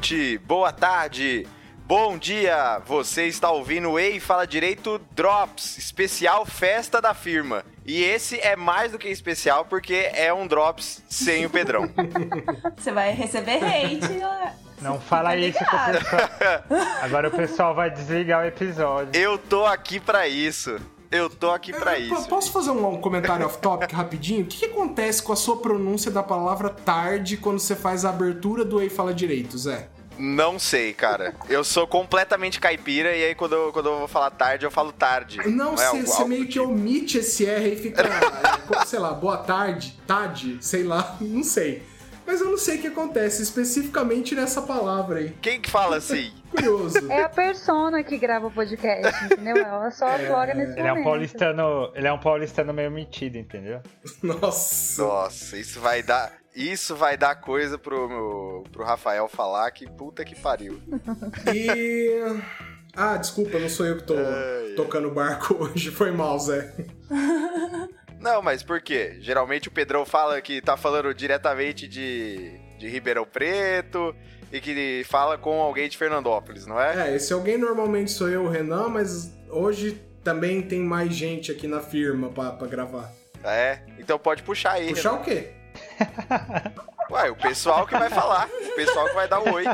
Boa 0.00 0.08
noite, 0.08 0.38
boa 0.38 0.72
tarde, 0.72 1.46
bom 1.84 2.16
dia. 2.16 2.80
Você 2.86 3.26
está 3.26 3.50
ouvindo 3.50 3.90
o 3.90 3.98
Ei 3.98 4.18
Fala 4.18 4.46
Direito 4.46 4.98
Drops, 5.10 5.76
especial 5.76 6.46
festa 6.46 7.02
da 7.02 7.12
firma. 7.12 7.66
E 7.84 8.02
esse 8.02 8.40
é 8.40 8.56
mais 8.56 8.92
do 8.92 8.98
que 8.98 9.08
especial 9.08 9.66
porque 9.66 10.10
é 10.14 10.32
um 10.32 10.46
Drops 10.46 11.04
sem 11.06 11.44
o 11.44 11.50
Pedrão. 11.50 11.82
Você 12.78 12.90
vai 12.90 13.12
receber 13.12 13.62
hate. 13.62 14.22
Não 14.80 14.98
fala 14.98 15.32
Fica 15.32 15.46
isso 15.46 15.58
que 15.58 15.64
o 15.64 15.68
ligado. 15.68 15.98
pessoal... 15.98 16.88
Agora 17.02 17.28
o 17.28 17.32
pessoal 17.32 17.74
vai 17.74 17.90
desligar 17.90 18.42
o 18.42 18.46
episódio. 18.46 19.20
Eu 19.20 19.36
tô 19.36 19.66
aqui 19.66 20.00
pra 20.00 20.26
isso. 20.26 20.80
Eu 21.10 21.28
tô 21.28 21.50
aqui 21.50 21.72
pra 21.72 21.98
É, 21.98 22.08
po- 22.08 22.14
isso. 22.14 22.28
Posso 22.28 22.52
fazer 22.52 22.70
um 22.70 22.96
comentário 23.00 23.44
off-topic 23.44 23.92
rapidinho? 23.92 24.42
O 24.42 24.46
que, 24.46 24.58
que 24.58 24.64
acontece 24.66 25.22
com 25.22 25.32
a 25.32 25.36
sua 25.36 25.56
pronúncia 25.56 26.10
da 26.10 26.22
palavra 26.22 26.68
tarde 26.70 27.36
quando 27.36 27.58
você 27.58 27.74
faz 27.74 28.04
a 28.04 28.10
abertura 28.10 28.64
do 28.64 28.80
Ei 28.80 28.88
Fala 28.88 29.12
Direito, 29.12 29.58
Zé? 29.58 29.88
Não 30.16 30.58
sei, 30.58 30.92
cara. 30.92 31.34
Eu 31.48 31.64
sou 31.64 31.86
completamente 31.86 32.60
caipira 32.60 33.16
e 33.16 33.24
aí 33.24 33.34
quando 33.34 33.54
eu, 33.54 33.72
quando 33.72 33.86
eu 33.88 33.98
vou 34.00 34.08
falar 34.08 34.30
tarde, 34.30 34.66
eu 34.66 34.70
falo 34.70 34.92
tarde. 34.92 35.38
Não, 35.48 35.72
é 35.72 35.76
você 35.90 36.12
algo 36.12 36.28
meio 36.28 36.44
que 36.44 36.52
tipo. 36.52 36.64
omite 36.66 37.18
esse 37.18 37.46
R 37.46 37.72
e 37.72 37.76
fica, 37.76 38.02
é, 38.80 38.84
sei 38.84 38.98
lá, 38.98 39.12
boa 39.12 39.38
tarde, 39.38 39.98
tarde, 40.06 40.58
sei 40.60 40.84
lá, 40.84 41.16
não 41.20 41.42
sei. 41.42 41.82
Mas 42.30 42.40
eu 42.40 42.48
não 42.48 42.56
sei 42.56 42.78
o 42.78 42.80
que 42.80 42.86
acontece 42.86 43.42
especificamente 43.42 44.36
nessa 44.36 44.62
palavra 44.62 45.18
aí. 45.18 45.30
Quem 45.42 45.60
que 45.60 45.68
fala 45.68 45.96
assim? 45.96 46.32
Curioso. 46.48 47.10
É 47.10 47.24
a 47.24 47.28
persona 47.28 48.04
que 48.04 48.16
grava 48.16 48.46
o 48.46 48.50
podcast, 48.52 49.24
entendeu? 49.24 49.56
Ela 49.56 49.90
só 49.90 50.06
aflora 50.06 50.54
nesse 50.54 50.72
Ele 50.78 50.80
é 50.82 50.84
um 50.84 50.88
momento. 50.90 51.04
paulistano, 51.06 51.92
ele 51.92 52.06
é 52.06 52.12
um 52.12 52.20
paulistano 52.20 52.72
meio 52.72 52.88
metido, 52.90 53.36
entendeu? 53.36 53.80
Nossa. 54.22 55.02
Nossa, 55.02 55.56
isso 55.56 55.80
vai 55.80 56.04
dar. 56.04 56.32
Isso 56.54 56.94
vai 56.94 57.16
dar 57.16 57.34
coisa 57.34 57.76
pro, 57.76 58.08
meu- 58.08 58.64
pro 58.70 58.84
Rafael 58.84 59.26
falar 59.28 59.68
que 59.72 59.88
puta 59.90 60.24
que 60.24 60.36
pariu. 60.36 60.80
E. 61.52 62.22
Ah, 62.94 63.16
desculpa, 63.16 63.58
não 63.58 63.68
sou 63.68 63.86
eu 63.86 63.96
que 63.96 64.04
tô 64.04 64.14
Ai. 64.16 64.74
tocando 64.76 65.08
o 65.08 65.14
barco 65.14 65.54
hoje. 65.64 65.90
Foi 65.90 66.12
mal, 66.12 66.38
Zé. 66.38 66.72
Não, 68.20 68.42
mas 68.42 68.62
por 68.62 68.80
quê? 68.80 69.16
Geralmente 69.20 69.68
o 69.68 69.70
Pedrão 69.70 70.04
fala 70.04 70.40
que 70.40 70.60
tá 70.60 70.76
falando 70.76 71.12
diretamente 71.14 71.88
de, 71.88 72.60
de 72.78 72.86
Ribeirão 72.86 73.24
Preto 73.24 74.14
e 74.52 74.60
que 74.60 75.02
fala 75.08 75.38
com 75.38 75.60
alguém 75.60 75.88
de 75.88 75.96
Fernandópolis, 75.96 76.66
não 76.66 76.80
é? 76.80 77.10
É, 77.10 77.16
esse 77.16 77.32
alguém 77.32 77.56
normalmente 77.56 78.10
sou 78.10 78.28
eu, 78.28 78.44
o 78.44 78.48
Renan, 78.48 78.88
mas 78.88 79.32
hoje 79.48 80.00
também 80.22 80.60
tem 80.60 80.80
mais 80.80 81.14
gente 81.14 81.50
aqui 81.50 81.66
na 81.66 81.80
firma 81.80 82.28
pra, 82.28 82.52
pra 82.52 82.66
gravar. 82.66 83.10
É? 83.42 83.80
Então 83.98 84.18
pode 84.18 84.42
puxar 84.42 84.72
aí. 84.72 84.90
Puxar 84.90 85.14
o 85.14 85.22
quê? 85.22 85.52
Ué, 87.10 87.30
o 87.30 87.36
pessoal 87.36 87.86
que 87.86 87.96
vai 87.96 88.08
falar. 88.08 88.48
O 88.48 88.74
pessoal 88.76 89.08
que 89.08 89.14
vai 89.14 89.28
dar 89.28 89.40
o 89.40 89.52
oi. 89.52 89.64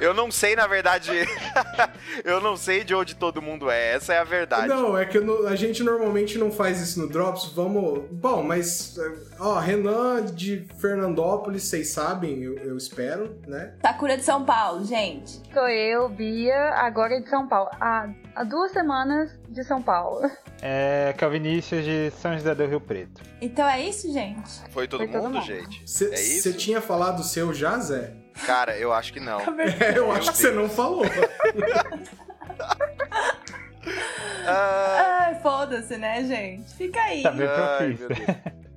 Eu 0.00 0.14
não 0.14 0.30
sei, 0.30 0.56
na 0.56 0.66
verdade. 0.66 1.10
eu 2.24 2.40
não 2.40 2.56
sei 2.56 2.82
de 2.82 2.94
onde 2.94 3.14
todo 3.14 3.42
mundo 3.42 3.70
é. 3.70 3.94
Essa 3.94 4.14
é 4.14 4.18
a 4.18 4.24
verdade. 4.24 4.68
Não, 4.68 4.96
é 4.96 5.04
que 5.04 5.18
eu 5.18 5.46
a 5.46 5.54
gente 5.54 5.82
normalmente 5.82 6.38
não 6.38 6.50
faz 6.50 6.80
isso 6.80 7.00
no 7.00 7.08
Drops. 7.08 7.52
Vamos. 7.54 8.04
Bom, 8.10 8.42
mas. 8.42 8.96
Ó, 9.38 9.58
Renan 9.58 10.24
de 10.24 10.66
Fernandópolis, 10.78 11.64
vocês 11.64 11.88
sabem, 11.88 12.42
eu, 12.42 12.56
eu 12.58 12.76
espero, 12.76 13.38
né? 13.46 13.74
Sakura 13.82 14.16
de 14.16 14.24
São 14.24 14.44
Paulo, 14.44 14.84
gente. 14.84 15.40
Sou 15.52 15.68
eu, 15.68 16.08
Bia, 16.08 16.74
agora 16.76 17.20
de 17.20 17.28
São 17.28 17.46
Paulo. 17.46 17.70
Há, 17.80 18.08
há 18.40 18.44
duas 18.44 18.72
semanas 18.72 19.38
de 19.50 19.62
São 19.64 19.82
Paulo. 19.82 20.30
É 20.62 21.14
que 21.16 21.22
é 21.22 21.26
o 21.26 21.30
Vinícius 21.30 21.84
de 21.84 22.10
São 22.12 22.32
José 22.34 22.54
do 22.54 22.64
Rio 22.66 22.80
Preto. 22.80 23.20
Então 23.40 23.66
é 23.68 23.82
isso, 23.82 24.10
gente? 24.12 24.50
Foi 24.70 24.88
todo 24.88 25.00
Foi 25.00 25.08
todo 25.08 25.22
mundo, 25.24 25.34
mundo. 25.34 25.44
gente? 25.44 25.82
Você 25.86 26.06
É 26.06 26.20
isso? 26.20 26.52
tinha 26.54 26.80
falado 26.80 27.20
o 27.20 27.24
seu 27.24 27.52
já, 27.52 27.78
Zé? 27.78 28.14
Cara, 28.46 28.76
eu 28.78 28.92
acho 28.92 29.12
que 29.12 29.20
não. 29.20 29.40
É, 29.80 29.98
eu 29.98 30.10
acho 30.10 30.32
que 30.32 30.38
você 30.38 30.50
não 30.50 30.68
falou. 30.68 31.04
Ah, 34.46 35.26
Ai, 35.26 35.34
foda-se, 35.40 35.96
né, 35.96 36.24
gente? 36.24 36.74
Fica 36.74 37.00
aí. 37.00 37.22
Tá 37.22 37.30
bem 37.30 37.46
ai, 37.46 37.88
meu 37.98 38.08
Deus. 38.08 38.20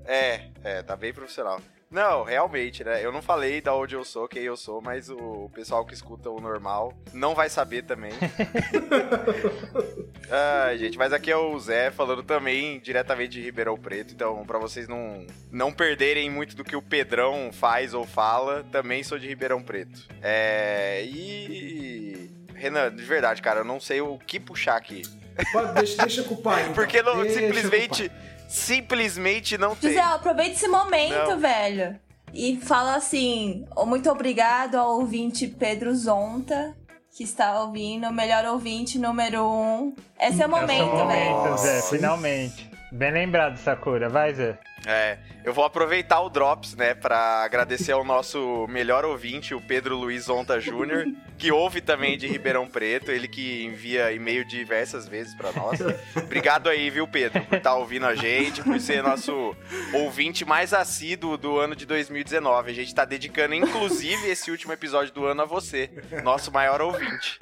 É, 0.05 0.41
é, 0.63 0.81
tá 0.83 0.95
bem 0.95 1.13
profissional. 1.13 1.59
Não, 1.93 2.23
realmente, 2.23 2.83
né? 2.83 3.05
Eu 3.05 3.11
não 3.11 3.21
falei 3.21 3.61
da 3.61 3.75
onde 3.75 3.93
eu 3.93 4.03
sou, 4.03 4.27
quem 4.27 4.41
eu 4.41 4.57
sou, 4.57 4.81
mas 4.81 5.11
o 5.11 5.47
pessoal 5.53 5.85
que 5.85 5.93
escuta 5.93 6.27
o 6.27 6.41
normal 6.41 6.91
não 7.13 7.35
vai 7.35 7.51
saber 7.51 7.83
também. 7.83 8.11
Ai, 10.31 10.75
gente, 10.79 10.97
mas 10.97 11.13
aqui 11.13 11.31
é 11.31 11.37
o 11.37 11.59
Zé 11.59 11.91
falando 11.91 12.23
também 12.23 12.79
diretamente 12.79 13.33
de 13.33 13.43
Ribeirão 13.43 13.77
Preto, 13.77 14.11
então 14.11 14.43
pra 14.43 14.57
vocês 14.57 14.87
não, 14.87 15.27
não 15.51 15.71
perderem 15.71 16.31
muito 16.31 16.55
do 16.55 16.63
que 16.63 16.75
o 16.75 16.81
Pedrão 16.81 17.51
faz 17.53 17.93
ou 17.93 18.07
fala, 18.07 18.65
também 18.71 19.03
sou 19.03 19.19
de 19.19 19.27
Ribeirão 19.27 19.61
Preto. 19.61 20.07
É. 20.19 21.03
E. 21.05 22.31
Renan, 22.55 22.91
de 22.95 23.03
verdade, 23.03 23.39
cara, 23.39 23.59
eu 23.59 23.65
não 23.65 23.79
sei 23.79 24.01
o 24.01 24.17
que 24.17 24.39
puxar 24.39 24.77
aqui. 24.77 25.03
Pode- 25.51 25.73
deixa, 25.73 25.97
deixa 25.97 26.23
com 26.23 26.33
o 26.33 26.41
pai. 26.41 26.63
então. 26.63 26.73
Porque 26.73 27.03
não, 27.03 27.23
simplesmente. 27.29 28.11
Simplesmente 28.53 29.57
não 29.57 29.75
tem. 29.75 29.89
José, 29.89 30.01
aproveita 30.01 30.51
esse 30.51 30.67
momento, 30.67 31.29
Não. 31.31 31.39
velho. 31.39 31.99
E 32.31 32.57
fala 32.57 32.95
assim: 32.95 33.65
"Oh, 33.75 33.85
muito 33.85 34.09
obrigado 34.11 34.75
ao 34.75 34.99
ouvinte 34.99 35.47
Pedro 35.47 35.93
Zonta, 35.95 36.75
que 37.15 37.23
está 37.23 37.61
ouvindo, 37.63 38.07
o 38.07 38.13
melhor 38.13 38.45
ouvinte 38.45 38.99
número 38.99 39.43
um. 39.43 39.93
Esse 40.19 40.23
é 40.23 40.27
o 40.27 40.29
Esse 40.33 40.41
é 40.43 40.47
momento, 40.47 40.93
o 40.93 41.07
velho. 41.07 41.31
momento, 41.31 41.57
Zé, 41.57 41.75
Nossa. 41.77 41.95
finalmente. 41.95 42.69
Bem 42.91 43.11
lembrado, 43.11 43.57
Sakura. 43.57 44.07
Vai, 44.07 44.33
Zé. 44.35 44.57
É, 44.85 45.17
eu 45.45 45.53
vou 45.53 45.63
aproveitar 45.63 46.21
o 46.21 46.29
Drops, 46.29 46.75
né, 46.75 46.94
pra 46.94 47.44
agradecer 47.44 47.91
ao 47.94 48.03
nosso 48.03 48.67
melhor 48.67 49.05
ouvinte, 49.05 49.53
o 49.53 49.61
Pedro 49.61 49.95
Luiz 49.95 50.29
Onta 50.29 50.59
Júnior, 50.59 51.05
que 51.38 51.51
ouve 51.51 51.81
também 51.81 52.17
de 52.17 52.27
Ribeirão 52.27 52.67
Preto, 52.67 53.11
ele 53.11 53.27
que 53.27 53.63
envia 53.63 54.11
e-mail 54.11 54.45
diversas 54.45 55.07
vezes 55.07 55.33
pra 55.35 55.51
nós. 55.53 55.79
Obrigado 56.16 56.69
aí, 56.69 56.89
viu, 56.89 57.07
Pedro, 57.07 57.41
por 57.44 57.57
estar 57.57 57.75
ouvindo 57.75 58.05
a 58.05 58.16
gente, 58.16 58.61
por 58.61 58.79
ser 58.79 59.01
nosso 59.01 59.55
ouvinte 59.94 60.45
mais 60.45 60.73
assíduo 60.73 61.38
do 61.38 61.57
ano 61.57 61.75
de 61.75 61.85
2019. 61.85 62.71
A 62.71 62.73
gente 62.73 62.94
tá 62.94 63.05
dedicando, 63.05 63.55
inclusive, 63.55 64.29
esse 64.29 64.51
último 64.51 64.73
episódio 64.73 65.13
do 65.13 65.25
ano 65.25 65.44
a 65.44 65.45
você, 65.45 65.89
nosso 66.23 66.51
maior 66.51 66.81
ouvinte. 66.81 67.39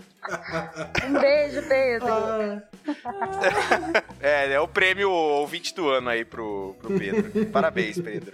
Um 1.08 1.20
beijo, 1.20 1.62
Pedro. 1.68 2.08
Ah, 2.08 2.62
É, 4.22 4.54
é 4.54 4.60
o 4.60 4.68
prêmio 4.68 5.10
ouvinte 5.10 5.74
do 5.74 5.90
ano 5.90 6.10
aí 6.10 6.24
pro, 6.24 6.76
pro 6.80 6.98
Pedro. 6.98 7.31
Parabéns, 7.52 8.00
Pedro. 8.00 8.32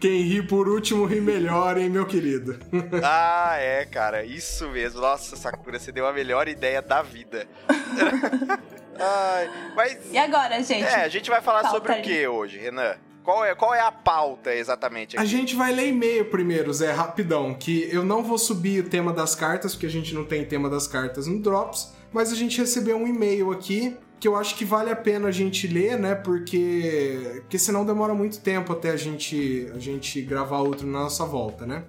quem 0.00 0.22
ri 0.22 0.42
por 0.46 0.68
último 0.68 1.04
ri 1.04 1.20
melhor, 1.20 1.76
hein, 1.78 1.88
meu 1.90 2.06
querido? 2.06 2.58
Ah, 3.02 3.56
é, 3.58 3.84
cara, 3.84 4.24
isso 4.24 4.68
mesmo. 4.68 5.00
Nossa, 5.00 5.36
Sakura, 5.36 5.78
você 5.78 5.90
deu 5.92 6.06
a 6.06 6.12
melhor 6.12 6.48
ideia 6.48 6.80
da 6.82 7.02
vida. 7.02 7.46
Ai, 8.98 9.50
mas 9.74 9.98
E 10.12 10.18
agora, 10.18 10.62
gente? 10.62 10.84
é, 10.84 11.02
a 11.04 11.08
gente 11.08 11.28
vai 11.28 11.40
falar 11.40 11.62
Pauta 11.62 11.76
sobre 11.76 11.92
o 11.92 11.94
aí. 11.96 12.02
que 12.02 12.26
hoje, 12.28 12.58
Renan? 12.58 12.94
Qual 13.24 13.42
é, 13.44 13.54
qual 13.54 13.74
é 13.74 13.80
a 13.80 13.90
pauta 13.90 14.54
exatamente 14.54 15.16
A 15.16 15.20
aqui? 15.22 15.30
gente 15.30 15.56
vai 15.56 15.72
ler 15.72 15.88
e-mail 15.88 16.26
primeiro, 16.26 16.72
Zé, 16.72 16.92
rapidão. 16.92 17.54
Que 17.54 17.88
eu 17.90 18.04
não 18.04 18.22
vou 18.22 18.36
subir 18.36 18.84
o 18.84 18.88
tema 18.88 19.12
das 19.14 19.34
cartas, 19.34 19.72
porque 19.74 19.86
a 19.86 19.90
gente 19.90 20.14
não 20.14 20.24
tem 20.26 20.44
tema 20.44 20.68
das 20.68 20.86
cartas 20.86 21.26
no 21.26 21.40
Drops. 21.40 21.92
Mas 22.12 22.30
a 22.30 22.36
gente 22.36 22.58
recebeu 22.60 22.96
um 22.98 23.06
e-mail 23.06 23.50
aqui 23.50 23.96
que 24.24 24.28
eu 24.28 24.36
acho 24.36 24.56
que 24.56 24.64
vale 24.64 24.88
a 24.88 24.96
pena 24.96 25.28
a 25.28 25.30
gente 25.30 25.66
ler, 25.66 25.98
né? 25.98 26.14
Porque, 26.14 27.42
porque 27.42 27.58
senão 27.58 27.84
demora 27.84 28.14
muito 28.14 28.40
tempo 28.40 28.72
até 28.72 28.88
a 28.88 28.96
gente, 28.96 29.70
a 29.74 29.78
gente 29.78 30.22
gravar 30.22 30.60
outro 30.60 30.86
na 30.86 31.00
nossa 31.00 31.26
volta, 31.26 31.66
né? 31.66 31.84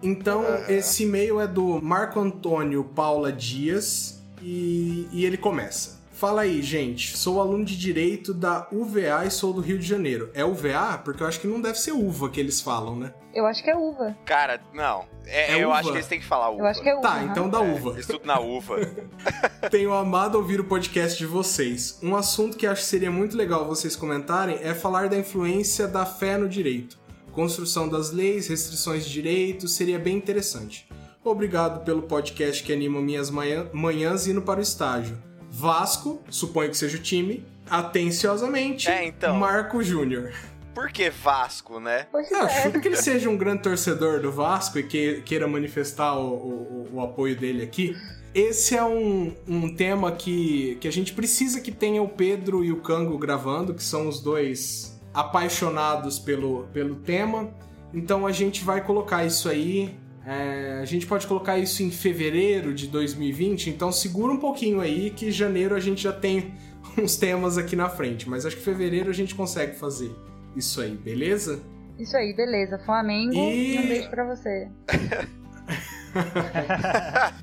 Então, 0.00 0.44
esse 0.68 1.02
e-mail 1.02 1.40
é 1.40 1.48
do 1.48 1.82
Marco 1.82 2.20
Antônio 2.20 2.84
Paula 2.84 3.32
Dias 3.32 4.22
e, 4.40 5.08
e 5.10 5.24
ele 5.24 5.36
começa. 5.36 5.97
Fala 6.18 6.42
aí, 6.42 6.60
gente. 6.62 7.16
Sou 7.16 7.40
aluno 7.40 7.64
de 7.64 7.76
Direito 7.78 8.34
da 8.34 8.66
UVA 8.72 9.24
e 9.24 9.30
sou 9.30 9.52
do 9.52 9.60
Rio 9.60 9.78
de 9.78 9.86
Janeiro. 9.86 10.30
É 10.34 10.44
UVA? 10.44 10.98
Porque 11.04 11.22
eu 11.22 11.26
acho 11.28 11.38
que 11.38 11.46
não 11.46 11.60
deve 11.60 11.78
ser 11.78 11.92
uva 11.92 12.28
que 12.28 12.40
eles 12.40 12.60
falam, 12.60 12.96
né? 12.96 13.14
Eu 13.32 13.46
acho 13.46 13.62
que 13.62 13.70
é 13.70 13.76
uva. 13.76 14.16
Cara, 14.24 14.60
não. 14.74 15.04
É, 15.24 15.52
É 15.54 15.62
eu 15.62 15.68
uva? 15.68 15.78
acho 15.78 15.90
que 15.92 15.96
eles 15.96 16.08
têm 16.08 16.18
que 16.18 16.26
falar 16.26 16.50
uva. 16.50 16.62
Eu 16.62 16.66
acho 16.66 16.82
que 16.82 16.88
é 16.88 16.94
uva. 16.94 17.02
Tá, 17.02 17.22
então 17.22 17.48
da 17.48 17.60
uva. 17.60 18.00
Estudo 18.00 18.26
na 18.26 18.40
uva. 18.40 18.78
Tenho 19.70 19.92
amado 19.94 20.34
ouvir 20.34 20.58
o 20.58 20.64
podcast 20.64 21.16
de 21.16 21.24
vocês. 21.26 22.00
Um 22.02 22.16
assunto 22.16 22.56
que 22.56 22.66
acho 22.66 22.82
que 22.82 22.88
seria 22.88 23.12
muito 23.12 23.36
legal 23.36 23.64
vocês 23.68 23.94
comentarem 23.94 24.58
é 24.60 24.74
falar 24.74 25.08
da 25.08 25.16
influência 25.16 25.86
da 25.86 26.04
fé 26.04 26.36
no 26.36 26.48
direito. 26.48 26.98
Construção 27.30 27.88
das 27.88 28.10
leis, 28.10 28.48
restrições 28.48 29.04
de 29.06 29.12
direito, 29.12 29.68
seria 29.68 30.00
bem 30.00 30.16
interessante. 30.16 30.88
Obrigado 31.22 31.84
pelo 31.84 32.02
podcast 32.02 32.60
que 32.64 32.72
anima 32.72 33.00
minhas 33.00 33.30
manhã- 33.30 33.68
manhãs 33.72 34.26
indo 34.26 34.42
para 34.42 34.58
o 34.58 34.62
estágio. 34.62 35.16
Vasco, 35.58 36.20
suponho 36.30 36.70
que 36.70 36.76
seja 36.76 36.96
o 36.96 37.00
time, 37.00 37.44
atenciosamente, 37.68 38.88
É, 38.88 39.04
então. 39.06 39.36
Marco 39.36 39.82
Júnior. 39.82 40.32
Por 40.72 40.90
que 40.92 41.10
Vasco, 41.10 41.80
né? 41.80 42.06
Pois 42.12 42.30
Eu 42.30 42.46
é. 42.46 42.62
chuto 42.62 42.80
que 42.80 42.86
ele 42.86 42.96
seja 42.96 43.28
um 43.28 43.36
grande 43.36 43.62
torcedor 43.62 44.20
do 44.20 44.30
Vasco 44.30 44.78
e 44.78 44.84
que, 44.84 45.20
queira 45.22 45.48
manifestar 45.48 46.16
o, 46.16 46.28
o- 46.30 46.88
o 46.92 47.00
apoio 47.02 47.34
dele 47.36 47.64
aqui. 47.64 47.96
Esse 48.32 48.76
é 48.76 48.84
um, 48.84 49.34
um 49.48 49.74
tema 49.74 50.12
que, 50.12 50.76
que 50.80 50.86
a 50.86 50.92
gente 50.92 51.12
precisa 51.12 51.60
que 51.60 51.72
tenha 51.72 52.00
o 52.00 52.08
Pedro 52.08 52.64
e 52.64 52.70
o 52.70 52.76
Cango 52.76 53.18
gravando, 53.18 53.74
que 53.74 53.82
são 53.82 54.06
os 54.06 54.20
dois 54.20 54.96
apaixonados 55.12 56.20
pelo, 56.20 56.68
pelo 56.72 56.94
tema. 56.96 57.50
Então 57.92 58.24
a 58.26 58.30
gente 58.30 58.62
vai 58.64 58.80
colocar 58.84 59.24
isso 59.24 59.48
aí 59.48 59.98
É, 60.30 60.78
a 60.82 60.84
gente 60.84 61.06
pode 61.06 61.26
colocar 61.26 61.56
isso 61.56 61.82
em 61.82 61.90
fevereiro 61.90 62.74
de 62.74 62.86
2020, 62.88 63.70
então 63.70 63.90
segura 63.90 64.30
um 64.32 64.36
pouquinho 64.38 64.80
aí 64.80 65.08
que 65.10 65.30
janeiro 65.32 65.74
a 65.74 65.80
gente 65.80 66.02
já 66.02 66.12
tem 66.12 66.52
uns 66.98 67.16
temas 67.16 67.56
aqui 67.56 67.74
na 67.74 67.88
frente, 67.88 68.28
mas 68.28 68.44
acho 68.44 68.56
que 68.56 68.62
fevereiro 68.62 69.08
a 69.08 69.14
gente 69.14 69.34
consegue 69.34 69.76
fazer 69.78 70.14
isso 70.54 70.80
aí, 70.82 70.90
beleza? 70.96 71.62
Isso 71.98 72.14
aí, 72.16 72.34
beleza. 72.34 72.78
Flamengo, 72.80 73.32
E- 73.32 73.78
um 73.78 73.88
beijo 73.88 74.10
pra 74.10 74.24
você. 74.24 74.68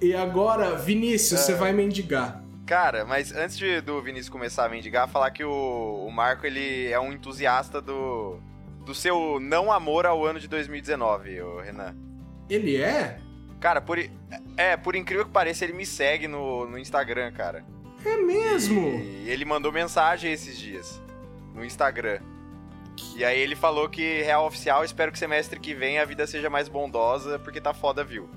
E 0.01 0.13
agora, 0.15 0.75
Vinícius, 0.75 1.39
você 1.41 1.53
vai 1.53 1.71
mendigar. 1.71 2.43
Cara, 2.65 3.05
mas 3.05 3.31
antes 3.33 3.57
de- 3.57 3.79
do 3.81 4.01
Vinícius 4.01 4.29
começar 4.29 4.65
a 4.65 4.69
mendigar, 4.69 5.07
falar 5.07 5.31
que 5.31 5.43
o, 5.43 6.05
o 6.05 6.11
Marco 6.11 6.45
ele 6.45 6.87
é 6.87 6.99
um 6.99 7.13
entusiasta 7.13 7.79
do, 7.79 8.39
do 8.85 8.93
seu 8.93 9.39
não 9.39 9.71
amor 9.71 10.05
ao 10.05 10.25
ano 10.25 10.39
de 10.39 10.47
2019, 10.47 11.41
o 11.41 11.59
Renan. 11.61 11.95
Ele 12.49 12.77
é? 12.77 13.19
Cara, 13.59 13.81
por, 13.81 13.97
é, 14.57 14.77
por 14.77 14.95
incrível 14.95 15.25
que 15.25 15.31
pareça, 15.31 15.63
ele 15.63 15.73
me 15.73 15.85
segue 15.85 16.27
no, 16.27 16.67
no 16.67 16.77
Instagram, 16.77 17.31
cara. 17.31 17.65
É 18.05 18.17
mesmo? 18.17 18.99
E 18.99 19.29
ele 19.29 19.45
mandou 19.45 19.71
mensagem 19.71 20.31
esses 20.31 20.57
dias 20.57 21.01
no 21.53 21.65
Instagram. 21.65 22.19
E 23.15 23.25
aí 23.25 23.39
ele 23.39 23.55
falou 23.55 23.89
que 23.89 24.21
real 24.21 24.45
oficial, 24.45 24.83
espero 24.83 25.11
que 25.11 25.19
semestre 25.19 25.59
que 25.59 25.73
vem 25.73 25.99
a 25.99 26.05
vida 26.05 26.27
seja 26.27 26.49
mais 26.49 26.69
bondosa, 26.69 27.39
porque 27.39 27.59
tá 27.59 27.73
foda, 27.73 28.03
viu? 28.03 28.29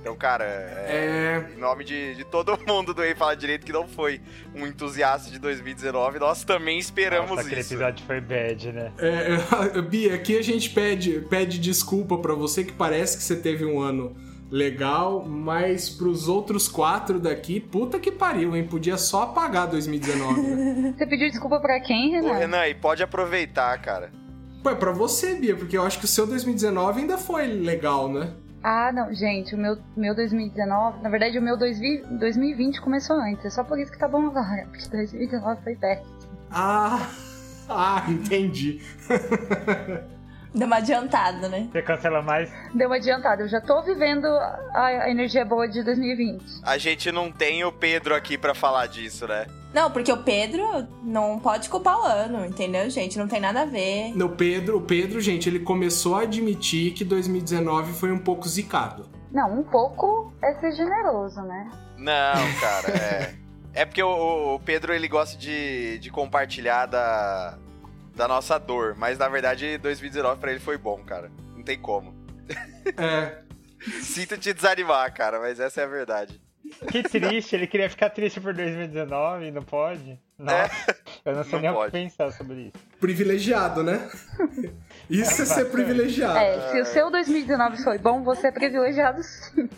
Então, 0.00 0.14
cara, 0.16 0.44
é, 0.44 1.44
É. 1.50 1.54
em 1.56 1.60
nome 1.60 1.84
de, 1.84 2.14
de 2.14 2.24
todo 2.24 2.58
mundo 2.66 2.94
do 2.94 3.02
Ei 3.02 3.14
Fala 3.14 3.36
Direito 3.36 3.66
que 3.66 3.72
não 3.72 3.86
foi 3.88 4.20
um 4.54 4.66
entusiasta 4.66 5.30
de 5.30 5.38
2019, 5.38 6.18
nós 6.18 6.44
também 6.44 6.78
esperamos 6.78 7.30
Nossa, 7.30 7.42
aquele 7.42 7.60
isso. 7.60 7.74
episódio 7.74 8.06
foi 8.06 8.20
bad, 8.20 8.72
né? 8.72 8.92
é, 8.98 9.80
Bia, 9.82 10.14
aqui 10.14 10.38
a 10.38 10.42
gente 10.42 10.70
pede, 10.70 11.20
pede 11.28 11.58
desculpa 11.58 12.16
pra 12.18 12.34
você 12.34 12.64
que 12.64 12.72
parece 12.72 13.16
que 13.16 13.22
você 13.22 13.36
teve 13.36 13.64
um 13.64 13.80
ano 13.80 14.16
legal, 14.50 15.24
mas 15.26 15.90
pros 15.90 16.26
outros 16.26 16.68
quatro 16.68 17.20
daqui, 17.20 17.60
puta 17.60 17.98
que 17.98 18.10
pariu, 18.10 18.56
hein? 18.56 18.64
Podia 18.66 18.96
só 18.96 19.24
apagar 19.24 19.66
2019. 19.68 20.40
né? 20.40 20.94
Você 20.96 21.06
pediu 21.06 21.28
desculpa 21.28 21.60
pra 21.60 21.78
quem, 21.80 22.16
Ô, 22.18 22.22
Renan? 22.22 22.34
Renan, 22.38 22.66
e 22.66 22.74
pode 22.74 23.02
aproveitar, 23.02 23.76
cara. 23.82 24.10
Pô, 24.62 24.70
é 24.70 24.74
pra 24.74 24.90
você, 24.90 25.34
Bia, 25.34 25.54
porque 25.54 25.76
eu 25.76 25.82
acho 25.82 25.98
que 25.98 26.06
o 26.06 26.08
seu 26.08 26.26
2019 26.26 27.02
ainda 27.02 27.18
foi 27.18 27.46
legal, 27.46 28.10
né? 28.10 28.32
Ah, 28.62 28.90
não, 28.92 29.14
gente, 29.14 29.54
o 29.54 29.58
meu, 29.58 29.78
meu 29.96 30.14
2019, 30.14 31.02
na 31.02 31.08
verdade 31.08 31.38
o 31.38 31.42
meu 31.42 31.56
2000 31.56 32.18
2020 32.18 32.80
começou 32.80 33.16
antes, 33.16 33.44
é 33.44 33.50
só 33.50 33.62
por 33.62 33.78
isso 33.78 33.92
que 33.92 33.98
tá 33.98 34.08
bom 34.08 34.26
agora, 34.26 34.66
porque 34.70 34.88
2019 34.88 35.62
foi 35.62 35.76
péssimo. 35.76 36.08
Ah, 36.50 37.08
ah, 37.68 38.04
entendi. 38.08 38.82
Deu 40.54 40.66
uma 40.66 40.76
adiantada, 40.76 41.48
né? 41.48 41.68
Você 41.70 41.82
cancela 41.82 42.22
mais? 42.22 42.50
Deu 42.74 42.88
uma 42.88 42.96
adiantada, 42.96 43.42
eu 43.42 43.48
já 43.48 43.60
tô 43.60 43.82
vivendo 43.82 44.26
a, 44.26 45.10
energia 45.10 45.44
boa 45.44 45.68
de 45.68 45.82
2020. 45.82 46.60
A 46.62 46.78
gente 46.78 47.12
não 47.12 47.30
tem 47.30 47.64
o 47.64 47.72
Pedro 47.72 48.14
aqui 48.14 48.38
pra 48.38 48.54
falar 48.54 48.86
disso, 48.86 49.26
né? 49.26 49.46
Não, 49.72 49.90
porque 49.90 50.10
o 50.10 50.22
Pedro 50.22 50.86
não 51.02 51.38
pode 51.38 51.68
culpar 51.68 51.98
o 51.98 52.04
ano, 52.04 52.44
entendeu, 52.46 52.88
gente? 52.88 53.18
Não 53.18 53.28
tem 53.28 53.40
nada 53.40 53.62
a 53.62 53.66
ver. 53.66 54.16
No 54.16 54.30
Pedro, 54.30 54.78
o 54.78 54.80
Pedro, 54.80 55.20
gente, 55.20 55.48
ele 55.48 55.60
começou 55.60 56.16
a 56.16 56.22
admitir 56.22 56.92
que 56.92 57.04
2019 57.04 57.92
foi 57.92 58.10
um 58.10 58.18
pouco 58.18 58.48
zicado. 58.48 59.06
Não, 59.30 59.60
um 59.60 59.62
pouco 59.62 60.32
é 60.42 60.54
ser 60.54 60.72
generoso, 60.72 61.42
né? 61.42 61.70
Não, 61.98 62.52
cara, 62.60 62.88
é. 62.96 63.34
É 63.74 63.84
porque 63.84 64.02
o, 64.02 64.54
o 64.54 64.60
Pedro 64.60 64.92
ele 64.94 65.06
gosta 65.06 65.36
de, 65.36 65.98
de 65.98 66.10
compartilhar 66.10 66.86
da, 66.86 67.58
da 68.18 68.26
nossa 68.28 68.58
dor, 68.58 68.96
mas 68.96 69.16
na 69.16 69.28
verdade 69.28 69.78
2019 69.78 70.40
pra 70.40 70.50
ele 70.50 70.60
foi 70.60 70.76
bom, 70.76 70.98
cara. 71.04 71.30
Não 71.56 71.62
tem 71.62 71.78
como. 71.78 72.12
É, 72.96 73.38
Sinto 74.02 74.36
te 74.36 74.52
desanimar, 74.52 75.14
cara, 75.14 75.38
mas 75.38 75.60
essa 75.60 75.80
é 75.80 75.84
a 75.84 75.86
verdade. 75.88 76.40
Que 76.90 77.02
triste, 77.02 77.54
ele 77.54 77.66
queria 77.66 77.88
ficar 77.88 78.10
triste 78.10 78.40
por 78.40 78.52
2019 78.52 79.46
e 79.46 79.50
não 79.52 79.62
pode? 79.62 80.18
Nossa, 80.36 80.96
eu 81.24 81.34
não 81.34 81.44
sei 81.44 81.52
não 81.52 81.60
nem 81.60 81.70
o 81.70 81.74
pode. 81.74 81.92
que 81.92 81.98
pensar 81.98 82.30
sobre 82.32 82.54
isso. 82.74 82.86
privilegiado, 83.00 83.82
né? 83.82 84.08
Isso 85.08 85.40
é 85.42 85.44
ser 85.46 85.64
privilegiado. 85.66 86.36
É, 86.38 86.70
se 86.72 86.80
o 86.80 86.84
seu 86.84 87.10
2019 87.10 87.82
foi 87.82 87.98
bom, 87.98 88.22
você 88.22 88.48
é 88.48 88.52
privilegiado 88.52 89.22
sim. 89.22 89.68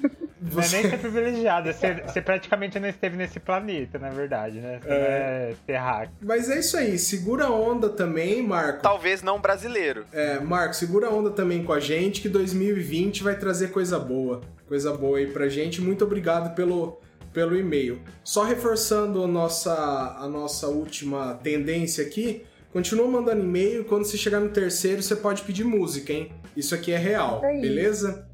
Não 0.41 0.63
é 0.63 0.69
nem 0.69 0.91
ser 0.91 0.99
privilegiado, 0.99 1.69
é 1.69 1.73
ser- 1.73 2.03
você 2.07 2.21
praticamente 2.23 2.79
não 2.81 2.89
esteve 2.89 3.17
nesse 3.17 3.39
planeta, 3.39 3.99
na 3.99 4.09
verdade, 4.11 4.59
né? 4.61 4.79
Você 4.83 4.89
não 4.89 4.95
é 4.97 5.55
terráqueo. 5.67 6.15
Mas 6.23 6.49
é 6.51 6.59
isso 6.59 6.77
aí, 6.77 6.99
segura 6.99 7.45
a 7.47 7.51
onda 7.51 7.89
também, 7.91 8.43
Marco. 8.43 8.83
Talvez 8.83 9.23
não 9.23 9.39
brasileiro. 9.41 10.05
É, 10.13 10.41
Marco, 10.41 10.75
segura 10.75 11.09
a 11.09 11.11
onda 11.11 11.31
também 11.31 11.63
com 11.63 11.73
a 11.73 11.81
gente, 11.81 12.21
que 12.21 12.29
2020 12.29 13.23
vai 13.23 13.37
trazer 13.37 13.69
coisa 13.71 13.99
boa. 13.99 14.41
Coisa 14.67 14.93
boa 14.93 15.19
aí 15.19 15.27
pra 15.27 15.49
gente. 15.49 15.81
Muito 15.81 16.05
obrigado 16.05 16.55
pelo, 16.55 17.01
pelo 17.33 17.57
e-mail. 17.57 18.01
Só 18.25 18.45
reforçando 18.45 19.23
a 19.25 19.27
nossa, 19.27 19.75
a 20.19 20.29
nossa 20.29 20.69
última 20.69 21.35
tendência 21.43 22.05
aqui, 22.07 22.45
continua 22.73 23.07
mandando 23.09 23.43
e-mail. 23.43 23.85
Quando 23.85 24.05
você 24.05 24.17
chegar 24.17 24.41
no 24.41 24.49
terceiro, 24.49 25.03
você 25.03 25.17
pode 25.17 25.43
pedir 25.43 25.65
música, 25.65 26.13
hein? 26.13 26.33
Isso 26.57 26.75
aqui 26.75 26.93
é 26.93 26.99
real, 26.99 27.41
beleza? 27.41 28.27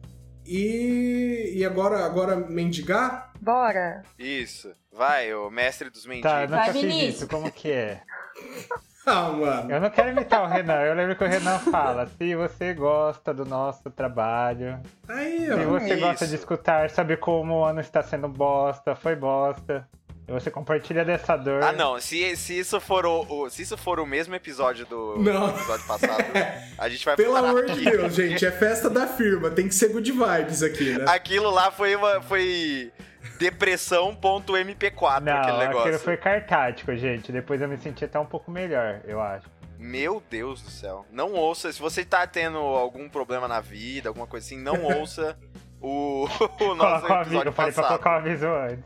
E, 0.46 1.52
e 1.56 1.64
agora, 1.64 2.04
agora 2.04 2.37
mendigar? 2.37 3.32
Bora. 3.40 4.02
Isso. 4.19 4.72
Vai, 4.93 5.32
o 5.34 5.50
mestre 5.50 5.90
dos 5.90 6.06
mendigos. 6.06 6.31
Tá, 6.31 6.43
eu 6.43 6.48
nunca 6.48 6.62
Vai, 6.64 6.72
fiz 6.72 6.82
Vinícius. 6.82 7.14
isso, 7.16 7.28
como 7.28 7.50
que 7.52 7.70
é? 7.70 8.02
Ah, 9.08 9.31
mano. 9.31 9.70
Eu 9.70 9.81
não 9.81 9.88
quero 9.88 10.08
imitar 10.10 10.43
o 10.43 10.48
Renan, 10.48 10.81
eu 10.82 10.93
lembro 10.96 11.14
que 11.14 11.22
o 11.22 11.28
Renan 11.28 11.60
fala, 11.60 12.08
se 12.08 12.34
você 12.34 12.75
gosta 12.75 13.32
do 13.32 13.44
nosso 13.44 13.88
trabalho, 13.88 14.81
Aí, 15.08 15.46
se 15.46 15.52
ó. 15.52 15.56
você 15.78 15.94
isso. 15.94 16.00
gosta 16.00 16.26
de 16.26 16.34
escutar 16.34 16.90
sobre 16.90 17.16
como 17.16 17.54
o 17.54 17.64
ano 17.64 17.78
está 17.78 18.02
sendo 18.02 18.26
bosta, 18.26 18.96
foi 18.96 19.14
bosta, 19.14 19.88
e 20.28 20.32
você 20.32 20.50
compartilha 20.50 21.05
dessa 21.05 21.37
dor. 21.37 21.62
Ah, 21.62 21.73
não. 21.73 22.00
Se, 22.00 22.34
se, 22.37 22.58
isso 22.58 22.81
for 22.81 23.06
o, 23.06 23.20
o- 23.44 23.50
se 23.50 23.62
isso 23.62 23.76
for 23.76 24.00
o 24.00 24.06
mesmo 24.06 24.34
episódio 24.34 24.84
do 24.87 25.17
Não. 25.19 25.50
episódio 25.50 25.87
passado, 25.87 26.25
a 26.76 26.88
gente 26.88 27.05
vai 27.05 27.14
Pelo 27.17 27.34
parar 27.34 27.49
amor 27.50 27.67
de 27.67 27.73
aqui. 27.73 27.84
Deus, 27.84 28.14
gente, 28.14 28.44
é 28.44 28.50
festa 28.50 28.90
da 28.90 29.06
firma, 29.06 29.50
tem 29.50 29.69
que 29.69 29.75
ser 29.75 29.88
good 29.90 30.11
vibes 30.11 30.62
aqui, 30.62 30.99
né? 30.99 31.05
Aquilo 31.08 31.50
lá 31.50 31.70
foi 31.70 31.94
uma. 31.94 32.20
Foi 32.23 32.90
depressão.mp4 33.38 35.20
Não, 35.20 35.32
aquele 35.36 35.58
negócio. 35.58 35.81
aquilo 35.81 35.98
foi 35.98 36.17
cartático, 36.17 36.94
gente. 36.96 37.31
Depois 37.32 37.60
eu 37.60 37.69
me 37.69 37.77
senti 37.77 38.05
até 38.05 38.19
um 38.19 38.27
pouco 38.27 38.50
melhor, 38.50 39.00
eu 39.05 39.20
acho. 39.20 39.46
Meu 39.79 40.22
Deus 40.31 40.62
do 40.62 40.70
céu. 40.70 41.05
Não 41.12 41.32
ouça. 41.34 41.70
Se 41.72 41.79
você 41.81 42.05
tá 42.05 42.27
tendo 42.27 42.58
algum 42.58 43.08
problema 43.08 43.46
na 43.46 43.60
vida, 43.60 44.08
alguma 44.08 44.27
coisa 44.27 44.46
assim, 44.46 44.58
não 44.58 44.82
ouça 44.98 45.36
o, 45.81 46.27
o 46.60 46.74
nosso 46.74 47.06
Coloca 47.06 47.08
o 47.08 47.12
aviso, 47.12 47.20
episódio 47.36 47.48
eu 47.48 47.53
falei 47.53 47.72
pra 47.72 47.82
passado. 47.82 47.86
colocar 47.89 48.10
o 48.10 48.15
aviso 48.19 48.46
antes. 48.46 48.84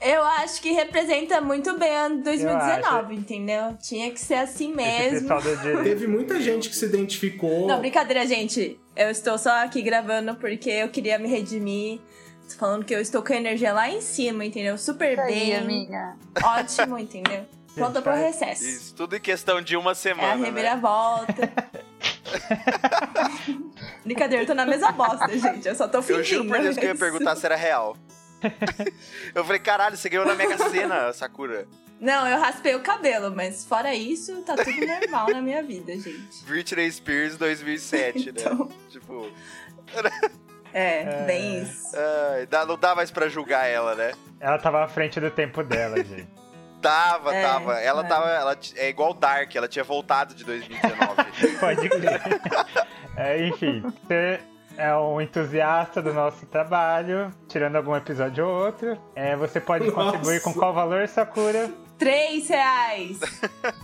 Eu 0.00 0.22
acho 0.22 0.62
que 0.62 0.72
representa 0.72 1.40
muito 1.42 1.76
bem 1.78 1.90
o 1.92 1.96
ano 2.06 2.22
2019, 2.22 2.86
acho. 2.86 3.12
entendeu? 3.12 3.76
Tinha 3.80 4.10
que 4.10 4.18
ser 4.18 4.34
assim 4.34 4.74
mesmo. 4.74 5.28
Teve 5.84 6.06
muita 6.06 6.40
gente 6.40 6.70
que 6.70 6.76
se 6.76 6.86
identificou. 6.86 7.66
Não, 7.66 7.80
brincadeira, 7.80 8.26
gente. 8.26 8.80
Eu 8.96 9.10
estou 9.10 9.36
só 9.36 9.62
aqui 9.62 9.82
gravando 9.82 10.34
porque 10.36 10.70
eu 10.70 10.88
queria 10.88 11.18
me 11.18 11.28
redimir. 11.28 12.00
Tô 12.48 12.56
falando 12.56 12.84
que 12.84 12.94
eu 12.94 13.00
estou 13.00 13.22
com 13.22 13.32
a 13.32 13.36
energia 13.36 13.72
lá 13.74 13.90
em 13.90 14.00
cima, 14.00 14.44
entendeu? 14.44 14.76
Super 14.78 15.12
Isso 15.12 15.20
aí, 15.20 15.32
bem. 15.32 15.56
amiga. 15.56 16.16
Ótimo, 16.42 16.98
entendeu? 16.98 17.44
Pronta 17.74 18.02
pro 18.02 18.14
recesso. 18.14 18.64
Isso, 18.64 18.94
tudo 18.94 19.16
em 19.16 19.20
questão 19.20 19.60
de 19.62 19.76
uma 19.76 19.90
É 19.90 19.92
a 19.92 19.94
semana. 19.94 20.36
né? 20.36 20.46
reviravolta. 20.46 21.50
Brincadeira, 24.04 24.42
eu 24.42 24.46
tô 24.46 24.54
na 24.54 24.66
mesma 24.66 24.90
bosta, 24.92 25.28
gente. 25.38 25.68
Eu 25.68 25.74
só 25.74 25.86
tô 25.86 26.02
fingindo. 26.02 26.20
Eu 26.20 26.24
juro 26.24 26.48
por 26.48 26.58
Deus 26.60 26.76
que 26.76 26.84
eu 26.84 26.88
ia 26.88 26.94
perguntar 26.96 27.36
se 27.36 27.46
era 27.46 27.56
real. 27.56 27.96
eu 29.34 29.44
falei, 29.44 29.60
caralho, 29.60 29.96
você 29.96 30.08
ganhou 30.08 30.26
na 30.26 30.34
Mega 30.34 30.56
Sena, 30.70 31.12
Sakura. 31.12 31.66
Não, 32.00 32.26
eu 32.26 32.38
raspei 32.40 32.74
o 32.74 32.80
cabelo, 32.80 33.30
mas 33.34 33.64
fora 33.64 33.94
isso, 33.94 34.42
tá 34.42 34.56
tudo 34.56 34.70
normal 34.86 35.28
na 35.30 35.42
minha 35.42 35.62
vida, 35.62 35.92
gente. 35.94 36.44
Britney 36.46 36.90
Spears 36.90 37.36
2007, 37.36 38.30
Então. 38.30 38.64
né? 38.66 38.68
Tipo, 38.90 39.30
É, 40.72 41.24
bem 41.26 41.62
isso. 41.62 41.96
ai, 41.96 42.46
dá- 42.46 42.64
não 42.64 42.78
dá 42.78 42.94
mais 42.94 43.10
pra 43.10 43.28
julgar 43.28 43.66
ela, 43.66 43.94
né? 43.96 44.12
Ela 44.38 44.56
tava 44.56 44.84
à 44.84 44.88
frente 44.88 45.18
do 45.18 45.28
tempo 45.30 45.64
dela, 45.64 45.96
gente. 45.96 46.28
Tava, 46.80 47.34
É, 47.34 47.42
tava. 47.42 47.78
Ela 47.80 48.02
é. 48.02 48.08
tava. 48.08 48.28
Ela 48.30 48.54
t- 48.56 48.72
é 48.78 48.88
igual 48.88 49.12
Dark, 49.12 49.54
ela 49.54 49.66
tinha 49.68 49.84
voltado 49.84 50.32
de 50.34 50.44
2019. 50.44 51.58
Pode 51.58 51.88
crer. 51.88 52.20
É, 53.16 53.48
enfim, 53.48 53.82
você 53.82 54.40
é 54.76 54.94
um 54.96 55.20
entusiasta 55.20 56.00
do 56.00 56.12
nosso 56.12 56.46
trabalho, 56.46 57.30
tirando 57.48 57.76
algum 57.76 57.94
episódio 57.94 58.46
ou 58.46 58.66
outro. 58.66 58.98
É, 59.14 59.36
você 59.36 59.60
pode 59.60 59.86
Nossa. 59.86 59.96
contribuir 59.96 60.40
com 60.42 60.54
qual 60.54 60.72
valor, 60.72 61.06
Sakura? 61.08 61.70
Três 61.98 62.48
reais. 62.48 63.20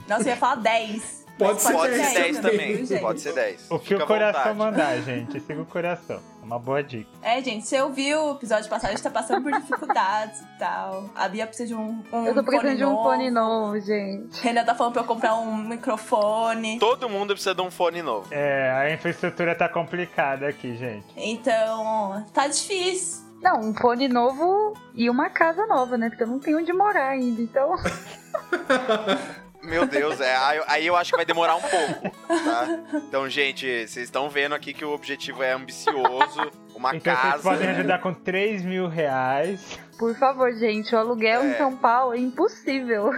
Nossa, 0.09 0.25
eu 0.25 0.29
ia 0.29 0.37
falar 0.37 0.57
dez. 0.57 1.26
Pode 1.39 1.61
ser 1.61 1.73
Pode 1.73 1.93
10 1.93 2.07
ser 2.09 2.15
10 2.23 2.39
também. 2.39 2.59
também. 2.59 2.87
gente. 2.87 3.01
Pode 3.01 3.21
ser 3.21 3.33
10. 3.35 3.71
O 3.71 3.79
que 3.79 3.89
Fica 3.89 4.05
o 4.05 4.07
coração 4.07 4.55
mandar, 4.55 4.97
gente. 5.03 5.39
Siga 5.41 5.61
o 5.61 5.67
coração. 5.67 6.21
Uma 6.43 6.59
boa 6.59 6.83
dica. 6.83 7.11
É, 7.23 7.43
gente, 7.43 7.67
você 7.67 7.81
ouviu 7.83 8.23
o 8.23 8.33
episódio 8.37 8.71
passado, 8.71 8.91
a 8.91 8.95
gente 8.95 9.03
tá 9.03 9.11
passando 9.11 9.43
por 9.43 9.53
dificuldades 9.53 10.41
e 10.41 10.59
tal. 10.59 11.11
A 11.15 11.29
Bia 11.29 11.47
precisa 11.47 11.69
de 11.69 11.75
um, 11.75 12.03
um 12.13 12.25
Eu 12.27 12.35
tô 12.35 12.43
precisando 12.45 12.63
fone 12.63 12.77
de 12.77 12.85
um 12.85 12.91
novo. 12.91 13.03
fone 13.03 13.31
novo, 13.31 13.81
gente. 13.81 14.41
Renan 14.43 14.65
tá 14.65 14.75
falando 14.75 14.93
pra 14.93 15.03
eu 15.03 15.07
comprar 15.07 15.35
um 15.35 15.57
microfone. 15.57 16.79
Todo 16.79 17.09
mundo 17.09 17.35
precisa 17.35 17.55
de 17.55 17.61
um 17.63 17.71
fone 17.71 18.01
novo. 18.01 18.29
É, 18.31 18.71
a 18.71 18.93
infraestrutura 18.95 19.55
tá 19.57 19.69
complicada 19.69 20.47
aqui, 20.47 20.77
gente. 20.77 21.05
Então, 21.17 22.25
tá 22.33 22.47
difícil. 22.47 23.27
Não, 23.43 23.61
um 23.61 23.75
fone 23.75 24.09
novo 24.09 24.73
e 24.95 25.11
uma 25.11 25.29
casa 25.29 25.67
nova, 25.67 25.99
né? 25.99 26.09
Porque 26.09 26.23
eu 26.23 26.29
não 26.29 26.39
tenho 26.39 26.59
onde 26.59 26.73
morar 26.73 27.09
ainda, 27.09 27.43
então. 27.43 27.75
Meu 29.67 29.87
Deus, 29.87 30.21
é. 30.21 30.37
Aí, 30.69 30.87
eu 30.87 30.97
acho 30.97 31.11
que 31.11 31.17
vai 31.17 31.27
demorar 31.27 31.57
um 31.57 31.61
pouco, 31.61 32.11
tá? 32.29 32.69
Então, 33.09 33.29
gente, 33.29 33.67
vocês 33.87 33.97
estão 34.05 34.31
vendo 34.31 34.55
aqui 34.55 34.73
que 34.73 34.85
o 34.85 34.93
objetivo 34.93 35.43
é 35.43 35.53
ambicioso. 35.53 36.51
Uma 36.75 36.95
Então 36.95 37.15
vocês 37.15 37.33
casa. 37.33 37.43
podem 37.43 37.69
ajudar 37.71 37.99
com 38.01 38.13
3 38.15 38.63
mil 38.63 38.87
reais. 38.87 39.79
Por 39.99 40.15
favor, 40.17 40.53
gente, 40.55 40.95
o 40.95 40.99
aluguel 40.99 41.41
É. 41.43 41.47
em 41.47 41.55
São 41.57 41.75
Paulo 41.77 42.15
é 42.15 42.19
impossível. 42.19 43.11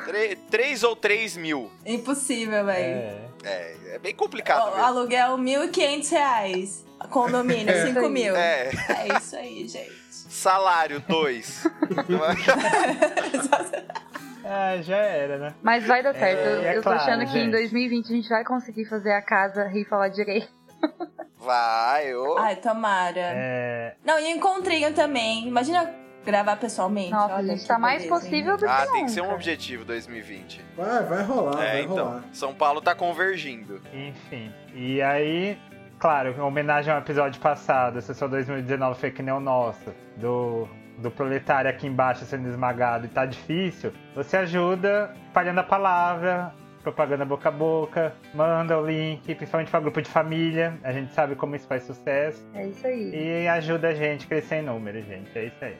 3 0.51 0.83
ou 0.85 0.95
3 0.95 1.37
mil. 1.37 1.71
Impossível, 1.85 2.65
velho. 2.65 2.85
É. 2.85 3.19
É, 3.45 3.77
é 3.95 3.99
bem 3.99 4.15
complicado 4.15 4.63
Ó, 4.63 4.67
mesmo. 4.71 4.85
Aluguel 4.85 5.37
1.500 5.39 6.11
reais. 6.11 6.85
Condomínio, 7.11 7.71
É. 7.73 7.87
5 7.87 8.09
mil. 8.09 8.35
É, 8.37 8.71
É 8.89 9.17
isso 9.19 9.37
aí, 9.37 9.67
gente. 9.69 9.93
salário 10.13 11.03
2. 11.09 11.65
Ah, 14.45 14.77
já 14.81 14.97
era, 14.97 15.39
né? 15.39 15.55
Mas 15.63 15.87
vai 15.87 16.03
dar 16.03 16.15
certo. 16.15 16.41
eu 16.41 16.63
é 16.63 16.71
eu 16.77 16.83
tô 16.83 16.91
claro, 16.91 16.99
achando 17.01 17.25
que 17.27 17.39
em 17.39 17.43
gente. 17.43 17.51
2020 17.53 18.05
a 18.07 18.17
gente 18.17 18.29
vai 18.29 18.45
conseguir 18.45 18.85
fazer 18.87 19.13
a 19.13 19.23
casa 19.23 19.71
e 19.75 19.85
falar 19.85 20.09
direito. 20.09 20.49
Vai, 21.41 22.15
ô. 22.15 22.37
Ai, 22.39 22.57
tomara. 22.57 23.21
É, 23.21 23.95
Não, 24.05 24.19
e 24.19 24.29
encontrinho 24.33 24.93
também. 24.93 25.47
Imagina 25.47 25.89
gravar 26.25 26.57
pessoalmente. 26.57 27.11
Nossa, 27.11 27.35
Olha 27.37 27.57
gente, 27.57 27.67
tá 27.67 27.79
mais 27.79 28.03
beleza, 28.03 28.21
possível 28.21 28.53
hein? 28.53 28.59
do 28.59 28.65
que 28.67 28.71
Ah, 28.71 28.81
nunca. 28.81 28.93
tem 28.93 29.05
que 29.07 29.11
ser 29.13 29.21
um 29.23 29.33
objetivo 29.33 29.85
2020. 29.85 30.65
Vai, 30.77 31.05
vai 31.05 31.23
rolar, 31.23 31.63
é, 31.65 31.73
vai 31.73 31.81
então. 31.83 31.97
rolar. 31.97 32.25
São 32.33 32.53
Paulo 32.55 32.81
tá 32.81 32.95
convergindo. 32.95 33.81
enfim. 33.95 34.53
E 34.75 35.01
aí, 35.01 35.57
claro, 35.99 36.35
em 36.37 36.41
homenagem 36.41 36.93
ao 36.93 36.99
episódio 37.01 37.41
passado, 37.41 38.01
se 38.03 38.11
o 38.11 38.15
seu 38.15 38.29
2019 38.29 38.99
foi 39.01 39.11
que 39.11 39.23
nem 39.23 39.33
o 39.33 39.41
nosso, 39.41 39.95
do, 40.17 40.69
do 40.99 41.11
proletário 41.11 41.71
aqui 41.71 41.87
embaixo 41.87 42.25
sendo 42.25 42.49
esmagado 42.49 43.07
e 43.07 43.09
tá 43.09 43.25
difícil, 43.25 43.93
você 44.15 44.37
ajuda 44.37 45.15
espalhando 45.27 45.61
a 45.61 45.63
palavra, 45.63 46.53
propaganda 46.83 47.25
boca 47.25 47.49
a 47.49 47.53
boca, 47.53 48.15
manda 48.35 48.79
o 48.79 48.87
link, 48.87 49.23
principalmente 49.35 49.71
para 49.71 49.81
grupo 49.81 50.01
de 50.03 50.09
família, 50.09 50.79
a 50.83 50.93
gente 50.93 51.13
sabe 51.13 51.35
como 51.35 51.55
isso 51.55 51.67
faz 51.67 51.83
sucesso, 51.85 52.45
É 52.55 52.67
isso 52.67 52.87
aí. 52.87 53.43
e 53.43 53.49
ajuda 53.49 53.89
a 53.89 53.95
gente 53.95 54.25
a 54.25 54.29
crescer 54.29 54.57
em 54.57 54.63
número, 54.63 55.01
gente, 55.03 55.31
é 55.39 55.45
isso 55.45 55.65
aí. 55.65 55.77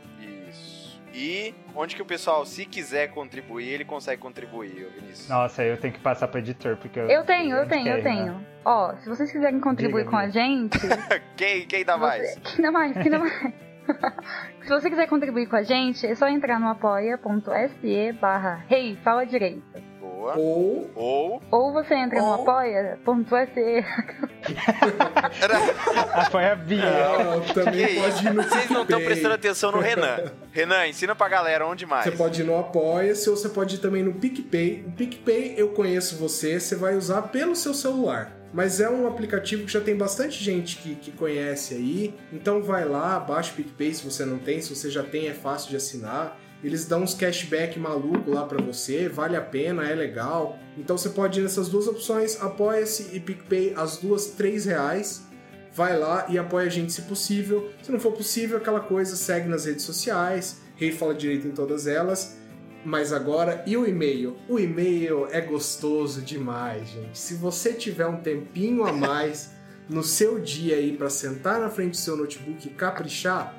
Isso. 0.49 0.79
E 1.13 1.55
onde 1.75 1.97
que 1.97 2.03
o 2.03 2.05
pessoal, 2.05 2.45
se 2.47 2.65
quiser 2.65 3.09
contribuir, 3.09 3.69
ele 3.69 3.85
consegue 3.85 4.21
contribuir, 4.21 4.87
ô 4.87 5.01
Vinícius? 5.01 5.29
Nossa, 5.29 5.65
eu 5.65 5.77
tenho 5.77 5.93
que 5.93 6.01
passar 6.01 6.29
pro 6.29 6.39
editor, 6.39 6.77
porque 6.77 7.01
eu... 7.01 7.09
Eu 7.09 7.25
tenho, 7.25 7.57
eu 7.57 7.67
tenho, 7.67 7.89
eu 7.89 8.03
quer, 8.03 8.05
né? 8.05 8.11
tenho. 8.11 8.47
Ó, 8.65 8.95
se 8.97 9.09
vocês 9.09 9.33
quiserem 9.33 9.59
contribuir 9.59 10.03
Diga, 10.03 10.11
com 10.11 10.17
a 10.17 10.29
gente. 10.29 10.79
Quem, 11.37 11.67
quem 11.67 11.85
dá 11.85 11.97
mais? 11.97 12.35
Você... 12.35 12.41
Que 12.41 12.63
dá 12.63 12.71
mais, 12.71 12.93
que 12.97 13.09
dá 13.11 13.19
mais. 13.19 13.55
Se 14.63 14.69
você 14.69 14.91
quiser 14.91 15.09
contribuir 15.09 15.47
com 15.49 15.57
a 15.57 15.63
gente, 15.63 16.07
é 16.07 16.15
só 16.15 16.29
entrar 16.29 16.61
no 16.61 16.69
apoia.se 16.69 18.13
barra 18.21 18.63
Rei 18.69 18.97
Fala 19.03 19.25
Direito. 19.25 19.63
Boa. 20.01 20.37
Ou 20.37 20.91
Ou. 20.97 21.43
Ou 21.51 21.73
você 21.73 21.95
entra 21.95 22.19
no 22.19 22.27
Ou- 22.27 22.35
apoia.se. 22.43 23.85
Apoia 26.13 26.53
a 26.53 26.57
Bia. 26.57 26.83
Que 27.47 27.55
também 27.55 27.85
isso? 27.85 28.03
pode 28.03 28.27
ir 28.27 28.35
no 28.35 28.43
Vocês 28.43 28.71
não 28.71 28.83
estão 28.83 29.01
prestando 29.05 29.35
atenção 29.35 29.73
no 29.73 29.79
Renan. 29.81 30.17
Renan, 30.53 30.87
ensina 30.89 31.15
pra 31.15 31.29
galera 31.29 31.67
onde 31.67 31.87
mais. 31.87 32.05
Você 32.05 32.11
pode 32.13 32.43
ir 32.43 32.45
no 32.45 32.59
Apoia-se 32.59 33.31
ou 33.31 33.37
você 33.37 33.49
pode 33.49 33.77
ir 33.77 33.79
também 33.79 34.03
no 34.03 34.13
PicPay. 34.15 34.85
O 34.89 34.93
PicPay, 34.93 35.55
eu 35.57 35.69
conheço 35.71 36.19
você, 36.19 36.59
você 36.59 36.75
vai 36.75 36.97
usar 36.97 37.23
pelo 37.23 37.55
seu 37.55 37.73
celular. 37.73 38.33
Mas 38.53 38.81
é 38.81 38.89
um 38.89 39.07
aplicativo 39.07 39.65
que 39.65 39.73
já 39.73 39.81
tem 39.81 39.97
bastante 39.97 40.43
gente 40.43 40.79
que, 40.79 40.95
que 40.95 41.13
conhece 41.13 41.75
aí. 41.75 42.15
Então 42.33 42.63
vai 42.63 42.89
lá, 42.89 43.21
baixa 43.21 43.53
o 43.53 43.55
PicPay 43.55 43.95
se 43.95 44.05
você 44.05 44.25
não 44.25 44.39
tem. 44.39 44.61
Se 44.61 44.75
você 44.75 44.91
já 44.91 45.03
tem, 45.03 45.29
é 45.29 45.35
fácil 45.35 45.71
de 45.71 45.77
assinar. 45.77 46.39
Eles 46.63 46.87
dão 46.87 47.03
uns 47.03 47.15
cashback 47.15 47.79
maluco 47.79 48.33
lá 48.33 48.45
pra 48.45 48.61
você, 48.61 49.09
vale 49.09 49.37
a 49.37 49.41
pena, 49.41 49.89
é 49.89 49.95
legal. 49.95 50.59
Então 50.77 50.99
você 50.99 51.11
pode 51.11 51.39
ir 51.39 51.43
nessas 51.43 51.69
duas 51.69 51.87
opções, 51.87 52.41
Apoia-se 52.41 53.15
e 53.15 53.21
PicPay, 53.21 53.75
as 53.77 53.99
duas, 53.99 54.27
três 54.27 54.65
reais. 54.65 55.23
Vai 55.73 55.97
lá 55.97 56.27
e 56.29 56.37
apoia 56.37 56.67
a 56.67 56.71
gente 56.71 56.93
se 56.93 57.03
possível. 57.03 57.71
Se 57.83 57.93
não 57.93 58.01
for 58.01 58.13
possível, 58.13 58.57
aquela 58.57 58.81
coisa, 58.81 59.15
segue 59.15 59.49
nas 59.49 59.67
redes 59.67 59.85
sociais. 59.85 60.61
Rei 60.75 60.91
fala 60.91 61.15
direito 61.15 61.47
em 61.47 61.53
todas 61.53 61.87
elas. 61.87 62.38
Mas 62.89 63.13
agora, 63.13 63.63
e 63.67 63.77
o 63.77 63.87
e-mail? 63.87 64.39
O 64.49 64.59
e-mail 64.59 65.29
é 65.31 65.43
gostoso 65.43 66.23
demais, 66.23 66.89
gente. 66.89 67.19
Se 67.19 67.35
você 67.35 67.75
tiver 67.75 68.07
um 68.07 68.17
tempinho 68.17 68.83
a 68.87 68.93
mais 68.95 69.53
no 69.87 70.03
seu 70.03 70.41
dia 70.41 70.77
aí 70.77 70.97
pra 70.97 71.11
sentar 71.11 71.61
na 71.61 71.69
frente 71.69 71.91
do 71.91 71.97
seu 71.99 72.17
notebook 72.17 72.67
e 72.67 72.71
caprichar, 72.71 73.55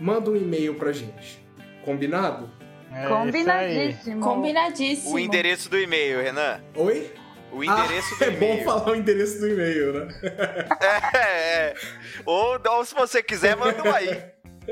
manda 0.00 0.32
um 0.32 0.36
e-mail 0.36 0.74
pra 0.74 0.90
gente. 0.90 1.40
Combinado? 1.84 2.50
É. 2.92 3.06
Combinadíssimo. 3.06 4.20
Combinadíssimo. 4.20 5.14
O 5.14 5.18
endereço 5.20 5.70
do 5.70 5.78
e-mail, 5.78 6.20
Renan. 6.20 6.60
Oi? 6.74 7.08
O 7.52 7.62
endereço 7.62 8.14
ah, 8.14 8.18
do 8.18 8.24
é 8.26 8.30
bom 8.32 8.46
e-mail. 8.46 8.64
falar 8.64 8.90
o 8.90 8.96
endereço 8.96 9.38
do 9.38 9.48
e-mail, 9.48 9.92
né? 9.92 10.08
É, 11.14 11.68
é. 11.68 11.74
Ou, 12.26 12.58
ou 12.68 12.84
se 12.84 12.96
você 12.96 13.22
quiser, 13.22 13.56
manda 13.56 13.80
um 13.80 13.94
aí. 13.94 14.24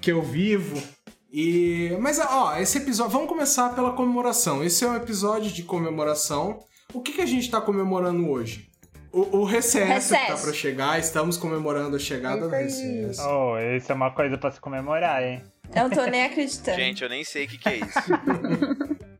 que 0.00 0.12
eu 0.12 0.22
vivo. 0.22 0.80
E 1.32 1.96
mas 2.00 2.20
ó, 2.20 2.56
esse 2.58 2.78
episódio, 2.78 3.12
vamos 3.12 3.28
começar 3.28 3.74
pela 3.74 3.92
comemoração. 3.92 4.62
Esse 4.62 4.84
é 4.84 4.88
um 4.88 4.94
episódio 4.94 5.50
de 5.50 5.64
comemoração. 5.64 6.60
O 6.94 7.00
que 7.00 7.12
que 7.12 7.22
a 7.22 7.26
gente 7.26 7.50
tá 7.50 7.60
comemorando 7.60 8.30
hoje? 8.30 8.69
O, 9.12 9.38
o 9.38 9.44
recesso, 9.44 9.78
que 9.82 9.88
tá 9.88 9.94
Recesso. 9.94 10.44
pra 10.44 10.52
chegar. 10.52 10.98
Estamos 10.98 11.36
comemorando 11.36 11.96
a 11.96 11.98
chegada 11.98 12.42
do 12.42 12.48
recesso. 12.48 13.20
Oh, 13.28 13.58
isso 13.58 13.90
é 13.90 13.94
uma 13.94 14.12
coisa 14.12 14.38
pra 14.38 14.50
se 14.52 14.60
comemorar, 14.60 15.22
hein? 15.22 15.42
Não 15.74 15.90
tô 15.90 16.04
nem 16.06 16.24
acreditando. 16.24 16.76
Gente, 16.76 17.02
eu 17.02 17.08
nem 17.08 17.24
sei 17.24 17.44
o 17.44 17.48
que, 17.48 17.58
que 17.58 17.68
é 17.68 17.76
isso. 17.78 17.90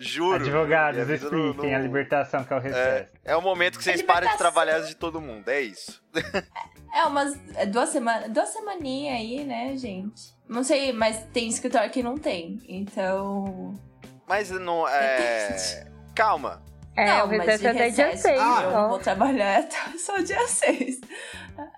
Juro. 0.00 0.36
Advogados, 0.36 1.08
expliquem 1.08 1.70
não- 1.70 1.76
a 1.76 1.80
libertação 1.80 2.44
que 2.44 2.52
é 2.52 2.56
o 2.56 2.60
É, 2.60 2.62
recesso. 2.62 3.12
é 3.24 3.36
o 3.36 3.42
momento 3.42 3.78
que 3.78 3.84
vocês 3.84 4.00
param 4.02 4.28
de 4.30 4.38
trabalhar 4.38 4.80
de 4.80 4.94
todo 4.94 5.20
mundo, 5.20 5.48
é 5.48 5.60
isso. 5.60 6.00
É 6.94 7.04
umas 7.04 7.34
é 7.56 7.66
duas 7.66 7.88
semanas, 7.90 8.30
duas 8.30 8.48
semaninhas 8.50 9.16
aí, 9.18 9.44
né, 9.44 9.76
gente? 9.76 10.34
Não 10.48 10.62
sei, 10.62 10.92
mas 10.92 11.24
tem 11.32 11.48
escritório 11.48 11.90
que 11.90 12.02
não 12.02 12.16
tem. 12.16 12.60
Então. 12.68 13.74
Mas 14.26 14.50
não 14.50 14.86
é. 14.88 15.84
Calma. 16.14 16.62
É, 16.98 17.06
não, 17.06 17.24
o 17.24 17.28
mas 17.28 17.38
recesso 17.40 17.58
de 17.60 17.66
é 17.66 17.70
até 17.70 17.90
dia 17.90 18.06
recesso, 18.06 18.22
6, 18.22 18.40
Ah, 18.40 18.62
Eu 18.64 18.70
só. 18.72 18.88
vou 18.88 18.98
trabalhar 18.98 19.58
até 19.60 19.98
só 19.98 20.16
dia 20.18 20.46
6. 20.48 21.00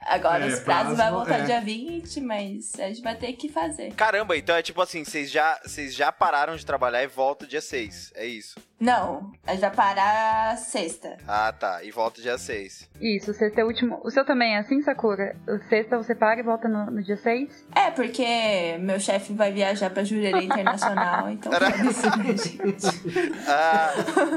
Agora 0.03 0.45
É, 0.45 0.49
os 0.49 0.61
prazos 0.61 0.95
prazo, 0.95 0.97
vai 0.97 1.11
voltar 1.11 1.41
é. 1.41 1.45
dia 1.45 1.61
20, 1.61 2.21
mas 2.21 2.73
a 2.79 2.89
gente 2.89 3.03
vai 3.03 3.15
ter 3.15 3.33
que 3.35 3.49
fazer. 3.49 3.93
Caramba, 3.95 4.37
então 4.37 4.55
é 4.55 4.62
tipo 4.62 4.81
assim, 4.83 5.05
vocês 5.05 5.31
já, 5.31 5.59
vocês 5.65 5.95
já 5.95 6.11
pararam 6.12 6.57
de 6.57 6.65
trabalhar 6.67 7.03
e 7.03 7.07
voltam 7.07 7.49
dia 7.49 7.61
6. 7.61 8.12
É 8.15 8.27
isso. 8.27 8.59
Não, 8.81 9.31
a 9.47 9.51
gente 9.53 9.61
vai 9.61 9.71
parar 9.71 10.57
sexta. 10.57 11.19
Ah, 11.29 11.53
tá. 11.53 11.85
E 11.85 11.91
volta 11.91 12.23
dia 12.23 12.39
6. 12.39 12.89
Isso, 12.99 13.31
o 13.31 13.35
sexta 13.35 13.61
é 13.61 13.65
o 13.65 13.67
último. 13.67 14.01
O 14.03 14.11
seu 14.11 14.25
também 14.25 14.55
é 14.55 14.59
assim, 14.61 14.81
Sakura? 14.81 15.37
O 15.47 15.59
sexta 15.69 15.99
você 15.99 16.15
para 16.15 16.41
e 16.41 16.43
volta 16.43 16.67
no, 16.67 16.87
no 16.91 17.03
dia 17.03 17.19
6? 17.19 17.67
É, 17.77 17.91
porque 17.91 18.79
meu 18.81 18.99
chefe 18.99 19.35
vai 19.35 19.53
viajar 19.53 19.91
pra 19.91 20.03
Jurerê 20.03 20.45
Internacional, 20.45 21.29
então 21.31 21.53
foda-se, 21.53 22.07
né, 22.17 22.37
gente? 22.37 23.41
Ah, 23.47 23.93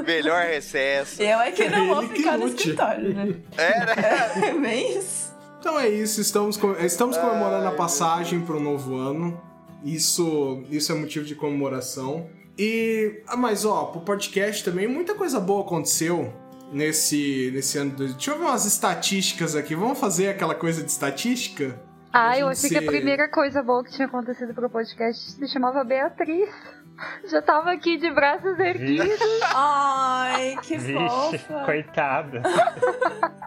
melhor 0.06 0.42
recesso. 0.44 1.22
Eu 1.22 1.40
é 1.40 1.50
que 1.50 1.66
não 1.70 1.86
vou 1.88 2.02
Ele 2.02 2.14
ficar 2.14 2.36
no 2.36 2.46
escritório, 2.48 3.14
né? 3.14 3.34
É, 3.56 3.78
né? 3.86 4.48
É 4.50 4.52
bem 4.60 4.98
isso. 4.98 5.32
Então 5.58 5.80
é 5.80 5.88
isso, 5.88 6.20
estamos, 6.20 6.58
com- 6.58 6.72
estamos 6.74 7.16
comemorando 7.16 7.66
a 7.68 7.72
passagem 7.72 8.42
para 8.42 8.56
o 8.56 8.60
novo 8.60 8.94
ano. 8.96 9.40
Isso, 9.82 10.62
isso 10.68 10.92
é 10.92 10.94
motivo 10.94 11.24
de 11.24 11.34
comemoração. 11.34 12.28
E, 12.58 13.22
ah, 13.26 13.36
mas 13.36 13.64
ó, 13.64 13.86
pro 13.86 14.00
podcast 14.00 14.62
também, 14.64 14.86
muita 14.86 15.14
coisa 15.14 15.40
boa 15.40 15.62
aconteceu 15.62 16.32
nesse, 16.72 17.50
nesse 17.52 17.78
ano. 17.78 17.90
do- 17.92 18.08
Deixa 18.08 18.30
eu 18.30 18.38
ver 18.38 18.44
umas 18.44 18.64
estatísticas 18.64 19.56
aqui. 19.56 19.74
Vamos 19.74 19.98
fazer 19.98 20.28
aquela 20.28 20.54
coisa 20.54 20.82
de 20.82 20.90
estatística? 20.90 21.78
Ah, 22.12 22.38
eu 22.38 22.46
achei 22.48 22.70
que 22.70 22.76
a 22.76 22.80
ser- 22.80 22.86
primeira 22.86 23.28
coisa 23.28 23.60
boa 23.62 23.82
que 23.82 23.90
tinha 23.90 24.06
acontecido 24.06 24.54
pro 24.54 24.70
podcast 24.70 25.32
se 25.32 25.48
chamava 25.48 25.82
Beatriz. 25.82 26.48
Já 27.28 27.42
tava 27.42 27.72
aqui 27.72 27.96
de 27.96 28.08
braços 28.12 28.56
erguidos. 28.56 29.18
Ai, 29.52 30.56
que 30.62 30.78
Vixe, 30.78 31.38
fofa. 31.38 31.64
coitada. 31.64 32.42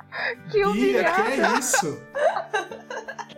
Que 0.51 0.57
Ih, 0.59 0.65
humilhado. 0.65 1.23
que 1.31 1.41
é 1.41 1.59
isso? 1.59 2.01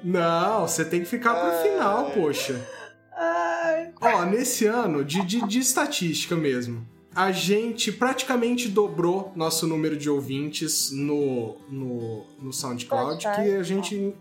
Não, 0.03 0.61
você 0.61 0.85
tem 0.85 1.01
que 1.01 1.05
ficar 1.07 1.33
pro 1.35 1.51
final, 1.61 2.11
poxa. 2.11 2.55
Ai. 3.19 3.91
Ó, 3.99 4.25
nesse 4.25 4.65
ano, 4.65 5.03
de, 5.03 5.21
de, 5.25 5.45
de 5.45 5.59
estatística 5.59 6.37
mesmo, 6.37 6.87
a 7.13 7.33
gente 7.33 7.91
praticamente 7.91 8.69
dobrou 8.69 9.33
nosso 9.35 9.67
número 9.67 9.97
de 9.97 10.09
ouvintes 10.09 10.89
no, 10.91 11.57
no, 11.69 12.25
no 12.41 12.53
SoundCloud, 12.53 13.21
Spotify. 13.21 13.43
que 13.43 13.55
a 13.55 13.63
gente... 13.63 14.15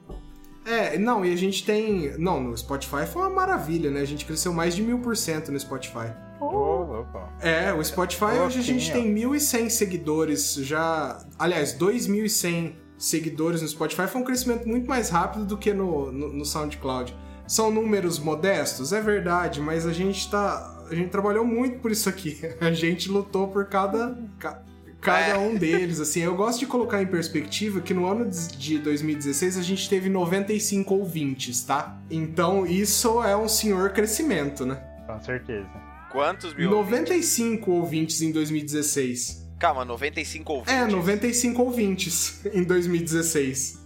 É, 0.66 0.98
não, 0.98 1.24
e 1.24 1.32
a 1.32 1.36
gente 1.36 1.64
tem... 1.64 2.18
Não, 2.18 2.42
no 2.42 2.56
Spotify 2.56 3.06
foi 3.06 3.22
uma 3.22 3.30
maravilha, 3.30 3.90
né? 3.90 4.00
A 4.00 4.04
gente 4.04 4.24
cresceu 4.24 4.52
mais 4.52 4.74
de 4.74 4.82
mil 4.82 4.98
por 4.98 5.16
cento 5.16 5.52
no 5.52 5.58
Spotify. 5.58 6.12
Louco. 6.40 7.18
É, 7.40 7.72
o 7.72 7.82
Spotify 7.82 8.38
hoje 8.44 8.58
a 8.58 8.62
gente 8.62 8.90
tem 8.90 9.14
1.100 9.14 9.70
seguidores 9.70 10.54
já... 10.54 11.24
Aliás, 11.38 11.72
2.100 11.78 12.72
seguidores 12.98 13.62
no 13.62 13.68
Spotify 13.68 14.08
foi 14.08 14.20
um 14.20 14.24
crescimento 14.24 14.68
muito 14.68 14.88
mais 14.88 15.08
rápido 15.08 15.46
do 15.46 15.56
que 15.56 15.72
no, 15.72 16.10
no, 16.10 16.32
no 16.32 16.44
SoundCloud. 16.44 17.14
São 17.48 17.70
números 17.70 18.18
modestos, 18.18 18.92
é 18.92 19.00
verdade, 19.00 19.60
mas 19.60 19.86
a 19.86 19.92
gente 19.92 20.30
tá... 20.30 20.74
A 20.90 20.94
gente 20.94 21.08
trabalhou 21.10 21.44
muito 21.44 21.80
por 21.80 21.90
isso 21.90 22.08
aqui. 22.08 22.38
A 22.60 22.72
gente 22.72 23.10
lutou 23.10 23.48
por 23.48 23.66
cada... 23.66 24.16
ca- 24.38 24.62
Cada 25.00 25.34
É. 25.34 25.38
um 25.38 25.54
deles, 25.54 26.00
assim, 26.00 26.20
eu 26.22 26.34
gosto 26.34 26.58
de 26.58 26.66
colocar 26.66 27.00
em 27.00 27.06
perspectiva 27.06 27.80
que 27.80 27.94
no 27.94 28.04
ano 28.04 28.28
de 28.28 28.78
2016 28.80 29.56
a 29.56 29.62
gente 29.62 29.88
teve 29.88 30.08
95 30.08 30.92
ouvintes, 30.92 31.62
tá? 31.62 31.96
Então 32.10 32.66
isso 32.66 33.22
é 33.22 33.36
um 33.36 33.46
senhor 33.48 33.90
crescimento, 33.90 34.66
né? 34.66 34.74
Com 35.06 35.20
certeza. 35.22 35.68
Quantos 36.10 36.52
mil? 36.52 36.68
95 36.70 37.70
ouvintes 37.70 38.20
em 38.22 38.32
2016. 38.32 39.47
Calma, 39.58 39.84
95 39.84 40.52
ouvintes. 40.52 40.72
É, 40.74 40.86
95 40.86 41.62
ouvintes 41.62 42.46
em 42.46 42.62
2016. 42.62 43.78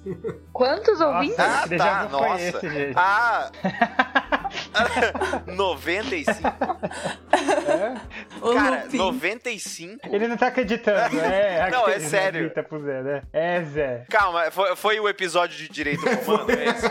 Quantos 0.53 1.01
ouvintes? 1.01 1.39
Nossa, 1.39 1.63
Ah, 1.65 1.79
tá, 1.79 2.09
nossa. 2.11 2.43
esse, 2.43 2.69
gente? 2.71 2.93
Ah! 2.95 3.51
95? 5.47 6.49
O 8.43 8.53
Cara, 8.55 8.83
Lupin. 8.85 8.97
95? 8.99 9.99
Ele 10.15 10.29
não 10.29 10.37
tá 10.37 10.49
acreditando, 10.49 11.19
é. 11.21 11.71
Não, 11.71 11.89
é 11.89 11.91
aquele 11.93 12.09
sério. 12.09 12.41
Grita 12.45 12.63
pro 12.63 12.83
Zé, 12.83 13.03
né? 13.03 13.23
É, 13.33 13.63
Zé. 13.65 14.07
Calma, 14.11 14.51
foi, 14.51 14.77
foi 14.77 15.01
o 15.01 15.09
episódio 15.09 15.57
de 15.57 15.69
direito 15.71 16.05
romano, 16.25 16.51
é 16.51 16.65
esse? 16.67 16.87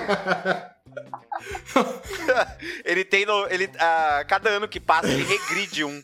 ele 2.85 3.03
tem 3.05 3.25
no. 3.25 3.45
Ele, 3.50 3.69
a 3.79 4.23
cada 4.27 4.50
ano 4.50 4.67
que 4.67 4.79
passa, 4.79 5.07
ele 5.07 5.23
regride 5.23 5.83
um. 5.83 6.01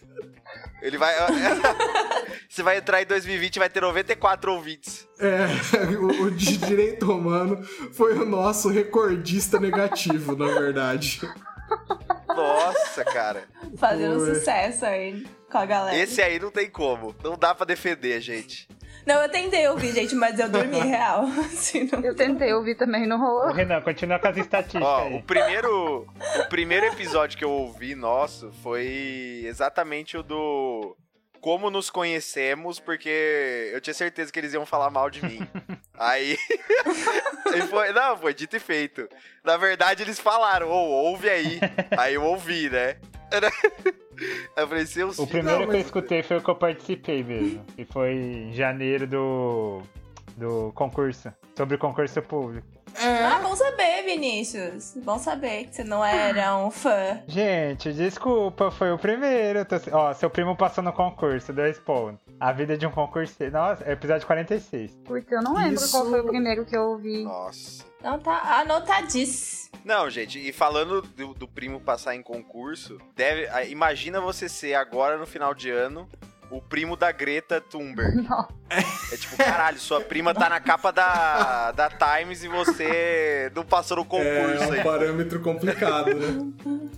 Ele 0.81 0.97
vai. 0.97 1.13
Você 2.49 2.63
vai 2.63 2.77
entrar 2.77 3.01
em 3.01 3.05
2020 3.05 3.55
e 3.55 3.59
vai 3.59 3.69
ter 3.69 3.81
94 3.81 4.53
ouvintes. 4.53 5.07
É, 5.19 5.47
o, 5.97 6.25
o 6.25 6.31
de 6.31 6.57
direito 6.57 7.05
romano 7.05 7.63
foi 7.93 8.17
o 8.17 8.25
nosso 8.25 8.69
recordista 8.69 9.59
negativo, 9.59 10.35
na 10.35 10.47
verdade. 10.47 11.21
Nossa, 12.27 13.03
cara. 13.03 13.43
Fazendo 13.77 14.19
Foi. 14.19 14.35
sucesso 14.35 14.85
aí 14.85 15.25
com 15.51 15.57
a 15.57 15.65
galera. 15.65 15.97
Esse 15.97 16.21
aí 16.21 16.39
não 16.39 16.51
tem 16.51 16.69
como. 16.69 17.15
Não 17.23 17.37
dá 17.37 17.53
pra 17.53 17.65
defender, 17.65 18.21
gente. 18.21 18.67
Não, 19.07 19.21
eu 19.21 19.29
tentei 19.29 19.65
ouvir, 19.69 19.93
gente, 19.93 20.13
mas 20.13 20.37
eu 20.37 20.49
dormi 20.49 20.79
real. 20.83 21.23
Assim, 21.23 21.89
não... 21.89 22.01
Eu 22.01 22.13
tentei 22.13 22.53
ouvir 22.53 22.75
também, 22.75 23.07
não 23.07 23.15
Ô, 23.15 23.19
rolou. 23.25 23.53
Renan, 23.53 23.79
continua 23.79 24.19
com 24.19 24.27
as 24.27 24.35
estatísticas 24.35 24.85
Ó, 24.85 25.05
aí. 25.05 25.15
o 25.15 25.23
primeiro, 25.23 26.05
o 26.41 26.49
primeiro 26.49 26.87
episódio 26.87 27.37
que 27.37 27.45
eu 27.45 27.49
ouvi 27.49 27.95
nosso 27.95 28.51
foi 28.61 29.43
exatamente 29.45 30.17
o 30.17 30.23
do 30.23 30.93
como 31.47 31.69
nos 31.69 31.89
conhecemos, 31.89 32.77
porque 32.77 33.71
eu 33.71 33.79
tinha 33.79 33.93
certeza 33.93 34.29
que 34.29 34.37
eles 34.37 34.53
iam 34.53 34.65
falar 34.65 34.89
mal 34.89 35.09
de 35.09 35.23
mim. 35.23 35.39
Aí, 35.97 36.37
foi, 37.69 37.93
não, 37.93 38.17
foi 38.17 38.33
dito 38.33 38.57
e 38.57 38.59
feito. 38.59 39.07
Na 39.45 39.55
verdade, 39.55 40.03
eles 40.03 40.19
falaram, 40.19 40.67
ou 40.67 40.89
ouve 40.89 41.29
aí. 41.29 41.61
Aí 41.97 42.15
eu 42.15 42.23
ouvi, 42.23 42.69
né? 42.69 42.97
Aí 44.57 44.63
eu 44.63 44.67
falei, 44.67 44.85
seus 44.85 45.17
O 45.17 45.25
primeiro 45.25 45.61
Não, 45.61 45.69
que 45.69 45.77
eu 45.77 45.79
escutei 45.79 46.21
foi 46.21 46.35
o 46.35 46.41
que 46.41 46.49
eu 46.49 46.55
participei 46.55 47.23
mesmo. 47.23 47.65
E 47.77 47.85
foi 47.85 48.11
em 48.11 48.53
janeiro 48.53 49.07
do, 49.07 49.81
do 50.35 50.73
concurso. 50.73 51.33
Sobre 51.55 51.75
o 51.75 51.79
concurso 51.79 52.21
público. 52.21 52.67
Ah, 52.99 53.39
bom 53.41 53.55
saber, 53.55 54.03
Vinícius. 54.03 54.93
Bom 55.03 55.19
saber 55.19 55.65
que 55.65 55.75
você 55.75 55.83
não 55.83 56.03
era 56.03 56.57
um 56.57 56.71
fã. 56.71 57.21
Gente, 57.27 57.93
desculpa, 57.93 58.71
foi 58.71 58.91
o 58.91 58.97
primeiro. 58.97 59.63
Tô- 59.65 59.75
Ó, 59.91 60.13
seu 60.13 60.29
primo 60.29 60.55
passou 60.55 60.83
no 60.83 60.91
concurso, 60.93 61.53
dois 61.53 61.79
pontos. 61.79 62.19
A 62.39 62.51
vida 62.51 62.77
de 62.77 62.85
um 62.87 62.91
concurseiro. 62.91 63.53
Nossa, 63.53 63.83
é 63.83 63.91
episódio 63.93 64.25
46. 64.27 64.91
Putz, 65.05 65.31
eu 65.31 65.41
não 65.41 65.53
lembro 65.55 65.75
Isso- 65.75 65.91
qual 65.91 66.05
foi 66.09 66.21
o 66.21 66.25
primeiro 66.27 66.65
que 66.65 66.75
eu 66.75 66.81
ouvi. 66.91 67.23
Nossa. 67.23 67.85
Não 68.03 68.19
tá 68.19 68.59
anotadíssimo. 68.59 69.67
Não, 69.83 70.09
gente, 70.09 70.37
e 70.39 70.51
falando 70.51 71.01
do, 71.01 71.33
do 71.33 71.47
primo 71.47 71.79
passar 71.79 72.15
em 72.15 72.21
concurso, 72.21 72.97
deve, 73.15 73.47
imagina 73.69 74.19
você 74.21 74.47
ser 74.49 74.73
agora 74.75 75.17
no 75.17 75.25
final 75.25 75.53
de 75.53 75.69
ano 75.69 76.07
o 76.51 76.61
primo 76.61 76.95
da 76.95 77.11
Greta 77.11 77.59
Thunberg. 77.61 78.15
Não. 78.27 78.47
É 78.69 79.15
tipo, 79.17 79.37
caralho, 79.37 79.79
sua 79.79 80.01
prima 80.01 80.33
tá 80.33 80.49
na 80.49 80.59
capa 80.59 80.91
da, 80.91 81.71
da 81.71 81.89
Times 81.89 82.43
e 82.43 82.47
você 82.49 83.49
não 83.55 83.63
passou 83.63 83.97
no 83.97 84.03
É 84.03 84.05
concurso 84.05 84.69
um 84.69 84.73
aí. 84.73 84.83
parâmetro 84.83 85.39
complicado, 85.39 86.13
né? 86.13 86.51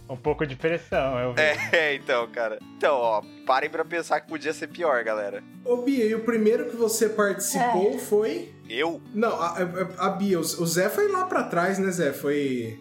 Um 0.09 0.15
pouco 0.17 0.45
de 0.47 0.55
pressão, 0.55 1.19
eu 1.19 1.33
vi. 1.33 1.41
É, 1.41 1.93
então, 1.93 2.27
cara. 2.29 2.57
Então, 2.77 2.95
ó, 2.95 3.21
parem 3.45 3.69
pra 3.69 3.85
pensar 3.85 4.19
que 4.21 4.27
podia 4.27 4.51
ser 4.53 4.67
pior, 4.67 5.03
galera. 5.03 5.43
Ô, 5.63 5.77
Bia, 5.77 6.05
e 6.05 6.15
o 6.15 6.23
primeiro 6.23 6.65
que 6.69 6.75
você 6.75 7.07
participou 7.09 7.99
foi. 7.99 8.51
Eu? 8.67 8.99
Não, 9.13 9.39
a, 9.39 9.57
a- 9.57 10.07
a 10.07 10.09
Bia, 10.09 10.39
o 10.39 10.43
Zé 10.43 10.89
foi 10.89 11.07
lá 11.12 11.25
pra 11.25 11.43
trás, 11.43 11.77
né, 11.77 11.91
Zé? 11.91 12.12
Foi. 12.13 12.79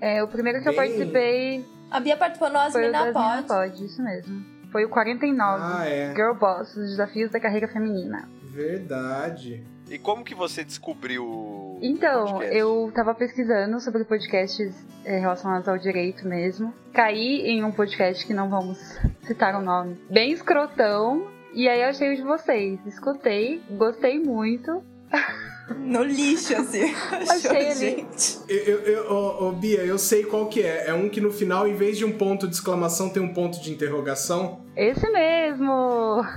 É, 0.00 0.22
o 0.22 0.28
primeiro 0.28 0.62
que 0.62 0.68
eu 0.68 0.72
Bem- 0.72 0.80
participei 0.90 1.64
A 1.90 2.00
Bia 2.00 2.16
participou 2.16 2.48
no 2.50 2.58
Asmina 2.58 3.12
Pod. 3.12 3.46
Pod, 3.46 3.84
isso 3.84 4.02
mesmo. 4.02 4.51
Foi 4.72 4.86
o 4.86 4.88
49. 4.88 5.62
Ah, 5.62 5.86
é. 5.86 6.14
Girl 6.14 6.32
Boss, 6.32 6.74
os 6.74 6.90
desafios 6.90 7.30
da 7.30 7.38
carreira 7.38 7.68
feminina. 7.68 8.26
Verdade. 8.50 9.62
E 9.90 9.98
como 9.98 10.24
que 10.24 10.34
você 10.34 10.64
descobriu 10.64 11.78
Então, 11.82 12.42
eu 12.42 12.90
tava 12.94 13.14
pesquisando 13.14 13.78
sobre 13.78 14.04
podcasts 14.04 14.74
eh, 15.04 15.18
relacionados 15.18 15.68
ao 15.68 15.76
direito 15.76 16.26
mesmo. 16.26 16.72
Caí 16.94 17.46
em 17.46 17.62
um 17.62 17.70
podcast 17.70 18.26
que 18.26 18.32
não 18.32 18.48
vamos 18.48 18.78
citar 19.22 19.54
o 19.54 19.60
nome, 19.62 20.00
bem 20.10 20.32
escrotão. 20.32 21.28
E 21.52 21.68
aí 21.68 21.82
eu 21.82 21.88
achei 21.88 22.14
o 22.14 22.16
de 22.16 22.22
vocês. 22.22 22.80
Escutei, 22.86 23.62
gostei 23.70 24.18
muito. 24.18 24.82
No 25.78 26.02
lixo, 26.02 26.54
assim. 26.56 26.92
Achei 27.28 27.70
ali. 27.70 27.74
gente. 27.74 28.38
Eu, 28.48 28.80
eu, 28.80 29.12
ô, 29.12 29.48
ô, 29.48 29.52
Bia, 29.52 29.80
eu 29.80 29.98
sei 29.98 30.24
qual 30.24 30.46
que 30.46 30.62
é. 30.62 30.88
É 30.88 30.94
um 30.94 31.08
que 31.08 31.20
no 31.20 31.30
final, 31.32 31.66
em 31.66 31.74
vez 31.74 31.98
de 31.98 32.04
um 32.04 32.12
ponto 32.12 32.48
de 32.48 32.54
exclamação, 32.54 33.10
tem 33.10 33.22
um 33.22 33.32
ponto 33.32 33.60
de 33.60 33.72
interrogação. 33.72 34.64
Esse 34.76 35.08
mesmo! 35.10 36.22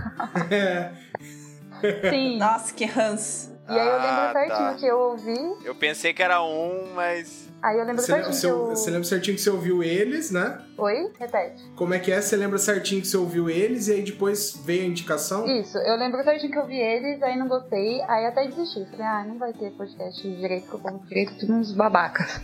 É. 0.52 0.92
Sim. 2.10 2.38
Nossa, 2.38 2.74
que 2.74 2.86
ranço. 2.86 3.55
E 3.68 3.72
aí 3.72 3.88
eu 3.88 3.94
lembro 3.94 4.08
Ah, 4.08 4.30
certinho 4.32 4.58
tá. 4.58 4.74
que 4.76 4.86
eu 4.86 5.00
ouvi. 5.00 5.56
Eu 5.66 5.76
pensei 5.76 6.14
que 6.14 6.22
era 6.22 6.42
um, 6.44 6.94
mas. 6.94 7.46
Aí 7.64 7.80
eu 7.80 7.84
lembro 7.86 8.00
Você 8.02 8.12
certinho 8.12 8.34
você, 8.34 8.46
que 8.48 8.54
eu... 8.54 8.66
você 8.68 8.92
lembra 8.92 9.04
certinho 9.06 9.36
que 9.38 9.42
você 9.42 9.50
ouviu 9.50 9.82
eles, 9.82 10.30
né? 10.30 10.60
Oi? 10.78 11.12
Repete. 11.20 11.64
Como 11.76 11.96
é 11.96 12.00
que 12.00 12.12
é? 12.12 12.22
Você 12.22 12.36
lembra 12.36 12.60
certinho 12.60 13.02
que 13.02 13.08
você 13.08 13.18
ouviu 13.18 13.50
eles 13.50 13.88
e 13.88 13.94
aí 13.94 14.04
depois 14.04 14.56
veio 14.64 14.84
a 14.84 14.86
indicação? 14.86 15.48
Isso, 15.48 15.76
eu 15.80 15.96
lembro 15.98 16.24
certinho 16.24 16.52
que 16.52 16.60
eu 16.60 16.68
vi 16.68 16.78
eles, 16.78 17.24
aí 17.24 17.36
não 17.36 17.48
gostei, 17.48 18.04
aí 18.04 18.28
até 18.28 18.46
desisti. 18.46 18.86
Falei, 18.92 19.06
ah, 19.08 19.26
não 19.28 19.40
vai 19.40 19.52
ter 19.52 19.72
podcast 19.72 20.22
direito 20.22 20.68
que 20.68 20.74
eu 20.76 20.80
como 20.80 21.00
direito, 21.08 21.36
tudo 21.40 21.54
uns 21.54 21.72
babacas. 21.72 22.40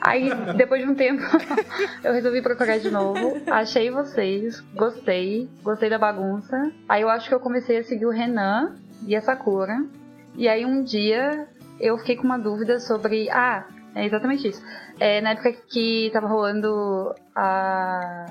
Aí, 0.00 0.30
depois 0.56 0.80
de 0.82 0.88
um 0.88 0.94
tempo, 0.94 1.22
eu 2.02 2.14
resolvi 2.14 2.40
procurar 2.40 2.78
de 2.78 2.90
novo, 2.90 3.42
achei 3.48 3.90
vocês, 3.90 4.60
gostei, 4.74 5.50
gostei 5.62 5.90
da 5.90 5.98
bagunça. 5.98 6.72
Aí 6.88 7.02
eu 7.02 7.10
acho 7.10 7.28
que 7.28 7.34
eu 7.34 7.40
comecei 7.40 7.76
a 7.78 7.84
seguir 7.84 8.06
o 8.06 8.10
Renan 8.10 8.74
e 9.06 9.14
a 9.14 9.20
Sakura. 9.20 9.84
E 10.34 10.48
aí 10.48 10.64
um 10.64 10.82
dia 10.82 11.46
eu 11.80 11.98
fiquei 11.98 12.16
com 12.16 12.24
uma 12.24 12.38
dúvida 12.38 12.78
sobre. 12.80 13.28
Ah, 13.30 13.66
é 13.94 14.06
exatamente 14.06 14.48
isso. 14.48 14.62
É, 14.98 15.20
na 15.20 15.30
época 15.30 15.52
que 15.68 16.10
tava 16.12 16.26
rolando 16.28 17.14
a. 17.34 18.26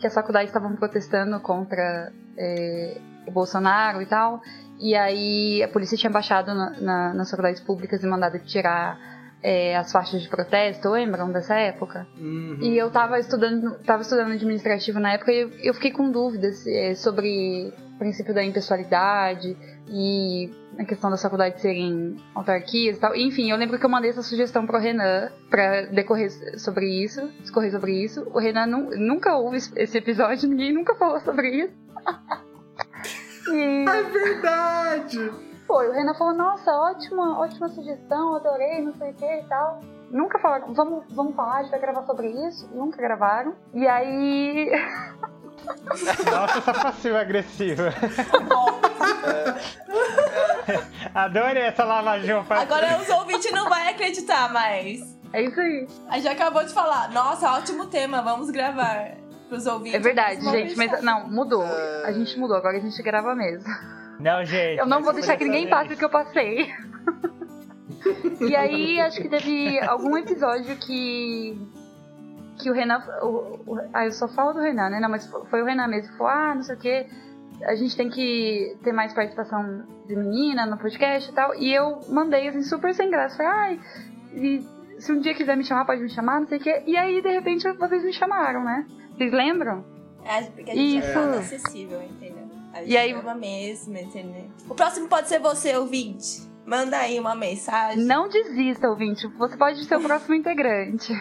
que 0.00 0.06
as 0.06 0.14
faculdades 0.14 0.48
estavam 0.50 0.76
protestando 0.76 1.40
contra 1.40 2.12
é, 2.36 2.96
o 3.26 3.30
Bolsonaro 3.30 4.00
e 4.02 4.06
tal. 4.06 4.40
E 4.78 4.94
aí 4.94 5.62
a 5.62 5.68
polícia 5.68 5.96
tinha 5.96 6.10
baixado 6.10 6.54
na- 6.54 6.70
na- 6.80 7.14
nas 7.14 7.30
faculdades 7.30 7.60
públicas 7.60 8.02
e 8.02 8.06
mandado 8.06 8.38
tirar 8.40 8.98
é, 9.42 9.74
as 9.76 9.90
faixas 9.90 10.20
de 10.22 10.28
protesto, 10.28 10.88
lembram 10.90 11.30
dessa 11.32 11.54
época? 11.54 12.06
Uhum. 12.18 12.58
E 12.60 12.76
eu 12.76 12.90
tava 12.90 13.18
estudando, 13.18 13.78
tava 13.84 14.02
estudando 14.02 14.32
administrativo 14.32 15.00
na 15.00 15.12
época 15.14 15.32
e 15.32 15.40
eu, 15.40 15.50
eu 15.62 15.74
fiquei 15.74 15.90
com 15.90 16.10
dúvidas 16.10 16.66
é, 16.66 16.94
sobre 16.94 17.72
princípio 18.00 18.34
da 18.34 18.42
impessoalidade 18.42 19.56
e 19.88 20.50
a 20.78 20.84
questão 20.84 21.08
das 21.10 21.22
faculdades 21.22 21.60
serem 21.62 22.16
autarquias 22.34 22.96
e 22.96 23.00
tal. 23.00 23.14
Enfim, 23.14 23.50
eu 23.50 23.56
lembro 23.56 23.78
que 23.78 23.84
eu 23.86 23.90
mandei 23.90 24.10
essa 24.10 24.22
sugestão 24.22 24.66
pro 24.66 24.78
Renan 24.78 25.30
pra 25.48 25.82
decorrer 25.82 26.30
sobre 26.58 26.86
isso, 27.04 27.28
discorrer 27.40 27.70
sobre 27.70 27.92
isso. 28.02 28.26
O 28.34 28.38
Renan 28.40 28.66
nu- 28.66 28.90
nunca 28.98 29.36
ouve 29.36 29.58
esse- 29.58 29.78
esse 29.78 29.98
episódio, 29.98 30.48
ninguém 30.50 30.72
nunca 30.72 30.94
falou 30.96 31.20
sobre 31.20 31.48
isso. 31.64 31.74
e 33.52 33.84
É 33.88 34.02
verdade! 34.02 35.30
foi, 35.66 35.88
o 35.88 35.92
Renan 35.92 36.14
falou, 36.14 36.34
nossa, 36.34 36.72
ótima, 36.72 37.38
ótima 37.38 37.68
sugestão, 37.68 38.34
adorei, 38.34 38.82
não 38.82 38.92
sei 38.94 39.10
o 39.12 39.14
que 39.14 39.24
e 39.24 39.44
tal. 39.44 39.80
Nunca 40.10 40.36
falaram, 40.40 40.74
vamos, 40.74 41.04
vamos 41.14 41.36
falar, 41.36 41.58
a 41.58 41.62
gente 41.62 41.70
vai 41.70 41.78
gravar 41.80 42.02
sobre 42.02 42.26
isso. 42.48 42.68
Nunca 42.74 42.96
gravaram. 42.96 43.54
E 43.72 43.86
aí. 43.86 44.68
Nossa, 46.30 46.58
essa 46.58 46.74
passiva-agressiva. 46.74 47.92
Adorei 51.14 51.62
essa 51.64 51.84
lavagem. 51.84 52.30
Agora 52.30 52.98
os 53.00 53.08
ouvintes 53.08 53.50
não 53.52 53.68
vão 53.68 53.88
acreditar 53.88 54.52
mais. 54.52 55.00
É 55.32 55.42
isso 55.42 55.60
aí. 55.60 55.86
A 56.08 56.16
gente 56.16 56.28
acabou 56.28 56.64
de 56.64 56.72
falar, 56.72 57.10
nossa, 57.10 57.52
ótimo 57.52 57.86
tema, 57.86 58.22
vamos 58.22 58.50
gravar 58.50 59.16
pros 59.48 59.66
ouvintes. 59.66 59.94
É 59.94 59.98
verdade, 59.98 60.40
gente, 60.42 60.76
mas 60.76 61.02
não, 61.02 61.28
mudou. 61.28 61.64
A 62.04 62.12
gente 62.12 62.38
mudou, 62.38 62.56
agora 62.56 62.78
a 62.78 62.80
gente 62.80 63.02
grava 63.02 63.34
mesmo. 63.34 63.68
Não, 64.18 64.44
gente. 64.44 64.78
Eu 64.78 64.86
não 64.86 65.02
vou 65.02 65.12
deixar 65.12 65.36
que 65.36 65.44
ninguém 65.44 65.68
passe 65.68 65.94
o 65.94 65.96
que 65.96 66.04
eu 66.04 66.10
passei. 66.10 66.72
E 68.40 68.56
aí, 68.56 68.98
acho 69.00 69.20
que 69.20 69.28
teve 69.28 69.78
algum 69.80 70.16
episódio 70.16 70.74
que. 70.76 71.58
Que 72.62 72.70
o 72.70 72.74
Renan. 72.74 73.02
O, 73.22 73.26
o- 73.66 73.80
ah, 73.92 74.04
eu 74.06 74.12
só 74.12 74.28
falo 74.28 74.52
do 74.52 74.60
Renan, 74.60 74.90
né? 74.90 75.00
Não, 75.00 75.08
mas 75.08 75.26
foi 75.50 75.62
o 75.62 75.64
Renan 75.64 75.86
mesmo 75.88 76.10
que 76.12 76.18
falou: 76.18 76.32
ah, 76.32 76.54
não 76.54 76.62
sei 76.62 76.74
o 76.76 76.78
quê. 76.78 77.06
A 77.64 77.74
gente 77.74 77.94
tem 77.96 78.08
que 78.08 78.76
ter 78.82 78.90
mais 78.92 79.12
participação 79.12 79.84
de 80.06 80.16
menina 80.16 80.64
no 80.64 80.78
podcast 80.78 81.30
e 81.30 81.34
tal. 81.34 81.54
E 81.54 81.72
eu 81.74 82.00
mandei, 82.08 82.48
assim, 82.48 82.62
super 82.62 82.94
sem 82.94 83.10
graça. 83.10 83.36
Falei, 83.36 83.52
ai, 83.52 83.80
e 84.32 84.66
se 84.98 85.12
um 85.12 85.20
dia 85.20 85.34
quiser 85.34 85.56
me 85.58 85.64
chamar, 85.64 85.84
pode 85.84 86.00
me 86.02 86.08
chamar, 86.08 86.40
não 86.40 86.48
sei 86.48 86.56
o 86.56 86.60
quê. 86.62 86.82
E 86.86 86.96
aí, 86.96 87.20
de 87.20 87.28
repente, 87.28 87.70
vocês 87.72 88.02
me 88.02 88.12
chamaram, 88.14 88.64
né? 88.64 88.86
Vocês 89.14 89.30
lembram? 89.30 89.84
É, 90.24 90.40
porque 90.42 90.70
a 90.70 90.74
gente 90.74 90.98
Isso. 91.00 91.18
é 91.18 91.38
acessível, 91.38 92.02
entendeu? 92.02 92.48
A 92.72 92.78
gente 92.78 92.92
E 92.92 92.96
aí- 92.96 93.12
grava 93.12 93.34
mesmo, 93.34 93.94
entendeu? 93.98 94.44
O 94.68 94.74
próximo 94.74 95.06
pode 95.08 95.28
ser 95.28 95.38
você, 95.38 95.76
ouvinte. 95.76 96.48
Manda 96.64 96.96
aí 96.98 97.18
uma 97.20 97.34
mensagem. 97.34 98.02
Não 98.04 98.28
desista, 98.28 98.88
ouvinte. 98.88 99.26
Você 99.36 99.56
pode 99.58 99.84
ser 99.84 99.96
o 99.96 100.00
próximo 100.02 100.34
integrante. 100.34 101.12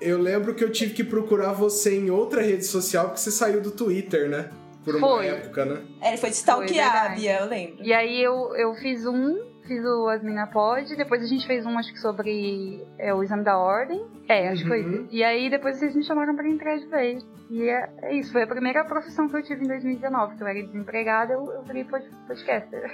Eu 0.00 0.18
lembro 0.20 0.54
que 0.54 0.62
eu 0.64 0.70
tive 0.70 0.92
que 0.94 1.04
procurar 1.04 1.52
você 1.52 1.96
em 1.98 2.10
outra 2.10 2.42
rede 2.42 2.64
social 2.64 3.06
porque 3.06 3.20
você 3.20 3.30
saiu 3.30 3.60
do 3.60 3.70
Twitter, 3.70 4.28
né? 4.28 4.50
Por 4.84 4.96
uma 4.96 5.08
Foi. 5.08 5.26
época, 5.28 5.64
né? 5.64 5.80
É, 6.02 6.08
ele 6.08 6.16
foi 6.18 6.30
te 6.30 6.34
stalkear, 6.34 6.92
verdade. 6.92 7.20
Bia, 7.20 7.38
eu 7.40 7.46
lembro. 7.48 7.76
E 7.82 7.92
aí 7.92 8.22
eu, 8.22 8.54
eu 8.54 8.74
fiz 8.74 9.06
um, 9.06 9.42
fiz 9.66 9.82
o 9.82 10.08
Asmina 10.08 10.46
Pod, 10.48 10.94
depois 10.94 11.22
a 11.22 11.26
gente 11.26 11.46
fez 11.46 11.64
um, 11.64 11.78
acho 11.78 11.90
que 11.90 11.98
sobre 12.00 12.84
é, 12.98 13.14
o 13.14 13.22
exame 13.22 13.42
da 13.44 13.56
ordem. 13.56 14.04
É, 14.28 14.48
acho 14.48 14.62
que 14.62 14.68
foi 14.68 14.82
Uhum. 14.82 14.92
isso. 15.04 15.08
E 15.10 15.24
aí 15.24 15.48
depois 15.48 15.78
vocês 15.78 15.94
me 15.96 16.04
chamaram 16.04 16.36
pra 16.36 16.46
entrar 16.46 16.76
de 16.76 16.86
vez. 16.86 17.24
E 17.50 17.62
é, 17.62 17.88
é 18.02 18.14
isso, 18.14 18.30
foi 18.32 18.42
a 18.42 18.46
primeira 18.46 18.84
profissão 18.84 19.26
que 19.28 19.36
eu 19.36 19.42
tive 19.42 19.64
em 19.64 19.68
2019, 19.68 20.36
que 20.36 20.42
eu 20.42 20.46
era 20.46 20.62
desempregada, 20.62 21.32
eu, 21.34 21.50
eu 21.52 21.62
virei 21.62 21.84
pod- 21.84 22.10
podcaster. 22.26 22.90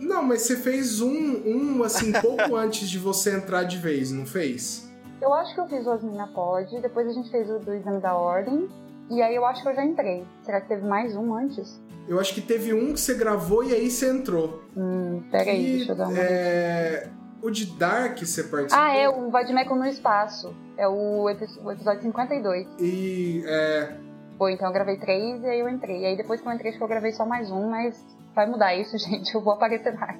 Não, 0.00 0.22
mas 0.24 0.42
você 0.42 0.56
fez 0.56 1.00
um, 1.00 1.42
um 1.46 1.82
assim, 1.84 2.12
pouco 2.12 2.54
antes 2.56 2.88
de 2.88 2.98
você 2.98 3.34
entrar 3.36 3.62
de 3.64 3.76
vez, 3.76 4.10
não 4.10 4.24
fez? 4.26 4.87
Eu 5.20 5.32
acho 5.34 5.54
que 5.54 5.60
eu 5.60 5.66
fiz 5.68 5.86
o 5.86 5.90
Asmina 5.90 6.28
Pod, 6.28 6.80
depois 6.80 7.06
a 7.08 7.12
gente 7.12 7.30
fez 7.30 7.50
o 7.50 7.58
do 7.58 7.74
exame 7.74 8.00
da 8.00 8.14
ordem, 8.14 8.68
e 9.10 9.20
aí 9.20 9.34
eu 9.34 9.44
acho 9.44 9.62
que 9.62 9.68
eu 9.68 9.74
já 9.74 9.84
entrei. 9.84 10.24
Será 10.42 10.60
que 10.60 10.68
teve 10.68 10.86
mais 10.86 11.16
um 11.16 11.34
antes? 11.34 11.80
Eu 12.06 12.18
acho 12.20 12.32
que 12.34 12.40
teve 12.40 12.72
um 12.72 12.92
que 12.94 13.00
você 13.00 13.14
gravou 13.14 13.62
e 13.64 13.74
aí 13.74 13.90
você 13.90 14.10
entrou. 14.10 14.62
Hum, 14.76 15.22
peraí, 15.30 15.76
deixa 15.78 15.92
eu 15.92 15.96
dar 15.96 16.08
uma. 16.08 16.18
é, 16.18 17.08
O 17.42 17.50
de 17.50 17.66
Dark 17.78 18.18
você 18.18 18.44
participou. 18.44 18.78
Ah, 18.82 18.94
é 18.94 19.08
o 19.08 19.30
Vadimeco 19.30 19.74
no 19.74 19.84
Espaço. 19.86 20.54
É 20.76 20.86
o, 20.88 21.28
epi- 21.28 21.58
o 21.62 21.70
episódio 21.72 22.02
52. 22.02 22.66
E 22.80 23.42
é, 23.46 23.92
Foi, 24.38 24.52
então 24.52 24.68
eu 24.68 24.72
gravei 24.72 24.96
três 24.96 25.42
e 25.42 25.46
aí 25.46 25.60
eu 25.60 25.68
entrei. 25.68 26.00
E 26.02 26.06
aí 26.06 26.16
depois 26.16 26.40
que 26.40 26.48
eu 26.48 26.52
entrei, 26.52 26.70
acho 26.70 26.78
que 26.78 26.84
eu 26.84 26.88
gravei 26.88 27.12
só 27.12 27.26
mais 27.26 27.50
um, 27.50 27.68
mas 27.68 28.02
vai 28.34 28.46
mudar 28.46 28.74
isso, 28.74 28.96
gente. 29.02 29.34
Eu 29.34 29.40
vou 29.42 29.52
aparecer 29.54 29.92
mais. 29.98 30.18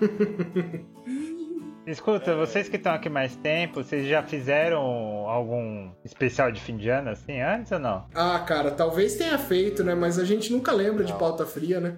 Escuta, 1.86 2.36
vocês 2.36 2.68
que 2.68 2.76
estão 2.76 2.92
aqui 2.92 3.08
mais 3.08 3.34
tempo, 3.36 3.82
vocês 3.82 4.06
já 4.06 4.22
fizeram 4.22 4.80
algum 5.28 5.90
especial 6.04 6.52
de 6.52 6.60
fim 6.60 6.76
de 6.76 6.88
ano 6.88 7.10
assim 7.10 7.40
antes 7.40 7.72
ou 7.72 7.78
não? 7.78 8.06
Ah, 8.14 8.38
cara, 8.40 8.70
talvez 8.70 9.16
tenha 9.16 9.36
feito, 9.38 9.82
né? 9.82 9.94
Mas 9.94 10.18
a 10.18 10.24
gente 10.24 10.52
nunca 10.52 10.72
lembra 10.72 11.02
de 11.04 11.12
pauta 11.14 11.44
fria, 11.46 11.80
né? 11.80 11.96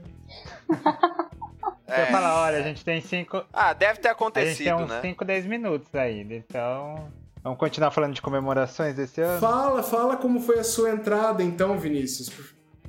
Você 0.68 2.00
É. 2.00 2.06
fala, 2.06 2.42
olha, 2.42 2.58
a 2.58 2.62
gente 2.62 2.84
tem 2.84 3.00
cinco. 3.02 3.44
Ah, 3.52 3.72
deve 3.74 3.98
ter 3.98 4.08
A 4.08 4.12
gente 4.12 4.22
tem 4.62 4.70
acontecido, 4.70 4.76
uns 4.76 4.88
né? 4.88 5.00
5, 5.02 5.24
10 5.24 5.46
minutos 5.46 5.94
ainda, 5.94 6.32
então. 6.34 7.08
Vamos 7.42 7.58
continuar 7.58 7.90
falando 7.90 8.14
de 8.14 8.22
comemorações 8.22 8.94
desse 8.94 9.20
ano? 9.20 9.40
Fala, 9.40 9.82
fala 9.82 10.16
como 10.16 10.40
foi 10.40 10.60
a 10.60 10.64
sua 10.64 10.90
entrada 10.90 11.42
então, 11.42 11.76
Vinícius. 11.76 12.30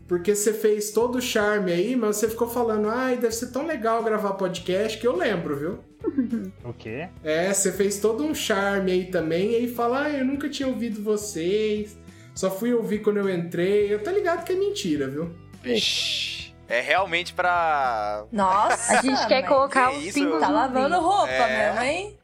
Por- 0.07 0.17
Porque 0.17 0.35
você 0.35 0.53
fez 0.53 0.91
todo 0.91 1.17
o 1.17 1.21
charme 1.21 1.71
aí, 1.71 1.95
mas 1.95 2.17
você 2.17 2.29
ficou 2.29 2.47
falando, 2.47 2.89
ai, 2.89 3.17
deve 3.17 3.33
ser 3.33 3.51
tão 3.51 3.65
legal 3.65 4.03
gravar 4.03 4.33
podcast, 4.33 4.97
que 4.97 5.07
eu 5.07 5.15
lembro, 5.15 5.55
viu? 5.57 5.79
O 6.63 6.73
quê? 6.73 7.07
É, 7.23 7.51
você 7.53 7.71
fez 7.71 7.99
todo 7.99 8.23
um 8.23 8.35
charme 8.35 8.91
aí 8.91 9.05
também, 9.05 9.51
e 9.51 9.55
aí 9.55 9.67
fala, 9.73 10.03
ah, 10.05 10.09
eu 10.09 10.25
nunca 10.25 10.49
tinha 10.49 10.67
ouvido 10.67 11.01
vocês, 11.01 11.97
só 12.35 12.51
fui 12.51 12.73
ouvir 12.73 12.99
quando 12.99 13.17
eu 13.17 13.29
entrei. 13.29 13.93
Eu 13.93 14.03
tô 14.03 14.11
ligado 14.11 14.43
que 14.43 14.51
é 14.51 14.55
mentira, 14.55 15.07
viu? 15.07 15.31
Ixi, 15.63 16.53
É 16.67 16.81
realmente 16.81 17.33
pra. 17.33 18.25
Nossa, 18.31 18.99
A 18.99 19.01
gente 19.01 19.27
quer 19.27 19.43
colocar 19.47 19.91
que 19.91 20.07
os 20.09 20.13
pingos 20.13 20.39
Tá 20.41 20.49
lavando 20.49 20.99
roupa 20.99 21.31
É. 21.31 21.71
mesmo, 21.71 21.81
hein? 21.83 22.19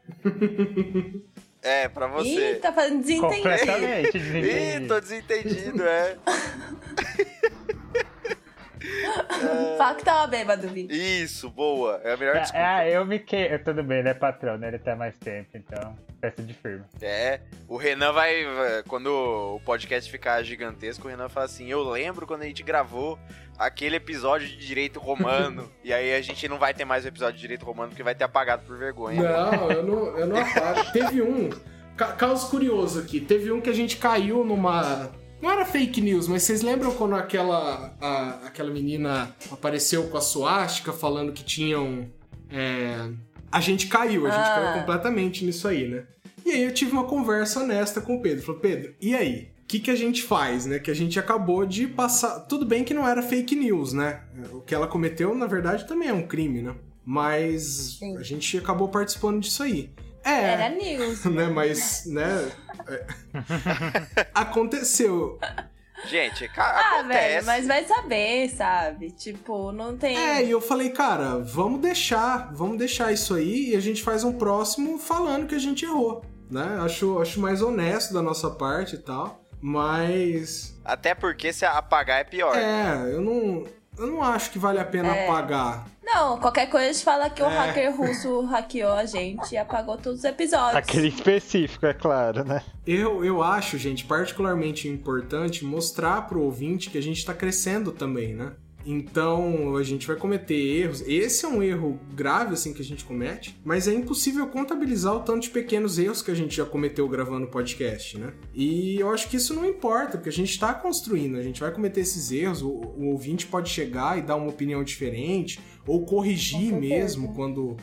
É, 1.61 1.87
pra 1.89 2.07
você. 2.07 2.53
Ih, 2.53 2.55
tá 2.55 2.71
fazendo 2.73 3.01
desentendido. 3.01 3.35
Completamente 3.35 4.17
Ih, 4.17 4.19
desentendido. 4.19 4.87
tô 4.87 4.99
desentendido, 4.99 5.83
é. 5.83 6.17
Fala 9.77 9.95
que 9.95 10.03
tava 10.03 10.27
bêbado, 10.27 10.67
Vi. 10.67 10.87
Isso, 10.89 11.49
boa. 11.49 11.99
É 12.03 12.13
a 12.13 12.17
melhor 12.17 12.35
desculpa. 12.39 12.65
Ah, 12.65 12.87
eu 12.87 13.05
me 13.05 13.19
que. 13.19 13.57
Tudo 13.59 13.83
bem, 13.83 13.99
ele 13.99 14.09
é 14.09 14.13
patrão, 14.13 14.57
né? 14.57 14.67
Ele 14.69 14.79
tá 14.79 14.95
mais 14.95 15.17
tempo, 15.17 15.49
então. 15.55 15.95
Peça 16.19 16.41
de 16.43 16.53
firma. 16.53 16.85
É, 17.01 17.39
o 17.67 17.77
Renan 17.77 18.11
vai. 18.11 18.43
Quando 18.87 19.07
o 19.07 19.61
podcast 19.61 20.09
ficar 20.11 20.43
gigantesco, 20.43 21.07
o 21.07 21.09
Renan 21.09 21.29
fala 21.29 21.45
assim: 21.45 21.67
Eu 21.71 21.81
lembro 21.89 22.27
quando 22.27 22.41
a 22.41 22.45
gente 22.45 22.61
gravou 22.63 23.17
aquele 23.57 23.95
episódio 23.95 24.47
de 24.47 24.57
direito 24.57 24.99
romano. 24.99 25.71
e 25.83 25.93
aí 25.93 26.13
a 26.13 26.21
gente 26.21 26.47
não 26.47 26.57
vai 26.57 26.73
ter 26.73 26.83
mais 26.85 27.05
o 27.05 27.07
episódio 27.07 27.35
de 27.35 27.41
direito 27.41 27.65
romano 27.65 27.89
porque 27.89 28.03
vai 28.03 28.15
ter 28.15 28.25
apagado 28.25 28.63
por 28.65 28.77
vergonha. 28.77 29.21
Não, 29.21 29.71
eu 29.71 29.83
não, 29.83 30.17
eu 30.17 30.27
não 30.27 30.37
apago. 30.37 30.91
Teve 30.91 31.21
um, 31.21 31.49
ca- 31.95 32.13
caso 32.13 32.49
curioso 32.49 32.99
aqui, 32.99 33.19
teve 33.21 33.51
um 33.51 33.61
que 33.61 33.69
a 33.69 33.73
gente 33.73 33.97
caiu 33.97 34.43
numa. 34.43 35.09
Não 35.41 35.49
era 35.49 35.65
fake 35.65 36.01
news, 36.01 36.27
mas 36.27 36.43
vocês 36.43 36.61
lembram 36.61 36.91
quando 36.93 37.15
aquela, 37.15 37.95
a- 38.01 38.39
aquela 38.47 38.69
menina 38.71 39.33
apareceu 39.51 40.03
com 40.09 40.17
a 40.17 40.21
suástica 40.21 40.91
falando 40.91 41.31
que 41.31 41.43
tinham. 41.43 42.09
é, 42.51 43.09
A 43.51 43.59
gente 43.61 43.87
caiu, 43.87 44.27
a 44.27 44.29
gente 44.29 44.39
Ah. 44.47 44.55
caiu 44.55 44.79
completamente 44.79 45.43
nisso 45.43 45.67
aí, 45.67 45.87
né? 45.87 46.03
E 46.45 46.51
aí 46.51 46.63
eu 46.63 46.71
tive 46.73 46.91
uma 46.91 47.05
conversa 47.05 47.61
honesta 47.61 47.99
com 47.99 48.15
o 48.17 48.21
Pedro. 48.21 48.43
Falei, 48.45 48.61
Pedro, 48.61 48.95
e 49.01 49.15
aí? 49.15 49.49
O 49.63 49.67
que, 49.67 49.79
que 49.79 49.89
a 49.91 49.95
gente 49.95 50.21
faz, 50.23 50.65
né? 50.67 50.77
Que 50.79 50.91
a 50.91 50.93
gente 50.95 51.17
acabou 51.19 51.65
de 51.65 51.87
passar. 51.87 52.41
Tudo 52.41 52.65
bem 52.65 52.83
que 52.83 52.93
não 52.93 53.07
era 53.07 53.21
fake 53.23 53.55
news, 53.55 53.91
né? 53.93 54.21
O 54.51 54.61
que 54.61 54.73
ela 54.75 54.87
cometeu, 54.87 55.33
na 55.35 55.45
verdade, 55.47 55.87
também 55.87 56.09
é 56.09 56.13
um 56.13 56.25
crime, 56.27 56.61
né? 56.61 56.75
Mas 57.05 57.97
Sim. 57.99 58.17
a 58.17 58.21
gente 58.23 58.55
acabou 58.57 58.87
participando 58.87 59.39
disso 59.41 59.63
aí. 59.63 59.89
É, 60.23 60.51
Era 60.53 60.69
news. 60.69 61.23
né? 61.25 61.47
Mas, 61.47 62.05
né? 62.05 62.51
é. 62.87 63.05
Aconteceu. 64.33 65.39
Gente, 66.05 66.47
ca- 66.49 66.63
Ah, 66.63 66.99
acontece. 66.99 67.07
velho, 67.29 67.45
mas 67.45 67.67
vai 67.67 67.83
saber, 67.83 68.49
sabe? 68.49 69.11
Tipo, 69.11 69.71
não 69.73 69.97
tem. 69.97 70.15
É, 70.17 70.43
e 70.45 70.49
eu 70.51 70.61
falei, 70.61 70.91
cara, 70.91 71.39
vamos 71.39 71.81
deixar, 71.81 72.53
vamos 72.53 72.77
deixar 72.77 73.11
isso 73.11 73.33
aí 73.35 73.71
e 73.71 73.75
a 73.75 73.81
gente 73.81 74.01
faz 74.01 74.23
um 74.23 74.31
próximo 74.31 74.97
falando 74.97 75.45
que 75.47 75.55
a 75.55 75.59
gente 75.59 75.83
errou, 75.83 76.23
né? 76.49 76.79
Acho, 76.81 77.19
acho 77.21 77.39
mais 77.41 77.61
honesto 77.61 78.13
da 78.13 78.21
nossa 78.21 78.49
parte 78.49 78.95
e 78.95 78.99
tal, 78.99 79.43
mas 79.61 80.73
Até 80.85 81.13
porque 81.13 81.51
se 81.51 81.65
apagar 81.65 82.21
é 82.21 82.23
pior. 82.23 82.55
é, 82.55 83.11
eu 83.13 83.19
não, 83.19 83.65
eu 83.97 84.07
não 84.07 84.23
acho 84.23 84.51
que 84.51 84.57
vale 84.59 84.79
a 84.79 84.85
pena 84.85 85.13
É. 85.13 85.25
apagar. 85.27 85.85
Não, 86.13 86.39
qualquer 86.39 86.67
coisa 86.69 86.89
a 86.89 86.91
gente 86.91 87.03
fala 87.03 87.29
que 87.29 87.41
o 87.41 87.45
É. 87.45 87.55
hacker 87.55 87.95
russo 87.95 88.41
hackeou 88.45 88.93
a 88.93 89.05
gente 89.05 89.51
e 89.53 89.57
apagou 89.57 89.97
todos 89.97 90.19
os 90.19 90.25
episódios. 90.25 90.75
Aquele 90.75 91.07
específico, 91.09 91.85
é 91.85 91.93
claro, 91.93 92.43
né? 92.43 92.63
Eu, 92.85 93.23
eu 93.23 93.43
acho, 93.43 93.77
gente, 93.77 94.05
particularmente 94.05 94.87
importante 94.87 95.63
mostrar 95.63 96.23
pro 96.27 96.41
ouvinte 96.41 96.89
que 96.89 96.97
a 96.97 97.03
gente 97.03 97.23
tá 97.23 97.33
crescendo 97.33 97.91
também, 97.91 98.33
né? 98.33 98.53
Então, 98.85 99.75
a 99.75 99.83
gente 99.83 100.07
vai 100.07 100.15
cometer 100.15 100.55
erros. 100.55 101.01
Esse 101.05 101.45
é 101.45 101.47
um 101.47 101.61
erro 101.61 101.99
grave, 102.15 102.53
assim, 102.53 102.73
que 102.73 102.81
a 102.81 102.85
gente 102.85 103.03
comete, 103.03 103.59
mas 103.63 103.87
é 103.87 103.93
impossível 103.93 104.47
contabilizar 104.47 105.13
o 105.15 105.19
tanto 105.19 105.41
de 105.41 105.49
pequenos 105.49 105.99
erros 105.99 106.21
que 106.21 106.31
a 106.31 106.33
gente 106.33 106.55
já 106.55 106.65
cometeu 106.65 107.07
gravando 107.07 107.45
podcast, 107.47 108.17
né? 108.17 108.33
E 108.53 108.97
eu 108.99 109.11
acho 109.11 109.29
que 109.29 109.35
isso 109.35 109.53
não 109.53 109.65
importa, 109.65 110.17
porque 110.17 110.29
a 110.29 110.33
gente 110.33 110.57
tá 110.57 110.73
construindo, 110.73 111.37
a 111.37 111.43
gente 111.43 111.59
vai 111.59 111.71
cometer 111.71 111.99
esses 112.01 112.31
erros, 112.31 112.61
o, 112.61 112.69
o 112.69 113.07
ouvinte 113.11 113.45
pode 113.45 113.69
chegar 113.69 114.17
e 114.17 114.21
dar 114.21 114.37
uma 114.37 114.49
opinião 114.49 114.81
diferente, 114.83 115.59
ou 115.89 116.05
corrigir 116.05 116.71
mesmo 116.71 117.33
quando, 117.33 117.75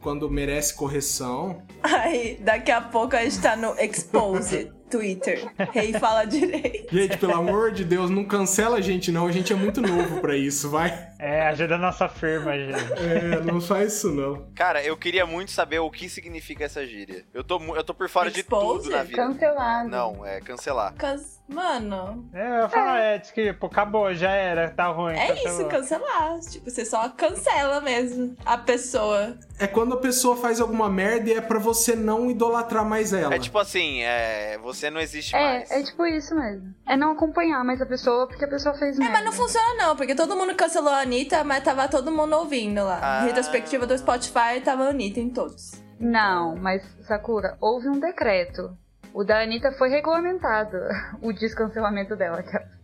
quando 0.00 0.30
merece 0.30 0.74
correção. 0.74 1.62
Aí, 1.82 2.38
daqui 2.40 2.70
a 2.70 2.80
pouco 2.80 3.14
a 3.14 3.22
gente 3.22 3.38
tá 3.38 3.54
no 3.54 3.78
Expose, 3.78 4.72
Twitter. 4.90 5.52
Rei 5.70 5.92
fala 5.92 6.24
direito. 6.24 6.90
Gente, 6.90 7.18
pelo 7.18 7.34
amor 7.34 7.70
de 7.70 7.84
Deus, 7.84 8.10
não 8.10 8.24
cancela 8.24 8.78
a 8.78 8.80
gente 8.80 9.12
não, 9.12 9.26
a 9.26 9.32
gente 9.32 9.52
é 9.52 9.56
muito 9.56 9.82
novo 9.82 10.22
pra 10.22 10.34
isso, 10.34 10.70
vai. 10.70 11.09
É, 11.20 11.42
ajuda 11.48 11.74
a 11.74 11.78
nossa 11.78 12.08
firma, 12.08 12.56
gente. 12.56 12.92
É, 13.02 13.40
não 13.42 13.60
faz 13.60 13.92
isso 13.94 14.10
não. 14.10 14.46
Cara, 14.54 14.82
eu 14.82 14.96
queria 14.96 15.26
muito 15.26 15.50
saber 15.50 15.78
o 15.78 15.90
que 15.90 16.08
significa 16.08 16.64
essa 16.64 16.86
gíria. 16.86 17.24
Eu 17.34 17.44
tô, 17.44 17.58
eu 17.76 17.84
tô 17.84 17.92
por 17.92 18.08
fora 18.08 18.30
de 18.30 18.40
Expose? 18.40 18.84
tudo 18.84 18.90
na 18.96 19.02
vida. 19.02 19.16
Cancelado. 19.22 19.88
Não, 19.88 20.24
é 20.26 20.40
cancelar. 20.40 20.94
Cans- 20.94 21.38
Mano, 21.50 22.30
É, 22.32 22.48
eu 22.48 22.54
ia 22.62 22.68
falar, 22.68 23.00
é, 23.00 23.18
tipo, 23.18 23.66
acabou, 23.66 24.14
já 24.14 24.30
era, 24.30 24.70
tá 24.70 24.86
ruim. 24.86 25.16
é 25.16 25.26
cancelou. 25.34 25.60
isso, 25.60 25.68
cancelar. 25.68 26.38
Tipo, 26.48 26.70
você 26.70 26.84
só 26.84 27.08
cancela 27.08 27.80
mesmo 27.80 28.36
a 28.46 28.56
pessoa. 28.56 29.36
É 29.58 29.66
quando 29.66 29.94
a 29.94 29.96
pessoa 29.96 30.36
faz 30.36 30.60
alguma 30.60 30.88
merda 30.88 31.28
e 31.28 31.32
é 31.34 31.40
pra 31.40 31.58
você 31.58 31.96
não 31.96 32.30
idolatrar 32.30 32.84
mais 32.84 33.12
ela. 33.12 33.34
É 33.34 33.38
tipo 33.40 33.58
assim, 33.58 34.00
é, 34.02 34.58
você 34.58 34.90
não 34.90 35.00
existe 35.00 35.32
mais. 35.32 35.68
É, 35.72 35.80
é 35.80 35.82
tipo 35.82 36.06
isso 36.06 36.36
mesmo. 36.36 36.72
É 36.88 36.96
não 36.96 37.10
acompanhar 37.10 37.64
mais 37.64 37.82
a 37.82 37.86
pessoa 37.86 38.28
porque 38.28 38.44
a 38.44 38.48
pessoa 38.48 38.72
fez 38.76 38.94
É, 38.96 39.00
merda. 39.00 39.14
mas 39.14 39.24
não 39.24 39.32
funciona 39.32 39.74
não, 39.74 39.96
porque 39.96 40.14
todo 40.14 40.36
mundo 40.36 40.54
cancelou 40.54 40.92
a 40.94 41.04
Anitta, 41.10 41.42
mas 41.42 41.64
tava 41.64 41.88
todo 41.88 42.12
mundo 42.12 42.36
ouvindo 42.36 42.84
lá. 42.84 43.00
Ah. 43.02 43.24
Retrospectiva 43.24 43.84
do 43.84 43.98
Spotify 43.98 44.60
tava 44.64 44.84
a 44.84 44.90
Anitta 44.90 45.18
em 45.18 45.28
todos. 45.28 45.72
Não, 45.98 46.54
mas 46.56 46.82
Sakura, 47.02 47.56
houve 47.60 47.88
um 47.88 47.98
decreto. 47.98 48.76
O 49.12 49.24
da 49.24 49.40
Anitta 49.42 49.72
foi 49.72 49.88
regulamentado, 49.90 50.76
o 51.20 51.32
descancelamento 51.32 52.14
dela. 52.14 52.44
que- 52.44 52.80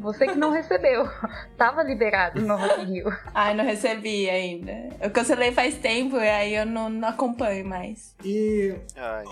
Você 0.00 0.26
que 0.26 0.34
não 0.34 0.50
recebeu. 0.52 1.08
Tava 1.56 1.84
liberado 1.84 2.40
no 2.42 2.56
Rock 2.56 2.84
Rio. 2.84 3.06
Ai, 3.32 3.54
não 3.54 3.64
recebi 3.64 4.28
ainda. 4.28 4.72
Eu 5.00 5.10
cancelei 5.10 5.52
faz 5.52 5.76
tempo 5.76 6.16
e 6.16 6.28
aí 6.28 6.56
eu 6.56 6.66
não, 6.66 6.88
não 6.90 7.08
acompanho 7.08 7.64
mais. 7.64 8.16
E 8.24 8.74
Ai. 8.96 9.24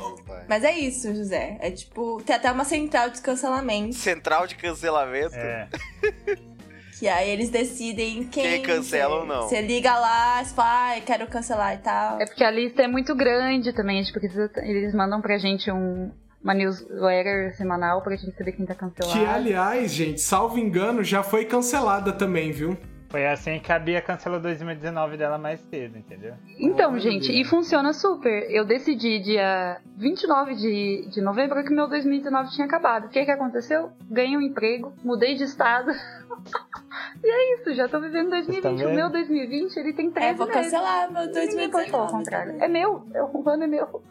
Mas 0.48 0.62
é 0.62 0.72
isso, 0.78 1.12
José. 1.12 1.58
É 1.60 1.72
tipo, 1.72 2.22
tem 2.24 2.36
até 2.36 2.52
uma 2.52 2.64
central 2.64 3.10
de 3.10 3.20
cancelamento. 3.20 3.94
Central 3.96 4.46
de 4.46 4.54
cancelamento. 4.54 5.34
É. 5.34 5.68
Que 7.04 7.08
aí 7.08 7.28
eles 7.28 7.50
decidem 7.50 8.24
quem. 8.24 8.42
Quem 8.42 8.62
cancela 8.62 9.16
ou 9.16 9.26
não. 9.26 9.42
Você 9.42 9.60
liga 9.60 9.94
lá, 9.94 10.42
você 10.42 10.54
fala, 10.54 10.68
ai, 10.70 11.02
quero 11.02 11.26
cancelar 11.26 11.74
e 11.74 11.76
tal. 11.76 12.18
É 12.18 12.24
porque 12.24 12.42
a 12.42 12.50
lista 12.50 12.80
é 12.80 12.88
muito 12.88 13.14
grande 13.14 13.74
também. 13.74 14.00
A 14.00 14.02
gente 14.02 14.12
precisa, 14.14 14.50
eles 14.62 14.94
mandam 14.94 15.20
pra 15.20 15.36
gente 15.36 15.70
um, 15.70 16.10
uma 16.42 16.54
newsletter 16.54 17.54
semanal 17.58 18.00
pra 18.00 18.16
gente 18.16 18.34
saber 18.34 18.52
quem 18.52 18.64
tá 18.64 18.74
cancelado. 18.74 19.18
que, 19.18 19.26
aliás, 19.26 19.92
gente, 19.92 20.18
salvo 20.22 20.58
engano, 20.58 21.04
já 21.04 21.22
foi 21.22 21.44
cancelada 21.44 22.10
também, 22.10 22.52
viu? 22.52 22.74
Foi 23.14 23.28
assim 23.28 23.60
que 23.60 23.70
a 23.70 23.78
Bia 23.78 24.02
cancelou 24.02 24.40
2019 24.40 25.16
dela 25.16 25.38
mais 25.38 25.60
cedo, 25.70 25.96
entendeu? 25.96 26.34
Então, 26.58 26.98
gente, 26.98 27.30
e 27.30 27.44
funciona 27.44 27.92
super. 27.92 28.50
Eu 28.50 28.64
decidi 28.64 29.20
dia 29.20 29.80
29 29.96 30.56
de, 30.56 31.08
de 31.10 31.20
novembro 31.20 31.62
que 31.62 31.72
meu 31.72 31.86
2019 31.86 32.50
tinha 32.50 32.66
acabado. 32.66 33.04
O 33.04 33.08
que 33.08 33.24
que 33.24 33.30
aconteceu? 33.30 33.92
Ganhei 34.10 34.36
um 34.36 34.40
emprego, 34.40 34.92
mudei 35.04 35.36
de 35.36 35.44
estado. 35.44 35.92
e 37.22 37.28
é 37.28 37.54
isso, 37.54 37.72
já 37.74 37.86
tô 37.88 38.00
vivendo 38.00 38.30
2020. 38.30 38.62
Vocês 38.62 38.80
O 38.80 38.92
meu 38.92 39.08
vendo? 39.08 39.12
2020, 39.12 39.76
ele 39.76 39.92
tem 39.92 40.08
É, 40.08 40.10
13 40.10 40.34
vou 40.36 40.46
meses. 40.48 40.62
cancelar 40.62 41.12
meu 41.12 41.26
Ninguém 41.26 41.70
pode 41.70 41.90
falar 41.92 42.04
o 42.06 42.10
2019. 42.10 42.12
contrário. 42.12 42.56
É 42.64 42.66
meu, 42.66 43.06
é, 43.14 43.22
o 43.22 43.48
ano 43.48 43.62
é 43.62 43.66
meu. 43.68 44.02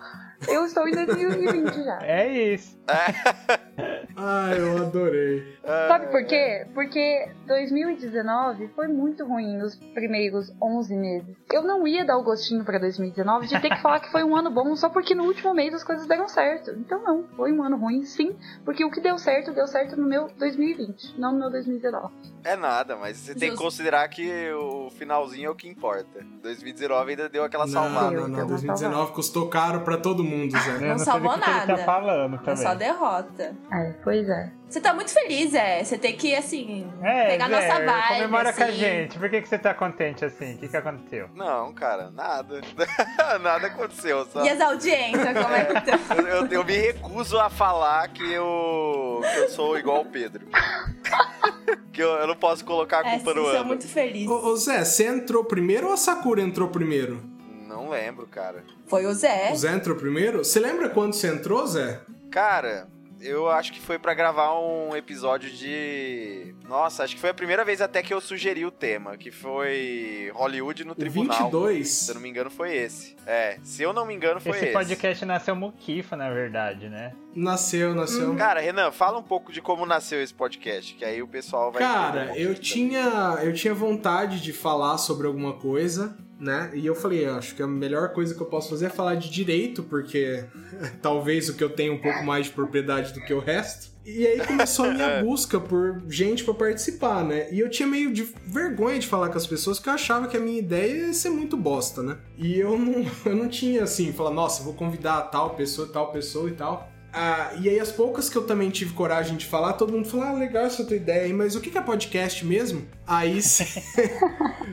Eu 0.47 0.63
estou 0.65 0.87
em 0.87 0.91
2020 0.93 1.83
já. 1.83 1.99
É 2.03 2.53
isso. 2.53 2.79
Ah, 4.15 4.51
eu 4.55 4.77
adorei. 4.85 5.57
Sabe 5.65 6.07
por 6.07 6.23
quê? 6.25 6.67
Porque 6.73 7.29
2019 7.47 8.67
foi 8.75 8.87
muito 8.87 9.25
ruim 9.25 9.57
nos 9.57 9.75
primeiros 9.75 10.51
11 10.61 10.95
meses. 10.95 11.35
Eu 11.51 11.63
não 11.63 11.87
ia 11.87 12.05
dar 12.05 12.17
o 12.17 12.23
gostinho 12.23 12.63
pra 12.63 12.77
2019 12.77 13.47
de 13.47 13.59
ter 13.59 13.69
que 13.69 13.81
falar 13.81 13.99
que 13.99 14.11
foi 14.11 14.23
um 14.23 14.35
ano 14.35 14.51
bom 14.51 14.75
só 14.75 14.89
porque 14.89 15.15
no 15.15 15.23
último 15.23 15.53
mês 15.53 15.73
as 15.73 15.83
coisas 15.83 16.05
deram 16.05 16.27
certo. 16.27 16.71
Então 16.71 17.01
não, 17.03 17.23
foi 17.35 17.51
um 17.51 17.63
ano 17.63 17.77
ruim 17.77 18.03
sim, 18.03 18.35
porque 18.63 18.85
o 18.85 18.91
que 18.91 19.01
deu 19.01 19.17
certo, 19.17 19.51
deu 19.53 19.65
certo 19.67 19.95
no 19.99 20.07
meu 20.07 20.27
2020, 20.37 21.19
não 21.19 21.31
no 21.33 21.39
meu 21.39 21.49
2019. 21.49 22.13
É 22.43 22.55
nada, 22.55 22.95
mas 22.97 23.17
você 23.17 23.33
tem 23.33 23.51
que 23.51 23.57
considerar 23.57 24.07
que 24.09 24.51
o 24.51 24.89
finalzinho 24.91 25.47
é 25.47 25.49
o 25.49 25.55
que 25.55 25.67
importa. 25.67 26.25
2019 26.43 27.11
ainda 27.11 27.29
deu 27.29 27.43
aquela 27.43 27.65
Não, 27.65 27.73
salvada. 27.73 28.11
não, 28.11 28.27
não. 28.27 28.37
uma 28.39 28.45
2019 28.45 29.13
custou 29.13 29.47
caro 29.47 29.81
pra 29.81 29.97
todo 29.97 30.23
mundo, 30.23 30.51
Zé. 30.51 30.71
Não, 30.85 30.97
sei 30.97 31.05
salvou 31.05 31.31
ele 31.33 31.41
nada. 31.41 31.77
tá 31.77 31.83
falando 31.85 32.35
É 32.35 32.39
também. 32.39 32.55
só 32.57 32.75
derrota. 32.75 33.55
É, 33.71 33.93
pois 34.03 34.27
é. 34.29 34.51
Você 34.69 34.79
tá 34.81 34.93
muito 34.93 35.11
feliz, 35.11 35.53
é. 35.53 35.83
Você 35.83 35.97
tem 35.97 36.15
que, 36.15 36.35
assim, 36.35 36.91
É, 37.01 37.27
pegar 37.27 37.47
Zé, 37.49 37.51
nossa 37.67 37.85
vibe. 37.85 38.07
comemora 38.15 38.53
com 38.53 38.61
a 38.61 38.65
assim. 38.65 38.75
gente. 38.77 39.17
Por 39.19 39.29
que, 39.29 39.41
que 39.41 39.47
você 39.47 39.57
tá 39.57 39.73
contente 39.73 40.25
assim? 40.25 40.55
O 40.55 40.57
que, 40.57 40.67
que 40.67 40.77
aconteceu? 40.77 41.29
Não, 41.35 41.73
cara, 41.73 42.11
nada. 42.11 42.61
nada 43.41 43.67
aconteceu. 43.67 44.25
Só... 44.25 44.43
E 44.43 44.49
as 44.49 44.59
audiências, 44.61 45.33
como 45.37 45.55
é 45.55 45.65
que 45.65 45.73
estão? 45.91 46.17
Eu, 46.17 46.27
eu- 46.27 46.47
eu 46.47 46.63
me 46.63 46.73
recuso 46.77 47.39
a 47.39 47.49
falar 47.49 48.07
que 48.09 48.23
eu, 48.31 49.21
que 49.33 49.39
eu 49.39 49.49
sou 49.49 49.77
igual 49.77 50.01
o 50.01 50.05
Pedro. 50.05 50.45
que 51.91 52.01
eu, 52.01 52.09
eu 52.09 52.27
não 52.27 52.35
posso 52.35 52.63
colocar 52.65 53.03
a 53.05 53.07
É, 53.09 53.15
culpa 53.15 53.33
vocês 53.33 53.45
no 53.53 53.59
ano. 53.59 53.65
muito 53.65 53.87
felizes. 53.87 54.27
Ô, 54.29 54.47
ô, 54.49 54.55
Zé, 54.55 54.83
você 54.83 55.05
entrou 55.07 55.43
primeiro 55.45 55.87
ou 55.87 55.93
a 55.93 55.97
Sakura 55.97 56.41
entrou 56.41 56.67
primeiro? 56.67 57.21
Não 57.67 57.89
lembro, 57.89 58.27
cara. 58.27 58.63
Foi 58.87 59.05
o 59.05 59.13
Zé. 59.13 59.51
O 59.51 59.55
Zé 59.55 59.71
entrou 59.73 59.95
primeiro? 59.95 60.43
Você 60.43 60.59
lembra 60.59 60.89
quando 60.89 61.13
você 61.13 61.27
entrou, 61.27 61.65
Zé? 61.65 62.01
Cara, 62.31 62.87
eu 63.21 63.49
acho 63.49 63.71
que 63.73 63.79
foi 63.79 63.97
pra 63.97 64.13
gravar 64.13 64.59
um 64.59 64.95
episódio 64.95 65.49
de. 65.49 66.53
Nossa, 66.67 67.03
acho 67.03 67.15
que 67.15 67.21
foi 67.21 67.29
a 67.29 67.33
primeira 67.33 67.63
vez 67.65 67.81
até 67.81 68.01
que 68.01 68.13
eu 68.13 68.19
sugeri 68.21 68.65
o 68.65 68.71
tema, 68.71 69.17
que 69.17 69.31
foi 69.31 70.31
Hollywood 70.33 70.83
no 70.83 70.91
O 70.93 70.95
Tribunal. 70.95 71.37
22? 71.51 71.87
Se 71.89 72.11
eu 72.11 72.15
não 72.15 72.21
me 72.21 72.29
engano, 72.29 72.49
foi 72.49 72.75
esse. 72.75 73.15
É, 73.25 73.57
se 73.63 73.81
eu 73.83 73.93
não 73.93 74.05
me 74.05 74.13
engano, 74.13 74.39
foi 74.41 74.51
Esse 74.53 74.65
esse. 74.65 74.73
podcast 74.73 75.25
nasceu 75.25 75.55
Mukifa, 75.55 76.15
na 76.15 76.29
verdade, 76.29 76.89
né? 76.89 77.13
Nasceu, 77.35 77.95
nasceu. 77.95 78.35
Cara, 78.35 78.59
Renan, 78.59 78.91
fala 78.91 79.17
um 79.17 79.23
pouco 79.23 79.51
de 79.51 79.61
como 79.61 79.85
nasceu 79.85 80.21
esse 80.21 80.33
podcast, 80.33 80.93
que 80.93 81.03
aí 81.05 81.21
o 81.21 81.27
pessoal 81.27 81.71
vai. 81.71 81.81
um 81.83 81.85
Cara, 81.85 82.25
pouquinho 82.25 82.43
eu 82.49 82.53
também. 82.53 82.61
tinha, 82.61 83.39
eu 83.43 83.53
tinha 83.53 83.73
vontade 83.73 84.39
de 84.41 84.53
falar 84.53 84.97
sobre 84.97 85.25
alguma 85.27 85.53
coisa, 85.53 86.15
né? 86.39 86.71
E 86.73 86.85
eu 86.85 86.95
falei, 86.95 87.25
acho 87.25 87.55
que 87.55 87.63
a 87.63 87.67
melhor 87.67 88.09
coisa 88.09 88.35
que 88.35 88.41
eu 88.41 88.47
posso 88.47 88.69
fazer 88.69 88.87
é 88.87 88.89
falar 88.89 89.15
de 89.15 89.29
direito, 89.29 89.83
porque 89.83 90.45
talvez 91.01 91.49
o 91.49 91.55
que 91.55 91.63
eu 91.63 91.69
tenho 91.69 91.93
um 91.93 92.01
pouco 92.01 92.23
mais 92.23 92.47
de 92.47 92.51
propriedade 92.51 93.13
do 93.13 93.21
que 93.21 93.33
o 93.33 93.39
resto. 93.39 93.93
E 94.05 94.27
aí 94.27 94.45
começou 94.45 94.85
a 94.85 94.93
minha 94.93 95.23
busca 95.23 95.59
por 95.59 96.03
gente 96.09 96.43
pra 96.43 96.53
participar, 96.53 97.23
né? 97.23 97.47
E 97.51 97.59
eu 97.59 97.69
tinha 97.69 97.87
meio 97.87 98.11
de 98.11 98.23
vergonha 98.45 98.99
de 98.99 99.07
falar 99.07 99.29
com 99.29 99.37
as 99.37 99.47
pessoas, 99.47 99.77
porque 99.77 99.89
eu 99.89 99.93
achava 99.93 100.27
que 100.27 100.35
a 100.35 100.39
minha 100.39 100.59
ideia 100.59 101.07
ia 101.07 101.13
ser 101.13 101.29
muito 101.29 101.55
bosta, 101.55 102.03
né? 102.03 102.17
E 102.37 102.59
eu 102.59 102.77
não, 102.77 103.05
eu 103.25 103.35
não 103.35 103.47
tinha 103.47 103.83
assim, 103.83 104.11
falar, 104.11 104.31
nossa, 104.31 104.63
vou 104.63 104.73
convidar 104.73 105.21
tal 105.23 105.51
pessoa, 105.51 105.87
tal 105.87 106.11
pessoa 106.11 106.49
e 106.49 106.53
tal. 106.53 106.91
Ah, 107.13 107.53
e 107.61 107.69
aí, 107.69 107.79
as 107.79 107.91
poucas 107.91 108.27
que 108.27 108.35
eu 108.35 108.43
também 108.43 108.71
tive 108.71 108.93
coragem 108.93 109.37
de 109.37 109.45
falar, 109.45 109.73
todo 109.73 109.93
mundo 109.93 110.07
falou: 110.07 110.25
ah, 110.25 110.33
legal 110.33 110.65
essa 110.65 110.83
tua 110.83 110.95
ideia 110.95 111.23
aí, 111.23 111.33
mas 111.33 111.55
o 111.55 111.61
que 111.61 111.77
é 111.77 111.81
podcast 111.81 112.43
mesmo? 112.43 112.87
Aí 113.05 113.39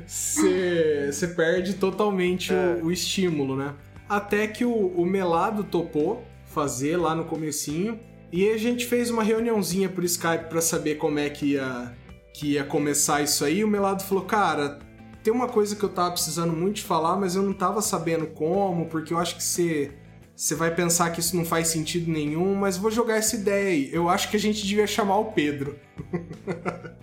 você 0.07 1.29
perde 1.37 1.75
totalmente 1.75 2.51
o, 2.53 2.87
o 2.87 2.93
estímulo, 2.93 3.55
né? 3.55 3.75
Até 4.09 4.47
que 4.47 4.65
o, 4.65 4.73
o 4.73 5.05
Melado 5.05 5.65
topou 5.65 6.25
fazer 6.47 6.97
lá 6.97 7.15
no 7.15 7.25
comecinho. 7.25 8.01
E 8.33 8.49
a 8.49 8.57
gente 8.57 8.87
fez 8.87 9.11
uma 9.11 9.25
reuniãozinha 9.25 9.89
por 9.89 10.05
Skype 10.05 10.49
pra 10.49 10.61
saber 10.61 10.97
como 10.97 11.19
é 11.19 11.29
que 11.29 11.55
ia, 11.55 11.93
que 12.33 12.53
ia 12.53 12.65
começar 12.65 13.23
isso 13.23 13.45
aí. 13.45 13.65
O 13.65 13.69
Melado 13.69 14.03
falou: 14.03 14.25
cara, 14.25 14.79
tem 15.23 15.33
uma 15.33 15.49
coisa 15.49 15.75
que 15.75 15.83
eu 15.83 15.89
tava 15.89 16.13
precisando 16.13 16.53
muito 16.53 16.77
de 16.77 16.83
falar, 16.83 17.17
mas 17.17 17.35
eu 17.35 17.43
não 17.43 17.53
tava 17.53 17.83
sabendo 17.83 18.27
como, 18.29 18.87
porque 18.87 19.13
eu 19.13 19.19
acho 19.19 19.37
que 19.37 19.43
você. 19.43 19.93
Você 20.41 20.55
vai 20.55 20.75
pensar 20.75 21.11
que 21.11 21.21
isso 21.21 21.37
não 21.37 21.45
faz 21.45 21.69
sentido 21.69 22.11
nenhum, 22.11 22.55
mas 22.55 22.79
vou 22.79 22.91
jogar 22.91 23.17
essa 23.17 23.37
ideia 23.37 23.69
aí. 23.69 23.91
Eu 23.93 24.09
acho 24.09 24.31
que 24.31 24.39
a 24.39 24.41
gente 24.41 24.67
devia 24.67 24.87
chamar 24.87 25.19
o 25.19 25.33
Pedro. 25.33 25.79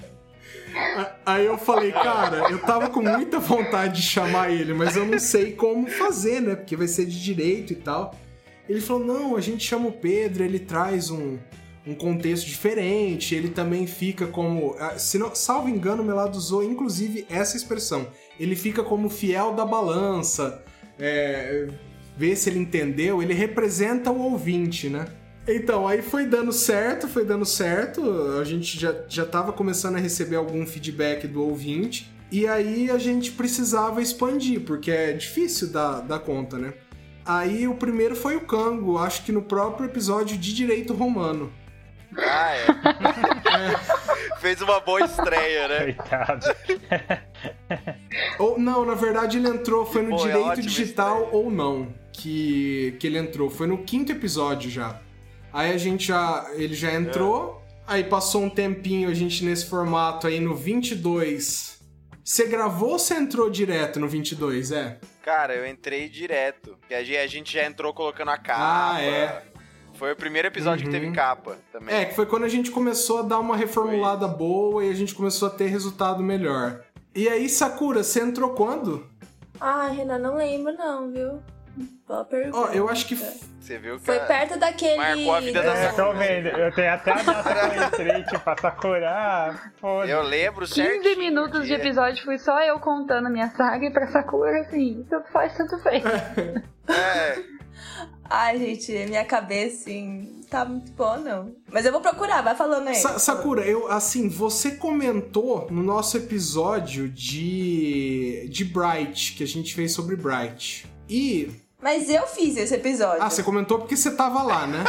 Aí 1.23 1.45
eu 1.45 1.55
falei, 1.55 1.91
cara, 1.91 2.49
eu 2.49 2.57
tava 2.59 2.89
com 2.89 3.01
muita 3.01 3.39
vontade 3.39 4.01
de 4.01 4.07
chamar 4.07 4.51
ele, 4.51 4.73
mas 4.73 4.95
eu 4.95 5.05
não 5.05 5.19
sei 5.19 5.51
como 5.51 5.87
fazer, 5.87 6.41
né? 6.41 6.55
Porque 6.55 6.75
vai 6.75 6.87
ser 6.87 7.05
de 7.05 7.21
direito 7.21 7.73
e 7.73 7.75
tal. 7.75 8.15
Ele 8.67 8.81
falou: 8.81 9.05
não, 9.05 9.35
a 9.35 9.41
gente 9.41 9.63
chama 9.63 9.89
o 9.89 9.91
Pedro, 9.91 10.43
ele 10.43 10.57
traz 10.57 11.11
um, 11.11 11.37
um 11.85 11.93
contexto 11.93 12.45
diferente, 12.47 13.35
ele 13.35 13.49
também 13.49 13.85
fica 13.85 14.25
como. 14.25 14.75
Se 14.97 15.19
não, 15.19 15.35
salvo 15.35 15.69
engano, 15.69 16.01
o 16.01 16.05
Melado 16.05 16.37
usou 16.37 16.63
inclusive 16.63 17.25
essa 17.29 17.55
expressão. 17.55 18.07
Ele 18.39 18.55
fica 18.55 18.83
como 18.83 19.09
fiel 19.09 19.53
da 19.53 19.65
balança, 19.65 20.63
é, 20.99 21.67
vê 22.17 22.35
se 22.35 22.49
ele 22.49 22.59
entendeu, 22.59 23.21
ele 23.21 23.33
representa 23.33 24.11
o 24.11 24.19
ouvinte, 24.19 24.89
né? 24.89 25.05
Então, 25.47 25.87
aí 25.87 26.01
foi 26.01 26.25
dando 26.25 26.51
certo, 26.51 27.07
foi 27.07 27.23
dando 27.23 27.45
certo. 27.45 28.01
A 28.39 28.43
gente 28.43 28.77
já, 28.77 28.93
já 29.07 29.25
tava 29.25 29.53
começando 29.53 29.95
a 29.95 29.99
receber 29.99 30.35
algum 30.35 30.65
feedback 30.65 31.25
do 31.25 31.41
ouvinte. 31.41 32.11
E 32.29 32.45
aí 32.45 32.91
a 32.91 32.97
gente 32.97 33.31
precisava 33.31 34.01
expandir, 34.01 34.61
porque 34.61 34.91
é 34.91 35.13
difícil 35.13 35.69
dar, 35.69 36.01
dar 36.01 36.19
conta, 36.19 36.57
né? 36.57 36.73
Aí 37.25 37.67
o 37.67 37.75
primeiro 37.75 38.15
foi 38.15 38.35
o 38.35 38.41
Cango, 38.41 38.97
acho 38.97 39.23
que 39.23 39.31
no 39.31 39.41
próprio 39.41 39.85
episódio 39.85 40.37
de 40.37 40.53
Direito 40.53 40.93
Romano. 40.93 41.51
Ah, 42.17 42.55
é. 42.55 42.65
Fez 44.39 44.61
uma 44.61 44.79
boa 44.79 45.01
estreia, 45.01 45.67
né? 45.67 45.93
Coitado. 45.93 46.45
ou, 48.39 48.59
não, 48.59 48.85
na 48.85 48.93
verdade 48.93 49.37
ele 49.37 49.47
entrou, 49.47 49.85
foi 49.85 50.01
no 50.01 50.15
Pô, 50.15 50.27
é 50.27 50.31
Direito 50.31 50.59
é 50.59 50.61
Digital 50.61 51.23
estreia. 51.23 51.43
ou 51.43 51.51
não 51.51 51.93
que, 52.17 52.95
que 52.99 53.07
ele 53.07 53.17
entrou. 53.17 53.49
Foi 53.49 53.67
no 53.67 53.83
quinto 53.83 54.11
episódio 54.11 54.69
já. 54.69 54.99
Aí 55.53 55.71
a 55.71 55.77
gente 55.77 56.07
já. 56.07 56.49
Ele 56.53 56.73
já 56.73 56.93
entrou. 56.93 57.63
É. 57.63 57.67
Aí 57.87 58.03
passou 58.03 58.43
um 58.43 58.49
tempinho 58.49 59.09
a 59.09 59.13
gente 59.13 59.45
nesse 59.45 59.65
formato 59.65 60.27
aí 60.27 60.39
no 60.39 60.55
22. 60.55 61.77
Você 62.23 62.45
gravou 62.47 62.91
ou 62.91 62.99
você 62.99 63.13
entrou 63.13 63.49
direto 63.49 64.01
no 64.01 64.07
22, 64.09 64.73
é? 64.73 64.99
Cara, 65.23 65.55
eu 65.55 65.65
entrei 65.65 66.09
direto. 66.09 66.77
E 66.89 66.93
a 66.93 67.27
gente 67.27 67.53
já 67.53 67.65
entrou 67.65 67.93
colocando 67.93 68.31
a 68.31 68.37
capa. 68.37 68.95
Ah, 68.95 69.01
é. 69.01 69.43
Foi 69.97 70.13
o 70.13 70.15
primeiro 70.15 70.47
episódio 70.47 70.85
uhum. 70.85 70.91
que 70.91 70.97
teve 70.97 71.07
uhum. 71.07 71.13
capa 71.13 71.57
também. 71.71 71.95
É, 71.95 72.05
que 72.05 72.15
foi 72.15 72.27
quando 72.27 72.43
a 72.43 72.49
gente 72.49 72.69
começou 72.69 73.19
a 73.19 73.21
dar 73.23 73.39
uma 73.39 73.57
reformulada 73.57 74.27
foi. 74.27 74.37
boa 74.37 74.85
e 74.85 74.91
a 74.91 74.93
gente 74.93 75.15
começou 75.15 75.47
a 75.47 75.51
ter 75.51 75.67
resultado 75.67 76.21
melhor. 76.21 76.81
E 77.15 77.27
aí, 77.27 77.49
Sakura, 77.49 78.03
você 78.03 78.21
entrou 78.21 78.51
quando? 78.51 79.07
Ah, 79.59 79.87
Renan, 79.87 80.19
não 80.19 80.35
lembro 80.35 80.71
não, 80.73 81.11
viu? 81.11 81.41
Boa 82.07 82.23
pergunta. 82.25 82.57
Ó, 82.57 82.67
oh, 82.69 82.73
eu 82.73 82.87
acho 82.89 83.07
que. 83.07 83.15
Você 83.15 83.79
viu 83.79 83.97
que. 83.97 84.05
Foi 84.05 84.19
perto 84.19 84.59
daquele. 84.59 84.97
Marcou 84.97 85.33
a 85.33 85.39
vida 85.39 85.61
da 85.63 85.73
é, 85.73 85.89
Sakura. 85.89 86.05
Tô 86.05 86.13
vendo. 86.13 86.47
Eu 86.47 86.71
tenho 86.71 86.93
até 86.93 87.11
a 87.11 87.23
data 87.23 87.43
que 87.43 87.77
eu 87.77 87.87
entrei, 87.87 88.23
tipo, 88.29 88.49
a 88.49 88.57
Sakura. 88.57 89.71
Foda. 89.79 90.07
Eu 90.07 90.21
lembro 90.21 90.67
certinho. 90.67 91.01
15 91.01 91.15
minutos 91.17 91.65
de 91.65 91.73
episódio 91.73 92.23
fui 92.23 92.37
só 92.37 92.61
eu 92.61 92.79
contando 92.79 93.27
a 93.27 93.29
minha 93.29 93.49
saga 93.49 93.85
e 93.85 93.91
pra 93.91 94.07
Sakura, 94.07 94.61
assim. 94.61 95.05
Tanto 95.09 95.31
faz, 95.31 95.57
tanto 95.57 95.77
fez. 95.79 96.03
é. 96.05 97.43
Ai, 98.29 98.57
gente, 98.57 98.91
minha 99.07 99.23
cabeça, 99.23 99.89
assim, 99.89 100.41
tá 100.49 100.65
muito 100.65 100.91
boa, 100.91 101.17
não. 101.17 101.55
Mas 101.71 101.85
eu 101.85 101.91
vou 101.91 102.01
procurar, 102.01 102.41
vai 102.41 102.55
falando 102.55 102.87
aí. 102.87 102.95
Sa 102.95 103.17
Sakura, 103.19 103.65
eu, 103.65 103.89
assim, 103.91 104.27
você 104.27 104.71
comentou 104.71 105.67
no 105.69 105.81
nosso 105.81 106.17
episódio 106.17 107.07
de, 107.09 108.47
de 108.49 108.65
Bright, 108.65 109.33
que 109.33 109.43
a 109.43 109.47
gente 109.47 109.73
fez 109.73 109.93
sobre 109.93 110.15
Bright. 110.15 110.85
E. 111.09 111.49
Mas 111.81 112.09
eu 112.09 112.27
fiz 112.27 112.57
esse 112.57 112.75
episódio. 112.75 113.23
Ah, 113.23 113.29
você 113.29 113.43
comentou 113.43 113.79
porque 113.79 113.95
você 113.95 114.11
tava 114.11 114.43
lá, 114.43 114.67
né? 114.67 114.83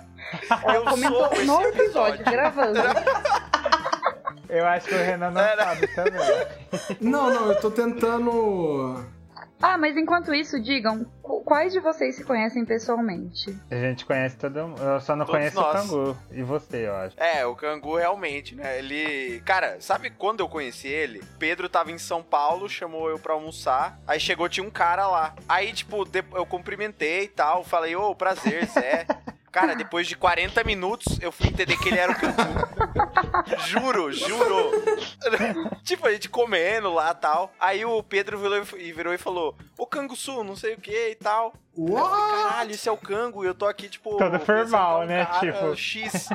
eu 0.74 0.84
comentou 0.84 1.20
no 1.20 1.62
episódio, 1.62 1.68
episódio, 1.68 2.24
gravando. 2.24 2.80
Eu 4.46 4.64
acho 4.66 4.86
que 4.86 4.94
o 4.94 4.98
Renan 4.98 5.32
não 5.32 5.40
sabe 5.40 5.88
também. 5.88 6.20
Não, 7.00 7.28
não, 7.28 7.50
eu 7.50 7.60
tô 7.60 7.72
tentando 7.72 9.04
ah, 9.66 9.78
mas 9.78 9.96
enquanto 9.96 10.34
isso, 10.34 10.60
digam, 10.60 11.06
quais 11.54 11.72
de 11.72 11.78
vocês 11.78 12.16
se 12.16 12.24
conhecem 12.24 12.64
pessoalmente? 12.64 13.56
A 13.70 13.76
gente 13.76 14.04
conhece 14.04 14.36
todo 14.36 14.66
mundo. 14.66 14.82
Eu 14.82 15.00
só 15.00 15.14
não 15.14 15.24
Todos 15.24 15.38
conheço 15.38 15.54
nós. 15.54 15.84
o 15.84 15.88
Cangu. 15.88 16.18
E 16.32 16.42
você, 16.42 16.88
eu 16.88 16.96
acho. 16.96 17.14
É, 17.16 17.46
o 17.46 17.54
Cangu 17.54 17.96
realmente, 17.96 18.56
né? 18.56 18.80
Ele. 18.80 19.40
Cara, 19.44 19.76
sabe 19.80 20.10
quando 20.10 20.40
eu 20.40 20.48
conheci 20.48 20.88
ele? 20.88 21.22
Pedro 21.38 21.68
tava 21.68 21.92
em 21.92 21.98
São 21.98 22.24
Paulo, 22.24 22.68
chamou 22.68 23.08
eu 23.08 23.20
pra 23.20 23.34
almoçar. 23.34 24.00
Aí 24.04 24.18
chegou, 24.18 24.48
tinha 24.48 24.66
um 24.66 24.70
cara 24.70 25.06
lá. 25.06 25.32
Aí, 25.48 25.72
tipo, 25.72 26.04
eu 26.34 26.44
cumprimentei 26.44 27.22
e 27.22 27.28
tal. 27.28 27.62
Falei, 27.62 27.94
ô, 27.94 28.10
oh, 28.10 28.16
prazer, 28.16 28.66
Zé. 28.66 29.06
Cara, 29.54 29.76
depois 29.76 30.08
de 30.08 30.16
40 30.16 30.64
minutos, 30.64 31.16
eu 31.22 31.30
fui 31.30 31.46
entender 31.46 31.76
que 31.76 31.88
ele 31.88 32.00
era 32.00 32.10
o 32.10 32.16
Cangu. 32.16 32.42
juro, 33.68 34.12
juro. 34.12 34.72
tipo, 35.84 36.08
a 36.08 36.12
gente 36.12 36.28
comendo 36.28 36.92
lá 36.92 37.12
e 37.12 37.14
tal. 37.14 37.54
Aí 37.60 37.84
o 37.84 38.02
Pedro 38.02 38.36
virou 38.36 38.66
e, 38.76 38.92
virou 38.92 39.14
e 39.14 39.18
falou: 39.18 39.56
Ô 39.78 39.86
Canguçu, 39.86 40.42
não 40.42 40.56
sei 40.56 40.74
o 40.74 40.80
que 40.80 41.10
e 41.10 41.14
tal. 41.14 41.54
Uau! 41.76 42.34
Caralho, 42.54 42.70
esse 42.70 42.88
é 42.88 42.92
o 42.92 42.96
Cango. 42.96 43.44
E 43.44 43.46
eu 43.46 43.54
tô 43.54 43.66
aqui, 43.66 43.88
tipo. 43.88 44.16
Todo 44.16 44.38
formal, 44.40 45.06
né? 45.06 45.24
Cara, 45.24 45.40
tipo. 45.40 45.76
X. 45.76 46.28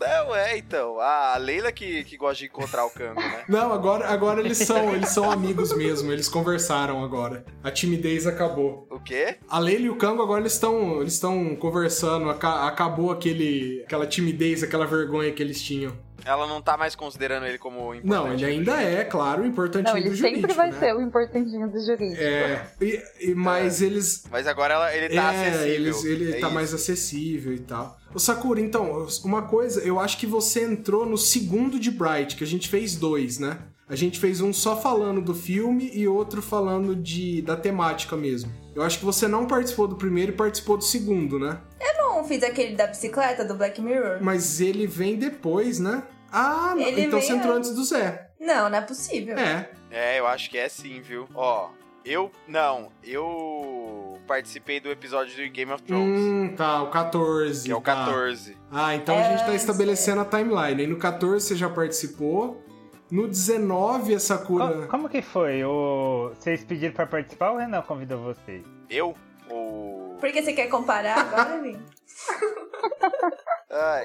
Não, 0.00 0.34
é, 0.34 0.56
então. 0.56 1.00
A 1.00 1.36
Leila 1.36 1.72
que, 1.72 2.04
que 2.04 2.16
gosta 2.16 2.36
de 2.36 2.46
encontrar 2.46 2.84
o 2.86 2.90
Cango, 2.90 3.20
né? 3.20 3.44
Não, 3.48 3.72
agora, 3.72 4.06
agora 4.08 4.40
eles 4.40 4.58
são 4.58 4.94
eles 4.94 5.08
são 5.08 5.30
amigos 5.30 5.76
mesmo. 5.76 6.12
Eles 6.12 6.28
conversaram 6.28 7.02
agora. 7.02 7.44
A 7.62 7.70
timidez 7.70 8.26
acabou. 8.26 8.86
O 8.90 9.00
quê? 9.00 9.38
A 9.48 9.58
Leila 9.58 9.86
e 9.86 9.90
o 9.90 9.96
Cango 9.96 10.22
agora 10.22 10.40
eles 10.40 10.52
estão 10.52 11.00
eles 11.00 11.14
estão 11.14 11.56
conversando. 11.56 12.30
Acabou 12.30 13.10
aquele, 13.10 13.82
aquela 13.84 14.06
timidez, 14.06 14.62
aquela 14.62 14.86
vergonha 14.86 15.32
que 15.32 15.42
eles 15.42 15.60
tinham. 15.60 15.92
Ela 16.24 16.46
não 16.46 16.60
tá 16.60 16.76
mais 16.76 16.94
considerando 16.94 17.46
ele 17.46 17.58
como 17.58 17.94
importante. 17.94 18.06
Não, 18.06 18.32
ele 18.32 18.44
ainda 18.44 18.82
é, 18.82 19.04
claro, 19.04 19.42
o 19.42 19.46
importantinho 19.46 19.92
não, 19.92 19.98
ele 19.98 20.10
do 20.10 20.16
jurídico. 20.16 20.40
sempre 20.40 20.56
vai 20.56 20.70
né? 20.70 20.78
ser 20.78 20.94
o 20.94 21.00
importantinho 21.00 21.70
do 21.70 21.80
jurídico. 21.80 22.22
É, 22.22 22.66
e, 22.80 23.02
e 23.20 23.34
mas 23.34 23.80
é. 23.80 23.86
eles. 23.86 24.24
Mas 24.30 24.46
agora 24.46 24.74
ela, 24.74 24.94
ele 24.94 25.14
tá 25.14 25.32
é, 25.32 25.48
acessível. 25.48 25.74
Eles, 25.74 26.04
ele 26.04 26.28
é 26.30 26.32
tá 26.32 26.46
isso. 26.46 26.54
mais 26.54 26.74
acessível 26.74 27.54
e 27.54 27.60
tal. 27.60 27.98
O 28.14 28.18
Sakura, 28.18 28.60
então, 28.60 29.06
uma 29.24 29.42
coisa, 29.42 29.80
eu 29.80 30.00
acho 30.00 30.18
que 30.18 30.26
você 30.26 30.64
entrou 30.64 31.06
no 31.06 31.18
segundo 31.18 31.78
de 31.78 31.90
Bright, 31.90 32.36
que 32.36 32.44
a 32.44 32.46
gente 32.46 32.68
fez 32.68 32.96
dois, 32.96 33.38
né? 33.38 33.58
A 33.88 33.96
gente 33.96 34.18
fez 34.18 34.42
um 34.42 34.52
só 34.52 34.76
falando 34.76 35.22
do 35.22 35.34
filme 35.34 35.90
e 35.94 36.06
outro 36.06 36.42
falando 36.42 36.94
de 36.94 37.40
da 37.40 37.56
temática 37.56 38.16
mesmo. 38.16 38.52
Eu 38.78 38.84
acho 38.84 39.00
que 39.00 39.04
você 39.04 39.26
não 39.26 39.44
participou 39.44 39.88
do 39.88 39.96
primeiro 39.96 40.30
e 40.30 40.34
participou 40.36 40.76
do 40.76 40.84
segundo, 40.84 41.36
né? 41.36 41.58
Eu 41.80 41.98
não 42.04 42.24
fiz 42.24 42.44
aquele 42.44 42.76
da 42.76 42.86
bicicleta 42.86 43.44
do 43.44 43.54
Black 43.56 43.80
Mirror. 43.80 44.18
Mas 44.20 44.60
ele 44.60 44.86
vem 44.86 45.16
depois, 45.16 45.80
né? 45.80 46.04
Ah, 46.30 46.74
Ele 46.78 47.02
então 47.02 47.20
você 47.20 47.32
entrou 47.32 47.54
antes 47.54 47.74
do 47.74 47.84
Zé. 47.84 48.30
Não, 48.38 48.70
não 48.70 48.78
é 48.78 48.80
possível. 48.80 49.36
É. 49.36 49.68
É, 49.90 50.20
eu 50.20 50.28
acho 50.28 50.48
que 50.48 50.56
é 50.56 50.68
sim, 50.68 51.00
viu? 51.00 51.26
Ó, 51.34 51.70
eu. 52.04 52.30
Não, 52.46 52.92
eu 53.02 54.16
participei 54.28 54.78
do 54.78 54.90
episódio 54.90 55.34
do 55.34 55.50
Game 55.50 55.72
of 55.72 55.82
Thrones. 55.82 56.20
Hum, 56.20 56.54
tá, 56.56 56.82
o 56.82 56.90
14. 56.90 57.64
Que 57.64 57.72
é 57.72 57.74
o 57.74 57.80
tá. 57.80 57.94
14. 57.96 58.56
Ah, 58.70 58.94
então 58.94 59.16
é, 59.16 59.26
a 59.26 59.30
gente 59.30 59.44
tá 59.46 59.54
estabelecendo 59.54 60.20
a 60.20 60.24
timeline. 60.24 60.82
Aí 60.82 60.86
no 60.86 60.98
14 60.98 61.44
você 61.44 61.56
já 61.56 61.68
participou. 61.68 62.62
No 63.10 63.26
19, 63.26 64.14
a 64.14 64.20
Sakura. 64.20 64.68
Como, 64.68 64.88
como 64.88 65.08
que 65.08 65.22
foi? 65.22 65.64
O... 65.64 66.32
Vocês 66.38 66.62
pediram 66.64 66.92
pra 66.92 67.06
participar 67.06 67.50
ou 67.50 67.56
o 67.56 67.58
Renan 67.58 67.80
convidou 67.82 68.22
vocês? 68.22 68.62
Eu? 68.90 69.16
Ou. 69.48 70.16
Porque 70.20 70.42
você 70.42 70.52
quer 70.52 70.68
comparar 70.68 71.18
agora, 71.18 71.62
Vim? 71.62 71.78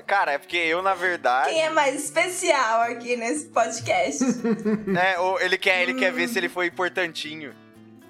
cara, 0.05 0.33
é 0.33 0.37
porque 0.37 0.57
eu, 0.57 0.81
na 0.81 0.93
verdade. 0.93 1.49
Quem 1.49 1.63
é 1.63 1.69
mais 1.69 2.01
especial 2.01 2.81
aqui 2.81 3.17
nesse 3.17 3.47
podcast? 3.47 4.23
é, 4.97 5.45
ele 5.45 5.57
quer, 5.57 5.81
ele 5.81 5.95
quer 5.95 6.13
ver 6.13 6.29
se 6.29 6.37
ele 6.37 6.49
foi 6.49 6.67
importantinho. 6.67 7.53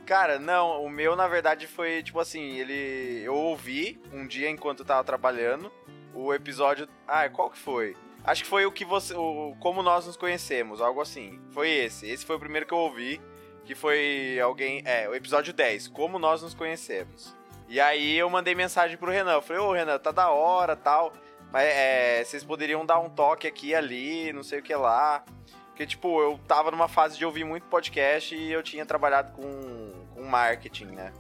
Cara, 0.06 0.38
não, 0.38 0.84
o 0.84 0.90
meu, 0.90 1.16
na 1.16 1.28
verdade, 1.28 1.66
foi 1.66 2.04
tipo 2.04 2.20
assim, 2.20 2.58
ele. 2.58 3.24
Eu 3.24 3.34
ouvi 3.34 4.00
um 4.12 4.28
dia 4.28 4.50
enquanto 4.50 4.80
eu 4.80 4.86
tava 4.86 5.04
trabalhando 5.04 5.72
o 6.14 6.34
episódio. 6.34 6.88
Ah, 7.08 7.28
qual 7.30 7.50
que 7.50 7.58
foi? 7.58 7.96
Acho 8.24 8.44
que 8.44 8.50
foi 8.50 8.66
o 8.66 8.72
que 8.72 8.86
você. 8.86 9.14
O, 9.14 9.56
como 9.60 9.84
nós 9.84 10.06
nos 10.08 10.16
conhecemos, 10.16 10.82
algo 10.82 11.02
assim. 11.02 11.42
Foi 11.52 11.70
esse. 11.70 12.10
Esse 12.10 12.26
foi 12.26 12.38
o 12.38 12.40
primeiro 12.40 12.66
que 12.66 12.74
eu 12.74 12.78
ouvi. 12.78 13.22
Que 13.66 13.76
foi 13.76 14.40
alguém. 14.42 14.82
É, 14.86 15.08
o 15.10 15.16
episódio 15.16 15.54
10, 15.54 15.90
Como 15.90 16.18
Nós 16.20 16.42
Nos 16.42 16.54
Conhecemos. 16.54 17.36
E 17.68 17.80
aí 17.80 18.18
eu 18.18 18.30
mandei 18.30 18.56
mensagem 18.56 18.98
pro 18.98 19.12
Renan. 19.12 19.34
Eu 19.34 19.42
falei, 19.42 19.62
ô 19.62 19.72
Renan, 19.72 19.98
tá 20.00 20.12
da 20.12 20.30
hora 20.30 20.76
tal. 20.76 21.14
Mas 21.52 21.66
é, 21.68 22.24
vocês 22.24 22.44
poderiam 22.44 22.86
dar 22.86 23.00
um 23.00 23.10
toque 23.10 23.46
aqui 23.46 23.76
ali, 23.76 24.34
não 24.34 24.44
sei 24.44 24.60
o 24.60 24.64
que 24.64 24.76
lá. 24.76 25.24
Porque, 25.68 25.86
tipo, 25.86 26.22
eu 26.22 26.40
tava 26.48 26.72
numa 26.72 26.88
fase 26.88 27.18
de 27.18 27.26
ouvir 27.26 27.44
muito 27.44 27.66
podcast 27.68 28.36
e 28.36 28.52
eu 28.52 28.62
tinha 28.62 28.86
trabalhado 28.86 29.34
com, 29.34 30.06
com 30.14 30.24
marketing, 30.24 30.86
né? 30.86 31.12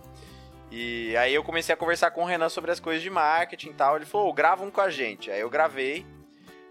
E 0.72 1.16
aí 1.18 1.34
eu 1.34 1.44
comecei 1.44 1.74
a 1.74 1.78
conversar 1.78 2.12
com 2.12 2.24
o 2.24 2.26
Renan 2.26 2.50
sobre 2.50 2.72
as 2.72 2.80
coisas 2.80 3.02
de 3.02 3.10
marketing 3.10 3.70
e 3.70 3.74
tal. 3.74 3.96
Ele 3.96 4.06
falou, 4.06 4.34
grava 4.34 4.64
um 4.64 4.72
com 4.72 4.82
a 4.82 4.90
gente. 4.90 5.30
Aí 5.30 5.40
eu 5.40 5.50
gravei. 5.50 6.06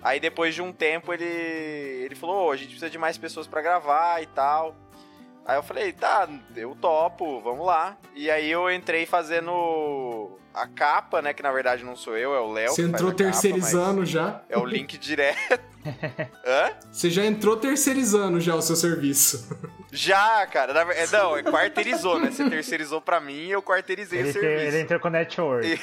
Aí 0.03 0.19
depois 0.19 0.55
de 0.55 0.61
um 0.61 0.73
tempo 0.73 1.13
ele, 1.13 1.25
ele 1.25 2.15
falou, 2.15 2.49
oh, 2.49 2.51
a 2.51 2.57
gente 2.57 2.69
precisa 2.69 2.91
de 2.91 2.99
mais 2.99 3.17
pessoas 3.17 3.47
para 3.47 3.63
gravar 3.63 4.23
e 4.23 4.27
tal. 4.27 4.75
Aí 5.45 5.57
eu 5.57 5.63
falei, 5.63 5.93
tá, 5.93 6.29
eu 6.57 6.75
topo, 6.75 7.41
vamos 7.41 7.65
lá. 7.65 7.97
E 8.15 8.31
aí 8.31 8.51
eu 8.51 8.71
entrei 8.71 9.07
fazendo 9.07 10.39
a 10.55 10.67
capa, 10.67 11.23
né? 11.23 11.33
Que 11.33 11.43
na 11.43 11.53
verdade 11.53 11.85
não 11.85 11.97
sou 11.97 12.17
eu, 12.17 12.35
é 12.35 12.41
o 12.41 12.53
Léo. 12.53 12.73
Você 12.73 12.83
entrou 12.83 13.13
terceirizando 13.13 14.05
já? 14.05 14.43
É 14.49 14.59
o 14.59 14.65
link 14.65 14.99
direto. 14.99 15.61
Hã? 16.47 16.71
Você 16.91 17.11
já 17.11 17.25
entrou 17.25 17.57
terceirizando 17.57 18.41
já 18.41 18.55
o 18.55 18.63
seu 18.63 18.77
serviço. 18.77 19.49
Já, 19.91 20.47
cara. 20.47 20.73
Na, 20.73 20.93
é, 20.93 21.07
não, 21.09 21.37
é 21.37 21.43
quarteirizou, 21.43 22.19
né? 22.19 22.31
Você 22.31 22.49
terceirizou 22.49 23.01
pra 23.01 23.21
mim 23.21 23.47
e 23.47 23.51
eu 23.51 23.63
quarteirizei 23.63 24.21
ele 24.21 24.31
o 24.31 24.33
serviço. 24.33 24.67
Ele 24.67 24.81
entrou 24.81 25.01
com 25.01 25.09
network. 25.11 25.67
E, 25.67 25.79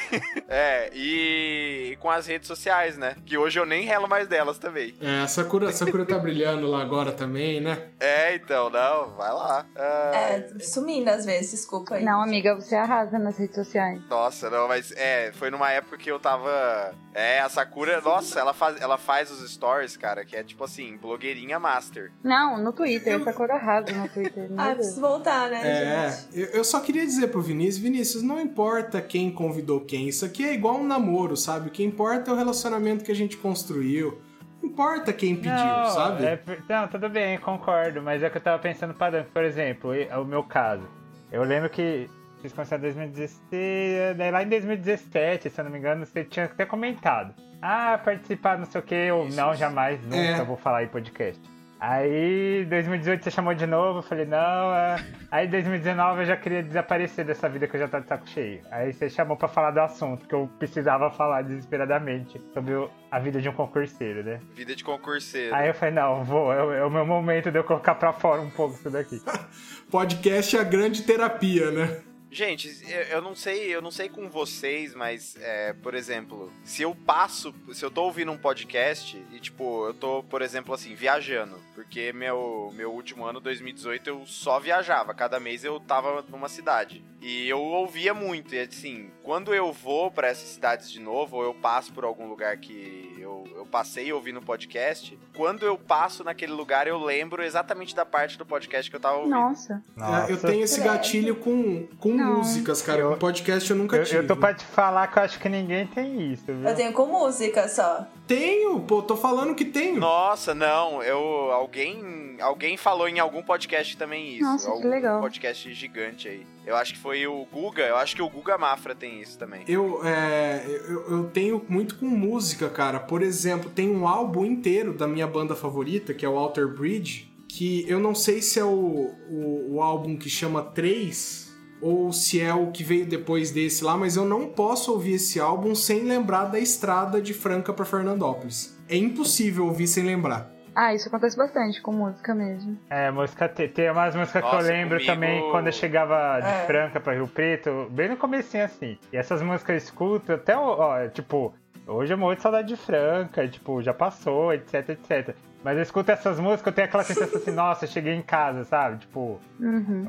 é, 0.48 0.90
e 0.94 1.98
com 2.00 2.10
as 2.10 2.26
redes 2.26 2.48
sociais, 2.48 2.98
né? 2.98 3.16
Que 3.26 3.38
hoje 3.38 3.60
eu 3.60 3.66
nem 3.66 3.86
relo 3.86 4.08
mais 4.08 4.28
delas 4.28 4.58
também. 4.58 4.96
É, 5.00 5.20
a 5.20 5.28
Sakura, 5.28 5.70
a 5.70 5.72
Sakura 5.72 6.06
tá 6.06 6.18
brilhando 6.18 6.68
lá 6.68 6.82
agora 6.82 7.12
também, 7.12 7.62
né? 7.62 7.90
É, 8.00 8.36
então, 8.36 8.70
não, 8.70 9.16
vai 9.16 9.32
lá. 9.32 9.66
Ah, 9.76 10.12
é, 10.14 10.48
sumindo 10.60 11.10
às 11.10 11.26
vezes, 11.26 11.52
desculpa 11.52 11.96
aí. 11.96 12.04
Não, 12.04 12.22
amiga, 12.22 12.56
você 12.56 12.76
arrasa 12.76 13.20
nas 13.20 13.38
redes 13.38 13.56
sociais. 13.56 14.02
Nossa, 14.10 14.50
não, 14.50 14.59
mas 14.68 14.92
é, 14.96 15.32
foi 15.34 15.50
numa 15.50 15.72
época 15.72 15.98
que 15.98 16.10
eu 16.10 16.20
tava. 16.20 16.94
É, 17.14 17.40
a 17.40 17.50
Sakura, 17.50 18.00
nossa, 18.02 18.40
ela 18.40 18.54
faz, 18.54 18.80
ela 18.82 18.98
faz 18.98 19.32
os 19.32 19.52
stories, 19.52 19.98
cara, 19.98 20.24
que 20.24 20.36
é 20.36 20.44
tipo 20.44 20.64
assim, 20.64 20.98
blogueirinha 20.98 21.60
master. 21.60 22.12
Não, 22.24 22.58
no 22.58 22.72
Twitter, 22.72 23.20
a 23.20 23.24
Sakura 23.24 23.56
arrasa 23.56 23.92
no 23.92 24.08
Twitter. 24.10 24.50
ah, 24.58 24.74
preciso 24.76 25.02
voltar, 25.02 25.50
né? 25.50 25.62
É, 25.64 26.20
eu, 26.34 26.48
eu 26.48 26.64
só 26.64 26.80
queria 26.80 27.06
dizer 27.06 27.28
pro 27.28 27.42
Vinícius, 27.42 27.78
Vinícius, 27.78 28.24
não 28.24 28.40
importa 28.40 29.02
quem 29.02 29.32
convidou 29.32 29.82
quem, 29.82 30.08
isso 30.08 30.26
aqui 30.26 30.46
é 30.46 30.54
igual 30.54 30.76
um 30.76 30.86
namoro, 30.86 31.36
sabe? 31.36 31.70
O 31.70 31.72
que 31.72 31.84
importa 31.84 32.32
é 32.32 32.34
o 32.34 32.38
relacionamento 32.38 33.04
que 33.04 33.12
a 33.12 33.16
gente 33.16 33.38
construiu. 33.38 34.22
Não 34.62 34.70
importa 34.70 35.14
quem 35.14 35.36
pediu, 35.36 35.52
não, 35.52 35.90
sabe? 35.90 36.26
É, 36.26 36.40
não, 36.68 36.88
tudo 36.88 37.10
bem, 37.10 37.38
concordo, 37.40 38.02
mas 38.02 38.22
é 38.22 38.30
que 38.30 38.38
eu 38.38 38.42
tava 38.42 38.60
pensando 38.60 38.94
padrão. 38.94 39.26
Por 39.34 39.44
exemplo, 39.44 39.92
o 39.92 40.26
meu 40.26 40.44
caso. 40.44 40.84
Eu 41.32 41.44
lembro 41.44 41.70
que 41.70 42.10
fiz 42.42 42.54
começar 42.54 42.78
em 42.78 42.82
2016, 42.82 44.18
daí 44.18 44.32
lá 44.32 44.44
em 44.44 44.50
2017, 44.50 45.50
se 45.50 45.60
eu 45.60 45.66
não 45.66 45.72
me 45.72 45.78
engano, 45.78 46.06
você 46.06 46.24
tinha 46.24 46.46
até 46.46 46.66
comentado. 46.66 47.34
Ah, 47.62 48.00
participar, 48.04 48.58
não 48.58 48.66
sei 48.66 48.80
o 48.80 48.84
que, 48.84 49.12
ou 49.12 49.30
não, 49.30 49.54
jamais, 49.54 50.02
nunca 50.04 50.16
é. 50.18 50.46
vou 50.46 50.58
falar 50.58 50.84
em 50.84 50.88
podcast. 50.88 51.42
Aí, 51.80 52.66
2018 52.66 53.24
você 53.24 53.32
chamou 53.32 53.54
de 53.54 53.66
novo, 53.66 54.00
eu 54.00 54.04
falei, 54.04 54.26
não. 54.26 54.76
É... 54.76 54.98
Aí, 55.32 55.48
2019 55.48 56.22
eu 56.22 56.26
já 56.26 56.36
queria 56.36 56.62
desaparecer 56.62 57.24
dessa 57.24 57.48
vida 57.48 57.68
que 57.68 57.76
eu 57.78 57.80
já 57.80 57.88
tô 57.88 58.02
de 58.02 58.08
saco 58.08 58.28
cheio. 58.28 58.62
Aí 58.70 58.92
você 58.92 59.10
chamou 59.10 59.38
pra 59.38 59.48
falar 59.48 59.72
do 59.72 59.80
assunto, 59.80 60.28
que 60.28 60.36
eu 60.36 60.50
precisava 60.60 61.10
falar 61.10 61.42
desesperadamente 61.44 62.42
sobre 62.54 62.74
a 63.10 63.20
vida 63.20 63.40
de 63.40 63.48
um 63.48 63.54
concurseiro, 63.54 64.24
né? 64.24 64.42
Vida 64.54 64.76
de 64.76 64.84
concurseiro. 64.84 65.56
Aí 65.56 65.70
eu 65.70 65.74
falei, 65.74 65.96
não, 65.96 66.22
vou, 66.26 66.52
é, 66.52 66.80
é 66.80 66.84
o 66.84 66.90
meu 66.90 67.06
momento 67.06 67.50
de 67.50 67.58
eu 67.58 67.64
colocar 67.64 67.96
pra 67.96 68.12
fora 68.12 68.42
um 68.42 68.50
pouco 68.50 68.76
isso 68.76 68.90
daqui. 68.90 69.22
Podcast 69.90 70.58
é 70.58 70.60
a 70.60 70.66
grande 70.66 71.04
terapia, 71.04 71.72
né? 71.72 72.09
Gente, 72.32 72.70
eu 73.10 73.22
não 73.22 73.34
sei, 73.34 73.74
eu 73.74 73.82
não 73.82 73.90
sei 73.90 74.08
com 74.08 74.30
vocês, 74.30 74.94
mas, 74.94 75.36
é, 75.42 75.74
por 75.74 75.96
exemplo, 75.96 76.54
se 76.64 76.84
eu 76.84 76.94
passo, 76.94 77.54
se 77.74 77.84
eu 77.84 77.90
tô 77.90 78.04
ouvindo 78.04 78.32
um 78.32 78.38
podcast 78.38 79.18
e, 79.32 79.40
tipo, 79.40 79.88
eu 79.88 79.94
tô, 79.96 80.24
por 80.24 80.44
exemplo, 80.44 80.74
assim, 80.74 80.94
viajando, 80.94 81.60
porque 81.74 82.14
meu, 82.14 82.72
meu 82.76 82.92
último 82.92 83.26
ano, 83.26 83.40
2018, 83.40 84.08
eu 84.08 84.26
só 84.28 84.60
viajava, 84.60 85.14
cada 85.14 85.40
mês 85.40 85.64
eu 85.64 85.80
tava 85.80 86.24
numa 86.30 86.48
cidade. 86.48 87.04
E 87.22 87.50
eu 87.50 87.60
ouvia 87.60 88.14
muito, 88.14 88.56
e 88.56 88.60
assim, 88.60 89.10
quando 89.24 89.54
eu 89.54 89.74
vou 89.74 90.10
para 90.10 90.28
essas 90.30 90.50
cidades 90.50 90.90
de 90.90 91.00
novo, 91.00 91.38
ou 91.38 91.44
eu 91.44 91.54
passo 91.54 91.92
por 91.92 92.06
algum 92.06 92.28
lugar 92.28 92.56
que 92.58 93.18
eu, 93.20 93.44
eu 93.56 93.66
passei 93.66 94.12
ouvindo 94.14 94.42
podcast, 94.42 95.18
quando 95.36 95.66
eu 95.66 95.78
passo 95.78 96.24
naquele 96.24 96.54
lugar, 96.54 96.88
eu 96.88 96.98
lembro 96.98 97.44
exatamente 97.44 97.94
da 97.94 98.06
parte 98.06 98.38
do 98.38 98.46
podcast 98.46 98.90
que 98.90 98.96
eu 98.96 99.02
tava 99.02 99.18
ouvindo. 99.18 99.36
Nossa. 99.36 99.84
Nossa. 99.96 100.32
Eu 100.32 100.38
tenho 100.38 100.64
esse 100.64 100.80
gatilho 100.82 101.36
com, 101.36 101.88
com 102.00 102.12
músicas, 102.12 102.82
cara. 102.82 103.02
Eu, 103.02 103.12
com 103.12 103.18
podcast 103.18 103.70
eu 103.70 103.76
nunca 103.76 103.98
eu, 103.98 104.04
tive. 104.06 104.20
Eu 104.20 104.28
tô 104.28 104.38
pra 104.38 104.54
te 104.54 104.64
falar 104.66 105.08
que 105.08 105.20
eu 105.20 105.24
acho 105.24 105.40
que 105.40 105.50
ninguém 105.50 105.86
tem 105.88 106.32
isso, 106.32 106.46
viu? 106.46 106.68
Eu 106.68 106.76
tenho 106.76 106.94
com 106.94 107.06
música 107.06 107.68
só. 107.68 108.08
Tenho, 108.26 108.80
pô, 108.82 109.02
tô 109.02 109.18
falando 109.18 109.56
que 109.56 109.66
tenho. 109.66 110.00
Nossa, 110.00 110.54
não, 110.54 111.04
eu. 111.04 111.18
Alguém. 111.52 112.38
Alguém 112.40 112.78
falou 112.78 113.10
em 113.10 113.20
algum 113.20 113.44
podcast 113.44 113.98
também 113.98 114.36
isso. 114.36 114.44
Nossa, 114.44 114.70
algum 114.70 114.82
que 114.82 114.88
legal. 114.88 115.20
podcast 115.20 115.74
gigante 115.74 116.28
aí. 116.28 116.46
Eu 116.70 116.76
acho 116.76 116.94
que 116.94 117.00
foi 117.00 117.26
o 117.26 117.48
Guga, 117.52 117.82
eu 117.82 117.98
acho 117.98 118.16
que 118.16 118.22
o 118.22 118.30
Guga 118.30 118.56
Mafra 118.56 118.94
tem 118.94 119.20
isso 119.20 119.40
também. 119.40 119.64
Eu, 119.68 120.06
é, 120.06 120.64
eu, 120.88 121.10
eu 121.10 121.24
tenho 121.24 121.66
muito 121.68 121.96
com 121.96 122.06
música, 122.06 122.70
cara. 122.70 123.00
Por 123.00 123.24
exemplo, 123.24 123.72
tem 123.72 123.90
um 123.90 124.08
álbum 124.08 124.46
inteiro 124.46 124.94
da 124.94 125.08
minha 125.08 125.26
banda 125.26 125.56
favorita, 125.56 126.14
que 126.14 126.24
é 126.24 126.30
o 126.30 126.38
Alter 126.38 126.68
Bridge, 126.68 127.34
que 127.48 127.90
eu 127.90 128.00
não 128.00 128.14
sei 128.14 128.40
se 128.44 128.60
é 128.60 128.64
o, 128.64 129.16
o, 129.32 129.78
o 129.78 129.82
álbum 129.82 130.16
que 130.16 130.30
chama 130.30 130.62
3 130.62 131.52
ou 131.82 132.14
se 132.14 132.40
é 132.40 132.54
o 132.54 132.70
que 132.70 132.84
veio 132.84 133.08
depois 133.08 133.50
desse 133.50 133.84
lá, 133.84 133.98
mas 133.98 134.16
eu 134.16 134.26
não 134.26 134.50
posso 134.50 134.92
ouvir 134.92 135.14
esse 135.14 135.40
álbum 135.40 135.74
sem 135.74 136.04
lembrar 136.04 136.46
da 136.46 136.60
estrada 136.60 137.20
de 137.20 137.34
Franca 137.34 137.74
para 137.74 137.84
Fernandópolis. 137.84 138.78
É 138.88 138.96
impossível 138.96 139.66
ouvir 139.66 139.88
sem 139.88 140.04
lembrar. 140.04 140.59
Ah, 140.82 140.94
isso 140.94 141.10
acontece 141.10 141.36
bastante 141.36 141.82
com 141.82 141.92
música 141.92 142.34
mesmo. 142.34 142.78
É, 142.90 143.12
música 143.12 143.50
tem, 143.50 143.68
tem 143.68 143.92
umas 143.92 144.16
músicas 144.16 144.42
Nossa, 144.44 144.56
que 144.58 144.64
eu 144.64 144.68
lembro 144.78 144.96
comigo- 144.98 145.12
também 145.14 145.52
quando 145.52 145.66
eu 145.68 145.74
chegava 145.74 146.40
de 146.40 146.48
É. 146.48 146.66
Franca 146.68 147.00
pra 147.02 147.14
Rio 147.14 147.28
Preto, 147.28 147.88
bem 147.92 148.08
no 148.08 148.16
comecinho 148.16 148.64
assim. 148.64 148.98
E 149.12 149.18
essas 149.18 149.42
músicas 149.42 149.70
eu 149.74 149.78
escuto 149.78 150.32
até, 150.32 150.56
ó, 150.58 151.06
tipo, 151.10 151.54
hoje 151.86 152.14
eu 152.14 152.18
morro 152.18 152.36
de 152.36 152.42
saudade 152.42 152.70
de 152.70 152.78
Franca, 152.78 153.46
tipo, 153.46 153.82
já 153.82 153.94
passou, 153.94 154.54
etc, 154.54 154.88
etc. 154.90 155.36
Mas 155.66 155.76
eu 155.76 155.84
escuto 155.84 156.12
essas 156.12 156.40
músicas, 156.40 156.68
eu 156.68 156.74
tenho 156.74 156.88
aquela 156.88 157.04
sensação 157.04 157.42
assim, 157.42 157.52
nossa, 157.52 157.84
eu 157.84 157.90
cheguei 157.90 158.14
em 158.14 158.22
casa, 158.22 158.64
sabe? 158.64 159.00
Tipo, 159.00 159.38
Uhum. 159.60 160.06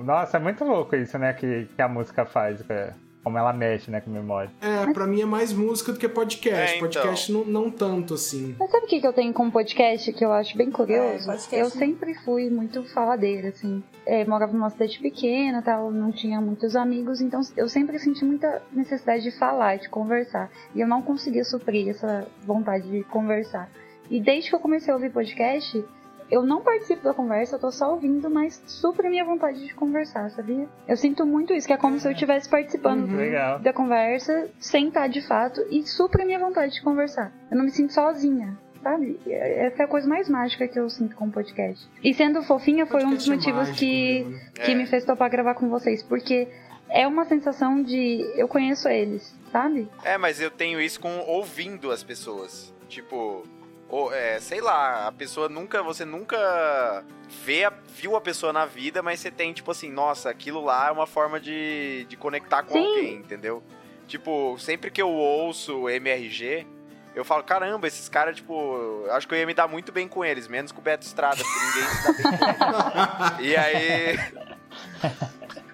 o- 0.00 0.02
nossa, 0.04 0.36
é 0.36 0.40
muito 0.40 0.64
louco 0.64 0.96
isso, 0.96 1.16
né, 1.16 1.32
que, 1.32 1.66
que 1.76 1.80
a 1.80 1.86
música 1.86 2.24
faz, 2.26 2.60
que- 2.60 2.92
como 3.22 3.38
ela 3.38 3.52
mexe, 3.52 3.90
né, 3.90 4.00
com 4.00 4.10
a 4.10 4.12
memória. 4.12 4.50
É, 4.60 4.92
pra 4.92 5.06
mim 5.06 5.20
é 5.20 5.24
mais 5.24 5.52
música 5.52 5.92
do 5.92 5.98
que 5.98 6.08
podcast. 6.08 6.74
É, 6.74 6.76
então. 6.76 6.80
Podcast 6.80 7.32
não, 7.32 7.44
não 7.44 7.70
tanto 7.70 8.14
assim. 8.14 8.54
Mas 8.58 8.70
sabe 8.70 8.86
o 8.86 8.88
que 8.88 9.00
que 9.00 9.06
eu 9.06 9.12
tenho 9.12 9.32
com 9.32 9.50
podcast 9.50 10.12
que 10.12 10.24
eu 10.24 10.32
acho 10.32 10.56
bem 10.56 10.70
curioso? 10.70 11.30
É, 11.30 11.36
podcast, 11.36 11.54
eu 11.54 11.64
né? 11.64 11.70
sempre 11.70 12.14
fui 12.14 12.50
muito 12.50 12.82
faladeira, 12.92 13.48
assim. 13.48 13.82
É, 14.04 14.24
morava 14.24 14.52
numa 14.52 14.70
cidade 14.70 14.98
pequena, 14.98 15.62
tal, 15.62 15.90
não 15.92 16.10
tinha 16.10 16.40
muitos 16.40 16.74
amigos, 16.74 17.20
então 17.20 17.40
eu 17.56 17.68
sempre 17.68 17.98
senti 17.98 18.24
muita 18.24 18.60
necessidade 18.72 19.22
de 19.22 19.30
falar, 19.30 19.76
de 19.76 19.88
conversar. 19.88 20.50
E 20.74 20.80
eu 20.80 20.88
não 20.88 21.00
conseguia 21.00 21.44
suprir 21.44 21.88
essa 21.88 22.26
vontade 22.44 22.90
de 22.90 23.04
conversar. 23.04 23.70
E 24.10 24.20
desde 24.20 24.50
que 24.50 24.56
eu 24.56 24.60
comecei 24.60 24.92
a 24.92 24.96
ouvir 24.96 25.10
podcast, 25.10 25.84
eu 26.32 26.42
não 26.42 26.62
participo 26.62 27.04
da 27.04 27.12
conversa, 27.12 27.56
eu 27.56 27.60
tô 27.60 27.70
só 27.70 27.92
ouvindo, 27.92 28.30
mas 28.30 28.62
supre 28.66 29.08
minha 29.10 29.24
vontade 29.24 29.64
de 29.66 29.74
conversar, 29.74 30.30
sabia? 30.30 30.66
Eu 30.88 30.96
sinto 30.96 31.26
muito 31.26 31.52
isso, 31.52 31.66
que 31.66 31.72
é 31.72 31.76
como 31.76 32.00
se 32.00 32.08
eu 32.08 32.12
estivesse 32.12 32.48
participando 32.48 33.04
Uhum. 33.04 33.60
Da 33.62 33.72
conversa 33.72 34.48
sem 34.58 34.88
estar 34.88 35.06
de 35.08 35.20
fato 35.20 35.60
e 35.70 35.82
supre 35.86 36.24
minha 36.24 36.38
vontade 36.38 36.72
de 36.72 36.82
conversar. 36.82 37.30
Eu 37.50 37.56
não 37.58 37.64
me 37.64 37.70
sinto 37.70 37.92
sozinha. 37.92 38.56
Sabe? 38.82 39.20
Essa 39.28 39.82
é 39.82 39.84
a 39.84 39.88
coisa 39.88 40.08
mais 40.08 40.28
mágica 40.28 40.66
que 40.66 40.76
eu 40.76 40.90
sinto 40.90 41.14
com 41.14 41.26
o 41.26 41.30
podcast. 41.30 41.88
E 42.02 42.12
sendo 42.12 42.42
fofinha 42.42 42.84
foi 42.84 43.04
um 43.04 43.14
dos 43.14 43.28
é 43.28 43.30
motivos 43.30 43.68
mágico 43.68 43.78
que, 43.78 44.24
mesmo, 44.24 44.40
que 44.54 44.72
É. 44.72 44.74
me 44.74 44.86
fez 44.86 45.04
topar 45.04 45.30
gravar 45.30 45.54
com 45.54 45.68
vocês. 45.68 46.02
Porque 46.02 46.48
é 46.90 47.06
uma 47.06 47.24
sensação 47.24 47.80
de 47.80 48.28
eu 48.34 48.48
conheço 48.48 48.88
eles, 48.88 49.32
sabe? 49.52 49.88
É, 50.02 50.18
mas 50.18 50.40
eu 50.40 50.50
tenho 50.50 50.80
isso 50.80 50.98
com 50.98 51.16
ouvindo 51.28 51.92
as 51.92 52.02
pessoas. 52.02 52.74
Tipo, 52.88 53.44
ou, 53.92 54.12
é, 54.12 54.40
sei 54.40 54.60
lá, 54.60 55.06
a 55.06 55.12
pessoa 55.12 55.48
nunca. 55.48 55.82
Você 55.82 56.04
nunca 56.04 57.04
vê 57.44 57.64
a- 57.64 57.72
viu 57.94 58.16
a 58.16 58.20
pessoa 58.20 58.52
na 58.52 58.64
vida, 58.66 59.02
mas 59.02 59.20
você 59.20 59.30
tem, 59.30 59.52
tipo 59.52 59.70
assim, 59.70 59.90
nossa, 59.92 60.30
aquilo 60.30 60.64
lá 60.64 60.88
é 60.88 60.90
uma 60.90 61.06
forma 61.06 61.38
de, 61.38 62.04
de 62.08 62.16
conectar 62.16 62.62
com 62.64 62.72
Sim. 62.74 62.84
alguém, 62.86 63.14
entendeu? 63.16 63.62
Tipo, 64.08 64.56
sempre 64.58 64.90
que 64.90 65.00
eu 65.00 65.08
ouço 65.10 65.88
MRG, 65.88 66.66
eu 67.14 67.24
falo, 67.24 67.42
caramba, 67.44 67.86
esses 67.86 68.08
caras, 68.08 68.34
tipo, 68.36 69.04
acho 69.10 69.28
que 69.28 69.34
eu 69.34 69.38
ia 69.38 69.46
me 69.46 69.54
dar 69.54 69.68
muito 69.68 69.92
bem 69.92 70.08
com 70.08 70.24
eles, 70.24 70.48
menos 70.48 70.72
com 70.72 70.80
o 70.80 70.82
Beto 70.82 71.06
Estrada, 71.06 71.36
porque 71.44 71.60
ninguém 71.66 71.88
se 71.90 72.02
dá 72.02 72.12
bem 72.12 72.38
com 72.38 73.40
ele. 73.40 73.48
E 73.52 73.56
aí. 73.56 74.18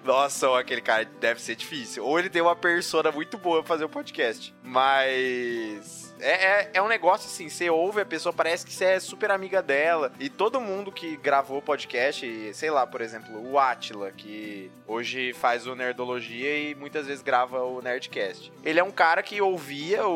Nossa, 0.03 0.57
aquele 0.59 0.81
cara 0.81 1.05
deve 1.19 1.41
ser 1.41 1.55
difícil. 1.55 2.03
Ou 2.05 2.17
ele 2.19 2.29
tem 2.29 2.41
uma 2.41 2.55
persona 2.55 3.11
muito 3.11 3.37
boa 3.37 3.59
pra 3.61 3.67
fazer 3.67 3.85
o 3.85 3.89
podcast. 3.89 4.53
Mas. 4.63 6.08
É, 6.19 6.31
é, 6.45 6.69
é 6.75 6.81
um 6.81 6.87
negócio 6.87 7.27
assim, 7.27 7.47
você 7.49 7.69
ouve 7.69 8.01
a 8.01 8.05
pessoa, 8.05 8.33
parece 8.33 8.65
que 8.65 8.73
você 8.73 8.85
é 8.85 8.99
super 8.99 9.31
amiga 9.31 9.61
dela. 9.61 10.11
E 10.19 10.29
todo 10.29 10.59
mundo 10.59 10.91
que 10.91 11.15
gravou 11.17 11.61
podcast, 11.61 12.25
e, 12.25 12.53
sei 12.53 12.69
lá, 12.69 12.85
por 12.85 12.99
exemplo, 13.01 13.41
o 13.51 13.57
Atila, 13.57 14.11
que 14.11 14.69
hoje 14.85 15.33
faz 15.33 15.65
o 15.65 15.75
Nerdologia 15.75 16.57
e 16.57 16.75
muitas 16.75 17.07
vezes 17.07 17.21
grava 17.23 17.63
o 17.63 17.81
Nerdcast. 17.81 18.51
Ele 18.63 18.79
é 18.79 18.83
um 18.83 18.91
cara 18.91 19.23
que 19.23 19.41
ouvia 19.41 20.05
o, 20.07 20.11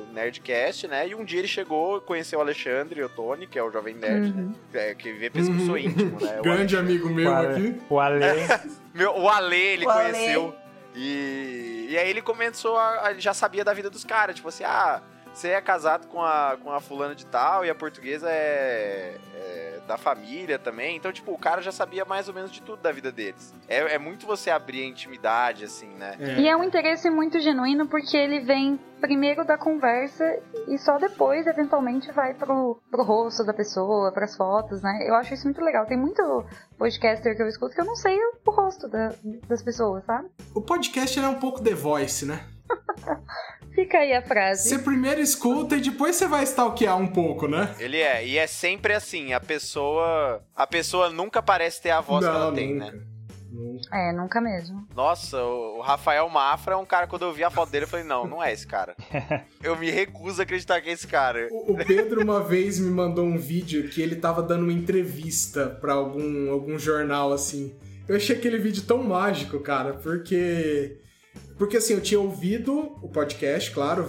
o 0.00 0.06
Nerdcast, 0.14 0.88
né? 0.88 1.08
E 1.08 1.14
um 1.14 1.24
dia 1.24 1.40
ele 1.40 1.48
chegou, 1.48 2.00
conheceu 2.00 2.38
o 2.38 2.42
Alexandre 2.42 3.02
Ottoni, 3.04 3.46
que 3.46 3.58
é 3.58 3.62
o 3.62 3.70
Jovem 3.70 3.94
Nerd, 3.96 4.30
Uhum. 4.30 4.54
né? 4.72 4.90
É, 4.90 4.94
que 4.94 5.12
vê 5.12 5.28
pensa 5.28 5.52
que 5.52 5.60
eu 5.60 5.66
sou 5.66 5.76
íntimo, 5.76 6.18
né? 6.20 6.38
O 6.40 6.42
Grande 6.42 6.76
amigo 6.76 7.08
meu 7.10 7.30
o 7.30 7.34
aqui. 7.34 7.80
o 7.90 8.00
Ale 8.00 8.24
Meu, 8.94 9.14
o 9.16 9.28
Ale, 9.28 9.56
ele 9.56 9.84
O 9.86 9.90
Ale. 9.90 10.10
conheceu. 10.12 10.54
E, 10.94 11.86
e 11.90 11.98
aí 11.98 12.10
ele 12.10 12.20
começou 12.22 12.76
a, 12.76 13.08
a- 13.08 13.14
Já 13.14 13.32
sabia 13.32 13.64
da 13.64 13.72
vida 13.72 13.88
dos 13.88 14.04
caras. 14.04 14.34
Tipo 14.36 14.48
assim, 14.48 14.64
ah, 14.64 15.00
você 15.38 15.50
é 15.50 15.60
casado 15.60 16.08
com 16.08 16.20
a, 16.20 16.56
com 16.62 16.72
a 16.72 16.80
fulana 16.80 17.14
de 17.14 17.24
tal 17.26 17.64
e 17.64 17.70
a 17.70 17.74
portuguesa 17.74 18.28
é, 18.28 19.16
é 19.34 19.80
da 19.86 19.96
família 19.96 20.58
também. 20.58 20.96
Então, 20.96 21.12
tipo, 21.12 21.32
o 21.32 21.38
cara 21.38 21.62
já 21.62 21.70
sabia 21.70 22.04
mais 22.04 22.28
ou 22.28 22.34
menos 22.34 22.50
de 22.50 22.60
tudo 22.60 22.82
da 22.82 22.90
vida 22.90 23.12
deles. 23.12 23.54
É, 23.68 23.94
é 23.94 23.98
muito 23.98 24.26
você 24.26 24.50
abrir 24.50 24.82
a 24.82 24.86
intimidade, 24.86 25.64
assim, 25.64 25.88
né? 25.94 26.16
E 26.38 26.48
é 26.48 26.56
um 26.56 26.64
interesse 26.64 27.08
muito 27.08 27.38
genuíno 27.40 27.86
porque 27.86 28.16
ele 28.16 28.40
vem 28.40 28.78
primeiro 29.00 29.44
da 29.44 29.56
conversa 29.56 30.24
e 30.66 30.76
só 30.76 30.98
depois, 30.98 31.46
eventualmente, 31.46 32.10
vai 32.10 32.34
pro, 32.34 32.82
pro 32.90 33.04
rosto 33.04 33.44
da 33.44 33.54
pessoa, 33.54 34.10
pras 34.12 34.36
fotos, 34.36 34.82
né? 34.82 35.06
Eu 35.08 35.14
acho 35.14 35.32
isso 35.34 35.44
muito 35.44 35.62
legal. 35.62 35.86
Tem 35.86 35.96
muito 35.96 36.20
podcaster 36.76 37.36
que 37.36 37.42
eu 37.42 37.46
escuto 37.48 37.74
que 37.76 37.80
eu 37.80 37.84
não 37.86 37.94
sei 37.96 38.18
o 38.44 38.50
rosto 38.50 38.88
da- 38.88 39.14
das 39.48 39.62
pessoas, 39.62 40.04
sabe? 40.04 40.28
O 40.52 40.60
podcast 40.60 41.18
é 41.18 41.28
um 41.28 41.36
pouco 41.38 41.62
The 41.62 41.74
Voice, 41.74 42.26
né? 42.26 42.44
Fica 43.74 43.98
aí 43.98 44.12
a 44.12 44.22
frase. 44.22 44.68
Você 44.68 44.78
primeiro 44.78 45.20
escuta 45.20 45.76
e 45.76 45.80
depois 45.80 46.16
você 46.16 46.26
vai 46.26 46.42
stalkear 46.44 46.96
um 46.96 47.06
pouco, 47.06 47.46
né? 47.46 47.74
Ele 47.78 47.98
é, 47.98 48.26
e 48.26 48.36
é 48.36 48.46
sempre 48.46 48.92
assim, 48.92 49.32
a 49.32 49.40
pessoa. 49.40 50.42
A 50.54 50.66
pessoa 50.66 51.10
nunca 51.10 51.40
parece 51.42 51.80
ter 51.82 51.90
a 51.90 52.00
voz 52.00 52.24
que 52.24 52.30
ela 52.30 52.52
tem, 52.52 52.74
nunca. 52.74 52.92
né? 52.92 53.00
Nunca. 53.50 53.96
É, 53.96 54.12
nunca 54.12 54.40
mesmo. 54.40 54.86
Nossa, 54.94 55.42
o 55.42 55.78
o 55.78 55.80
Rafael 55.80 56.28
Mafra 56.28 56.74
é 56.74 56.76
um 56.76 56.84
cara, 56.84 57.06
quando 57.06 57.22
eu 57.22 57.32
vi 57.32 57.44
a 57.44 57.50
foto 57.50 57.70
dele, 57.70 57.84
eu 57.84 57.88
falei, 57.88 58.04
não, 58.04 58.26
não 58.26 58.42
é 58.42 58.52
esse 58.52 58.66
cara. 58.66 58.96
Eu 59.62 59.76
me 59.76 59.90
recuso 59.90 60.40
a 60.40 60.42
acreditar 60.42 60.80
que 60.80 60.90
é 60.90 60.92
esse 60.92 61.06
cara. 61.06 61.46
O 61.52 61.72
o 61.72 61.76
Pedro 61.86 62.20
uma 62.20 62.42
vez 62.42 62.80
me 62.80 62.90
mandou 62.90 63.24
um 63.24 63.38
vídeo 63.38 63.88
que 63.88 64.02
ele 64.02 64.16
tava 64.16 64.42
dando 64.42 64.64
uma 64.64 64.72
entrevista 64.72 65.66
pra 65.80 65.92
algum, 65.94 66.50
algum 66.50 66.76
jornal 66.78 67.32
assim. 67.32 67.74
Eu 68.08 68.16
achei 68.16 68.36
aquele 68.36 68.58
vídeo 68.58 68.82
tão 68.82 69.02
mágico, 69.04 69.60
cara, 69.60 69.94
porque 69.94 70.98
porque 71.58 71.76
assim, 71.76 71.94
eu 71.94 72.00
tinha 72.00 72.20
ouvido 72.20 72.96
o 73.02 73.08
podcast, 73.08 73.70
claro, 73.72 74.08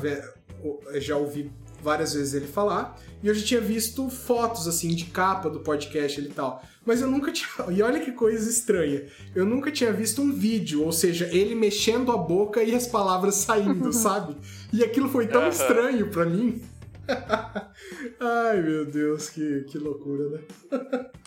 já 0.95 1.17
ouvi 1.17 1.51
várias 1.81 2.13
vezes 2.13 2.33
ele 2.33 2.47
falar, 2.47 2.97
e 3.21 3.27
eu 3.27 3.33
já 3.33 3.45
tinha 3.45 3.61
visto 3.61 4.09
fotos 4.09 4.67
assim 4.67 4.89
de 4.89 5.05
capa 5.05 5.49
do 5.49 5.59
podcast 5.59 6.19
ele 6.19 6.29
e 6.29 6.33
tal. 6.33 6.63
Mas 6.85 7.01
eu 7.01 7.07
nunca 7.07 7.31
tinha. 7.33 7.49
E 7.71 7.81
olha 7.81 7.99
que 7.99 8.11
coisa 8.11 8.49
estranha. 8.49 9.05
Eu 9.35 9.45
nunca 9.45 9.71
tinha 9.71 9.91
visto 9.91 10.21
um 10.21 10.31
vídeo, 10.31 10.83
ou 10.83 10.91
seja, 10.91 11.29
ele 11.31 11.55
mexendo 11.55 12.11
a 12.11 12.17
boca 12.17 12.63
e 12.63 12.73
as 12.73 12.87
palavras 12.87 13.35
saindo, 13.35 13.91
sabe? 13.93 14.35
E 14.71 14.83
aquilo 14.83 15.09
foi 15.09 15.27
tão 15.27 15.47
estranho 15.47 16.09
pra 16.09 16.25
mim. 16.25 16.61
Ai, 18.19 18.61
meu 18.61 18.85
Deus, 18.85 19.29
que, 19.29 19.63
que 19.69 19.77
loucura, 19.77 20.29
né? 20.29 20.39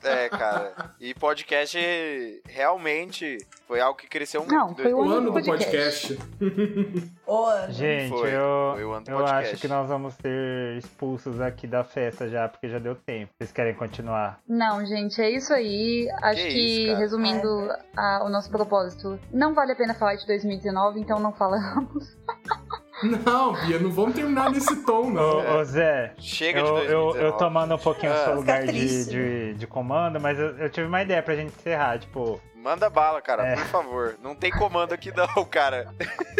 É, 0.05 0.28
cara. 0.28 0.95
E 1.01 1.14
podcast 1.14 1.78
realmente 2.49 3.39
foi 3.66 3.80
algo 3.80 3.99
que 3.99 4.07
cresceu 4.09 4.41
muito. 4.43 4.55
Não, 4.55 4.74
foi 4.74 4.93
O 4.93 5.03
ano 5.03 5.33
do 5.33 5.43
podcast. 5.43 6.18
Gente, 7.70 8.11
Foi, 8.11 8.35
eu, 8.35 8.74
foi 8.74 9.14
eu 9.14 9.26
acho 9.26 9.57
que 9.57 9.68
nós 9.68 9.89
vamos 9.89 10.14
ser 10.14 10.76
expulsos 10.76 11.41
aqui 11.41 11.66
da 11.66 11.83
festa 11.85 12.28
já, 12.28 12.49
porque 12.49 12.68
já 12.68 12.78
deu 12.78 12.95
tempo. 12.95 13.33
Vocês 13.39 13.53
querem 13.53 13.74
continuar? 13.74 14.41
Não, 14.47 14.85
gente, 14.85 15.20
é 15.20 15.30
isso 15.30 15.53
aí. 15.53 16.09
Acho 16.22 16.43
Que 16.43 16.49
que, 16.49 16.59
isso, 16.89 16.97
resumindo 16.97 17.49
a- 17.97 18.22
o 18.24 18.28
nosso 18.28 18.51
propósito, 18.51 19.18
não 19.33 19.55
vale 19.55 19.72
a 19.72 19.76
pena 19.76 19.95
falar 19.95 20.16
de 20.16 20.26
2019, 20.26 21.01
então 21.01 21.18
não 21.18 21.33
falamos. 21.33 22.16
Não, 23.03 23.53
Bia, 23.67 23.79
não 23.79 23.91
vamos 23.91 24.15
terminar 24.15 24.51
nesse 24.51 24.77
tom, 24.85 25.11
não. 25.11 25.23
Ô, 25.23 25.59
ô, 25.61 25.65
Zé, 25.65 26.13
Chega 26.19 26.61
eu, 26.61 26.65
de 26.65 26.71
eu, 26.71 27.01
2019. 27.13 27.25
eu 27.25 27.33
tomando 27.33 27.75
um 27.75 27.79
pouquinho 27.79 28.13
o 28.13 28.15
Ah. 28.15 28.25
seu 28.25 28.35
lugar 28.37 28.61
Fica 28.61 28.73
de, 28.73 29.05
de, 29.07 29.55
de 29.55 29.67
comando, 29.67 30.21
mas 30.21 30.39
eu, 30.39 30.57
eu 30.59 30.71
tive 30.71 30.87
uma 30.87 31.03
ideia 31.03 31.23
pra 31.23 31.35
gente 31.35 31.53
encerrar, 31.59 31.99
tipo, 31.99 32.41
Manda 32.55 32.89
bala, 32.89 33.21
cara, 33.21 33.45
É. 33.45 33.57
por 33.57 33.65
favor. 33.65 34.15
Não 34.23 34.37
tem 34.37 34.53
comando 34.53 34.93
aqui 34.93 35.13
não, 35.17 35.45
cara. 35.47 35.89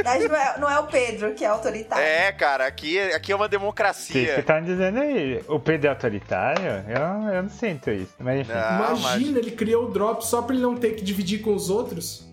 Mas 0.05 0.29
não 0.29 0.37
é, 0.37 0.59
não 0.61 0.71
é 0.71 0.79
o 0.79 0.87
Pedro 0.87 1.35
que 1.35 1.45
é 1.45 1.49
autoritário. 1.49 2.05
É, 2.05 2.31
cara, 2.31 2.65
aqui, 2.65 2.97
aqui 2.97 3.33
é 3.33 3.35
uma 3.35 3.47
vocês 3.49 3.51
que 3.51 3.59
democracia. 3.59 4.39
estão 4.39 4.63
dizendo 4.63 5.01
aí, 5.01 5.43
o 5.49 5.59
Pedro 5.59 5.89
é 5.89 5.91
autoritário? 5.91 6.65
Eu, 6.89 7.35
eu 7.35 7.43
não 7.43 7.51
sinto 7.51 7.91
isso, 7.91 8.15
mas 8.21 8.39
enfim. 8.43 8.53
Não, 8.53 8.97
Imagina, 8.99 9.39
ele 9.41 9.51
criou 9.51 9.87
o 9.87 9.91
drop 9.91 10.25
só 10.25 10.43
pra 10.43 10.55
ele 10.55 10.63
não 10.63 10.77
ter 10.77 10.93
que 10.93 11.03
dividir 11.03 11.41
com 11.43 11.55
os 11.57 11.69
outros. 11.69 12.25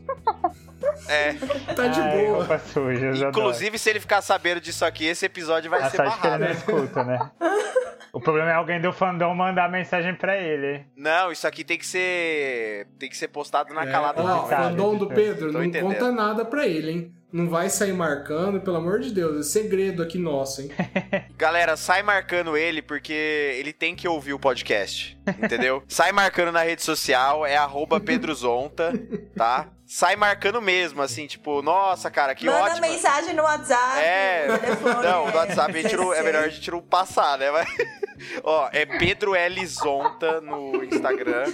É, 1.10 1.34
Tá 1.74 1.88
de 1.88 1.99
Ai, 1.99 2.26
boa. 2.26 2.38
roupa 2.39 2.60
suja, 2.60 3.28
inclusive 3.28 3.78
se 3.80 3.89
ele 3.89 3.99
ficar 3.99 4.22
sabendo 4.22 4.62
disso 4.62 4.86
aqui, 4.86 5.05
esse 5.05 5.26
episódio 5.26 5.70
vai 5.70 5.82
A 5.82 5.89
ser 5.89 5.97
sorte 5.97 6.20
que 6.22 6.28
ele 6.28 6.38
barrado. 6.38 6.43
não 6.43 6.51
escuta, 6.51 7.03
né? 7.03 7.32
O 8.12 8.20
problema 8.20 8.49
é 8.49 8.53
alguém 8.55 8.82
do 8.82 8.91
fandom 8.91 9.36
mandar 9.36 9.70
mensagem 9.70 10.16
pra 10.16 10.36
ele. 10.36 10.78
hein? 10.78 10.86
Não, 10.97 11.32
isso 11.32 11.45
aqui 11.45 11.64
tem 11.64 11.78
que 11.78 11.86
ser. 11.86 12.88
Tem 12.97 13.07
que 13.07 13.16
ser 13.16 13.28
postado 13.28 13.72
na 13.72 13.84
É, 13.84 13.91
calada 13.91 14.20
ó, 14.20 14.26
do 14.26 14.45
o 14.45 14.49
Tá, 14.49 14.64
fandom 14.64 14.95
do 14.97 15.07
Pedro, 15.07 15.51
não 15.51 15.64
entendendo. 15.64 15.93
conta 15.93 16.12
nada 16.12 16.43
pra 16.43 16.66
ele, 16.66 16.89
hein? 16.91 17.14
Não 17.32 17.47
vai 17.47 17.70
sair 17.70 17.93
marcando, 17.93 18.60
pelo 18.62 18.78
amor 18.78 18.99
de 18.99 19.14
Deus. 19.14 19.39
É 19.39 19.43
segredo 19.43 20.01
aqui 20.01 20.18
nosso, 20.18 20.60
hein? 20.64 20.72
Galera, 21.38 21.78
sai 21.78 22.01
marcando 22.01 22.57
ele 22.57 22.82
porque 22.82 23.14
ele 23.14 23.72
tem 23.72 23.95
que 23.95 24.07
ouvir 24.07 24.34
o 24.34 24.39
podcast, 24.39 25.16
entendeu? 25.43 25.84
sai 25.88 26.12
marcando 26.12 26.51
na 26.51 26.64
rede 26.64 26.82
social, 26.82 27.45
é 27.45 27.57
arroba 27.57 27.99
pedrozonta, 27.99 28.91
tá? 29.38 29.68
Sai 29.92 30.16
marcando 30.16 30.62
mesmo, 30.62 31.02
assim, 31.02 31.26
tipo, 31.26 31.64
nossa, 31.64 32.12
cara, 32.12 32.36
que 32.36 32.46
Manda 32.46 32.62
ótimo. 32.62 32.82
mensagem 32.82 33.34
no 33.34 33.42
WhatsApp. 33.42 33.98
É, 34.00 34.46
no 34.48 34.60
telefone, 34.60 34.94
não, 35.08 35.26
no 35.26 35.32
é, 35.32 35.36
WhatsApp 35.36 35.82
gente 35.82 35.96
não- 35.98 36.14
é 36.14 36.18
16. 36.22 36.26
melhor 36.26 36.44
a 36.44 36.50
gente 36.50 36.70
não 36.72 36.80
passar, 36.80 37.40
né? 37.40 37.50
Mas- 37.50 37.68
Ó, 38.44 38.70
é 38.72 38.86
Pedro 38.86 39.34
L. 39.34 39.66
Zonta 39.66 40.40
no 40.42 40.84
Instagram. 40.84 41.46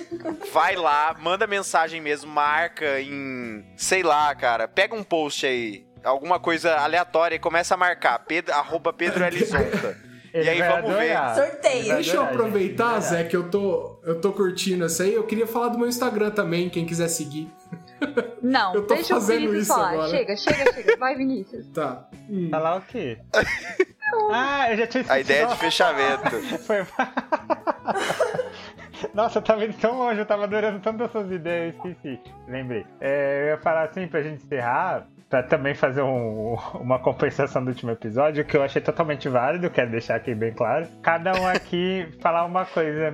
Vai 0.51 0.75
lá, 0.75 1.15
manda 1.17 1.47
mensagem 1.47 2.01
mesmo, 2.01 2.29
marca 2.29 2.99
em. 2.99 3.65
Sei 3.77 4.03
lá, 4.03 4.35
cara. 4.35 4.67
Pega 4.67 4.93
um 4.95 5.03
post 5.03 5.45
aí, 5.45 5.85
alguma 6.03 6.37
coisa 6.37 6.75
aleatória 6.75 7.35
e 7.37 7.39
começa 7.39 7.75
a 7.75 7.77
marcar. 7.77 8.19
Pedro, 8.25 8.53
arroba 8.53 8.91
Pedro 8.91 9.23
L. 9.23 9.45
Zonta. 9.45 9.97
E 10.33 10.39
Ele 10.39 10.49
aí 10.49 10.61
vamos 10.61 10.93
ver. 10.93 11.15
adorar. 11.15 11.35
Sorteio. 11.35 11.75
Ele 11.79 11.87
vai 11.87 11.95
Deixa 11.97 12.15
eu 12.17 12.23
aproveitar, 12.23 12.99
Zé, 12.99 13.23
que 13.23 13.37
eu 13.37 13.49
tô, 13.49 14.01
eu 14.03 14.19
tô 14.19 14.33
curtindo 14.33 14.83
essa 14.83 15.03
aí. 15.03 15.13
Eu 15.13 15.23
queria 15.23 15.47
falar 15.47 15.69
do 15.69 15.77
meu 15.77 15.87
Instagram 15.87 16.31
também, 16.31 16.67
quem 16.69 16.85
quiser 16.85 17.07
seguir. 17.07 17.49
Não, 18.41 18.73
Eu 18.75 18.85
tô 18.87 18.95
deixa 18.95 19.15
o 19.15 19.19
fazendo 19.21 19.39
Vinícius 19.39 19.63
isso 19.63 19.73
falar. 19.73 19.89
agora. 19.91 20.09
Chega, 20.09 20.35
chega, 20.37 20.73
chega. 20.73 20.97
Vai, 20.97 21.15
Vinícius. 21.15 21.67
Tá. 21.73 22.07
Hum. 22.29 22.49
Falar 22.49 22.77
o 22.77 22.81
quê? 22.81 23.17
ah, 24.31 24.71
eu 24.71 24.77
já 24.77 24.87
tinha 24.87 25.05
A 25.07 25.19
ideia 25.19 25.45
de 25.47 25.53
esquecido. 25.53 25.71
fechamento. 25.71 26.29
Foi... 26.65 26.85
Nossa, 29.13 29.39
eu 29.39 29.43
tava 29.43 29.65
indo 29.65 29.73
tão 29.77 29.97
longe, 29.97 30.19
eu 30.19 30.25
tava 30.25 30.43
adorando 30.45 30.79
tanto 30.79 31.03
as 31.03 31.11
suas 31.11 31.29
ideias, 31.31 31.75
eu 31.83 31.91
esqueci. 31.91 32.19
Lembrei. 32.47 32.85
É, 32.99 33.41
eu 33.43 33.47
ia 33.47 33.57
falar 33.57 33.83
assim 33.83 34.07
pra 34.07 34.21
gente 34.21 34.43
encerrar, 34.43 35.07
pra 35.29 35.43
também 35.43 35.75
fazer 35.75 36.01
um- 36.01 36.55
uma 36.75 36.97
compensação 36.99 37.63
do 37.63 37.69
último 37.69 37.91
episódio, 37.91 38.45
que 38.45 38.55
eu 38.55 38.63
achei 38.63 38.81
totalmente 38.81 39.27
válido, 39.27 39.69
quero 39.69 39.91
deixar 39.91 40.15
aqui 40.15 40.33
bem 40.33 40.53
claro. 40.53 40.87
Cada 41.03 41.33
um 41.39 41.45
aqui 41.47 42.07
falar 42.21 42.45
uma 42.45 42.65
coisa 42.65 43.13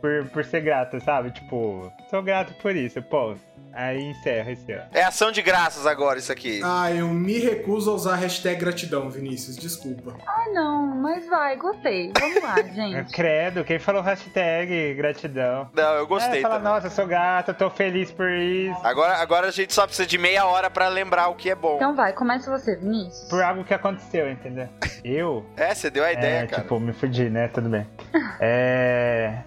por, 0.00 0.26
por 0.30 0.44
ser 0.44 0.60
grato, 0.60 1.00
sabe? 1.00 1.30
Tipo, 1.30 1.90
sou 2.10 2.22
grato 2.22 2.52
por 2.60 2.76
isso, 2.76 3.02
pô. 3.02 3.34
Aí 3.74 4.02
encerra 4.02 4.52
esse 4.52 4.70
ano. 4.72 4.84
É 4.92 5.02
ação 5.02 5.32
de 5.32 5.42
graças 5.42 5.86
agora 5.86 6.18
isso 6.18 6.30
aqui. 6.32 6.60
Ah, 6.64 6.92
eu 6.92 7.08
me 7.08 7.38
recuso 7.38 7.90
a 7.90 7.94
usar 7.94 8.12
a 8.12 8.16
hashtag 8.16 8.60
gratidão, 8.60 9.10
Vinícius. 9.10 9.56
Desculpa. 9.56 10.16
Ah, 10.26 10.50
não, 10.52 10.86
mas 10.86 11.26
vai, 11.26 11.56
gostei. 11.56 12.12
Vamos 12.18 12.42
lá, 12.42 12.54
gente. 12.62 13.12
Credo, 13.12 13.64
quem 13.64 13.78
falou 13.78 14.02
hashtag 14.02 14.94
gratidão? 14.94 15.68
Não, 15.74 15.94
eu 15.94 16.06
gostei 16.06 16.38
é, 16.38 16.42
fala, 16.42 16.56
também. 16.56 16.72
nossa, 16.72 16.86
eu 16.86 16.90
sou 16.90 17.04
eu 17.48 17.54
tô 17.54 17.70
feliz 17.70 18.10
por 18.10 18.30
isso. 18.30 18.80
Agora, 18.82 19.16
agora 19.16 19.48
a 19.48 19.50
gente 19.50 19.72
só 19.72 19.86
precisa 19.86 20.06
de 20.06 20.18
meia 20.18 20.46
hora 20.46 20.70
pra 20.70 20.88
lembrar 20.88 21.28
o 21.28 21.34
que 21.34 21.50
é 21.50 21.54
bom. 21.54 21.76
Então 21.76 21.94
vai, 21.94 22.12
começa 22.12 22.50
você, 22.50 22.76
Vinícius. 22.76 23.28
Por 23.28 23.42
algo 23.42 23.64
que 23.64 23.74
aconteceu, 23.74 24.30
entendeu? 24.30 24.68
Eu 25.04 25.44
É, 25.56 25.74
você 25.74 25.90
deu 25.90 26.04
a 26.04 26.12
ideia, 26.12 26.40
é, 26.42 26.46
cara. 26.46 26.62
tipo, 26.62 26.78
me 26.78 26.92
fudi, 26.92 27.30
né? 27.30 27.48
Tudo 27.48 27.68
bem. 27.68 27.86
É... 28.40 29.38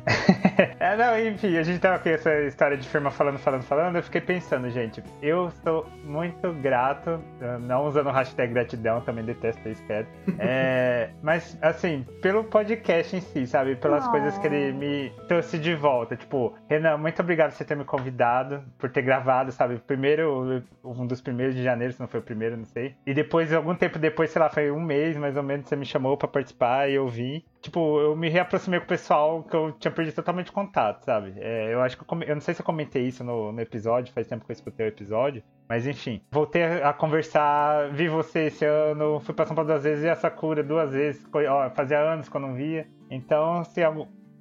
é, 0.80 0.95
não, 0.95 1.19
enfim, 1.19 1.57
a 1.57 1.63
gente 1.63 1.80
tava 1.80 1.99
com 1.99 2.09
essa 2.09 2.34
história 2.43 2.78
de 2.78 2.88
firma 2.88 3.11
falando, 3.11 3.38
falando, 3.38 3.63
falando. 3.63 3.95
Eu 3.97 4.03
fiquei 4.03 4.16
pensando, 4.22 4.70
gente, 4.70 5.03
eu 5.22 5.49
sou 5.63 5.86
muito 6.03 6.51
grato, 6.53 7.20
eh, 7.41 7.57
não 7.59 7.86
usando 7.86 8.07
o 8.07 8.11
hashtag 8.11 8.53
gratidão, 8.53 9.01
também 9.01 9.24
detesto 9.24 9.68
isso, 9.70 9.84
quero. 9.86 10.07
É, 10.39 11.09
mas, 11.22 11.57
assim, 11.61 12.05
pelo 12.22 12.43
podcast 12.43 13.15
em 13.15 13.22
si, 13.22 13.45
sabe? 13.47 13.76
Pelas 13.76 14.07
Oh. 14.07 14.11
coisas 14.11 14.38
que 14.38 14.47
ele 14.47 14.72
me 14.74 15.09
trouxe 15.28 15.57
de 15.59 15.76
volta. 15.76 16.15
Tipo, 16.15 16.53
Renan, 16.70 16.97
muito 16.97 17.22
obrigado 17.22 17.51
por 17.51 17.57
você 17.57 17.65
ter 17.65 17.76
me 17.76 17.84
convidado, 17.84 18.63
por 18.78 18.89
ter 18.89 19.01
gravado, 19.01 19.51
sabe? 19.51 19.78
Primeiro, 19.86 20.63
um 20.84 21.05
dos 21.05 21.20
primeiros 21.22 21.55
de 21.55 21.63
janeiro, 21.63 21.93
se 21.93 21.99
não 21.99 22.07
foi 22.07 22.20
o 22.20 22.24
primeiro, 22.24 22.55
não 22.57 22.65
sei. 22.65 22.95
E 23.05 23.13
depois, 23.13 23.51
algum 23.53 23.76
tempo 23.76 23.97
depois, 23.99 24.30
sei 24.30 24.41
lá, 24.41 24.49
foi 24.49 24.72
um 24.72 24.80
mês 24.82 25.18
mais 25.18 25.36
ou 25.36 25.43
menos, 25.43 25.68
você 25.68 25.76
me 25.76 25.86
chamou 25.86 26.15
pra 26.18 26.28
participar 26.28 26.89
e 26.89 26.93
eu 26.95 27.07
vi. 27.07 27.43
Tipo, 27.61 27.99
eu 27.99 28.15
me 28.15 28.30
reaproximei 28.30 28.80
com 28.80 28.86
o 28.86 28.88
pessoal 28.89 29.43
que 29.43 29.55
eu 29.55 29.72
tinha 29.74 29.91
perdido 29.91 30.15
totalmente 30.15 30.51
contato, 30.51 31.03
sabe? 31.03 31.34
É, 31.38 31.74
eu 31.74 31.82
acho 31.82 31.97
que 31.97 32.03
eu, 32.03 32.07
come- 32.07 32.26
eu 32.26 32.36
não 32.36 32.41
sei 32.41 32.53
se 32.53 32.61
eu 32.61 32.65
comentei 32.65 33.03
isso 33.07 33.24
no, 33.24 33.51
no 33.51 33.59
episódio, 33.59 34.07
faz 34.12 34.28
tempo 34.28 34.45
que 34.45 34.51
eu 34.51 34.53
escutei 34.55 34.86
o 34.86 34.89
episódio. 34.89 35.43
Mas 35.70 35.86
enfim, 35.86 36.22
voltei 36.32 36.64
a 36.64 36.93
conversar, 36.93 37.89
vi 37.91 38.08
você 38.08 38.45
esse 38.47 38.64
ano, 38.66 39.20
fui 39.20 39.34
pra 39.34 39.45
São 39.45 39.55
Paulo 39.55 39.70
duas 39.70 39.84
vezes 39.84 40.03
e 40.03 40.10
a 40.10 40.16
Sakura 40.16 40.64
duas 40.64 40.91
vezes. 40.91 41.22
Foi- 41.32 41.45
Ó, 41.47 41.70
fazia 41.72 41.99
anos 41.99 42.30
que 42.30 42.36
eu 42.36 42.41
não 42.41 42.53
via. 42.53 42.88
Então, 43.10 43.64
se 43.64 43.82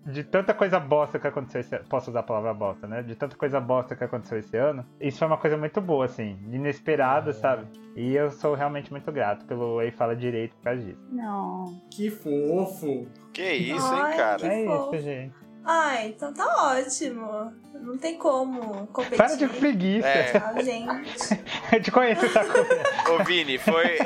de 0.07 0.23
tanta 0.23 0.55
coisa 0.55 0.79
bosta 0.79 1.19
que 1.19 1.27
aconteceu 1.27 1.61
esse 1.61 1.75
ano. 1.75 1.85
Posso 1.89 2.11
usar 2.11 2.21
a 2.21 2.23
palavra 2.23 2.55
bosta, 2.55 2.87
né? 2.87 3.03
De 3.03 3.17
tanta 3.17 3.35
coisa 3.37 3.59
bosta 3.59 3.97
que 3.97 4.05
aconteceu 4.05 4.39
esse 4.39 4.57
ano. 4.57 4.87
Isso 5.01 5.19
foi 5.19 5.27
uma 5.27 5.37
coisa 5.37 5.57
muito 5.57 5.81
boa, 5.81 6.05
assim, 6.05 6.39
inesperada, 6.53 7.33
sabe? 7.33 7.67
E 7.97 8.14
eu 8.14 8.31
sou 8.31 8.55
realmente 8.55 8.91
muito 8.93 9.11
grato 9.11 9.45
pelo 9.47 9.83
Ei 9.83 9.91
Fala 9.91 10.14
Direito 10.14 10.55
por 10.57 10.62
causa 10.62 10.81
disso. 10.83 11.05
Não. 11.11 11.64
Que 11.91 12.09
fofo. 12.09 13.09
Que 13.33 13.53
isso, 13.53 13.85
Ai, 13.93 14.12
hein, 14.12 14.17
cara? 14.17 14.37
Que 14.39 14.47
é 14.47 14.64
fofo. 14.64 14.95
isso, 14.95 15.05
gente. 15.05 15.35
Ai, 15.67 16.09
então 16.09 16.33
tá 16.33 16.47
ótimo. 16.77 17.53
Não 17.75 17.99
tem 17.99 18.17
como 18.17 18.87
competir. 18.87 19.17
Para 19.17 19.35
de 19.35 19.49
preguiça. 19.49 20.07
É. 20.07 20.33
Ah, 20.37 20.62
gente. 20.62 21.45
Eu 21.73 21.83
te 21.83 21.91
conheço, 21.91 22.29
Sakura. 22.29 22.83
Ô, 23.12 23.25
Vini, 23.25 23.59
foi. 23.59 23.99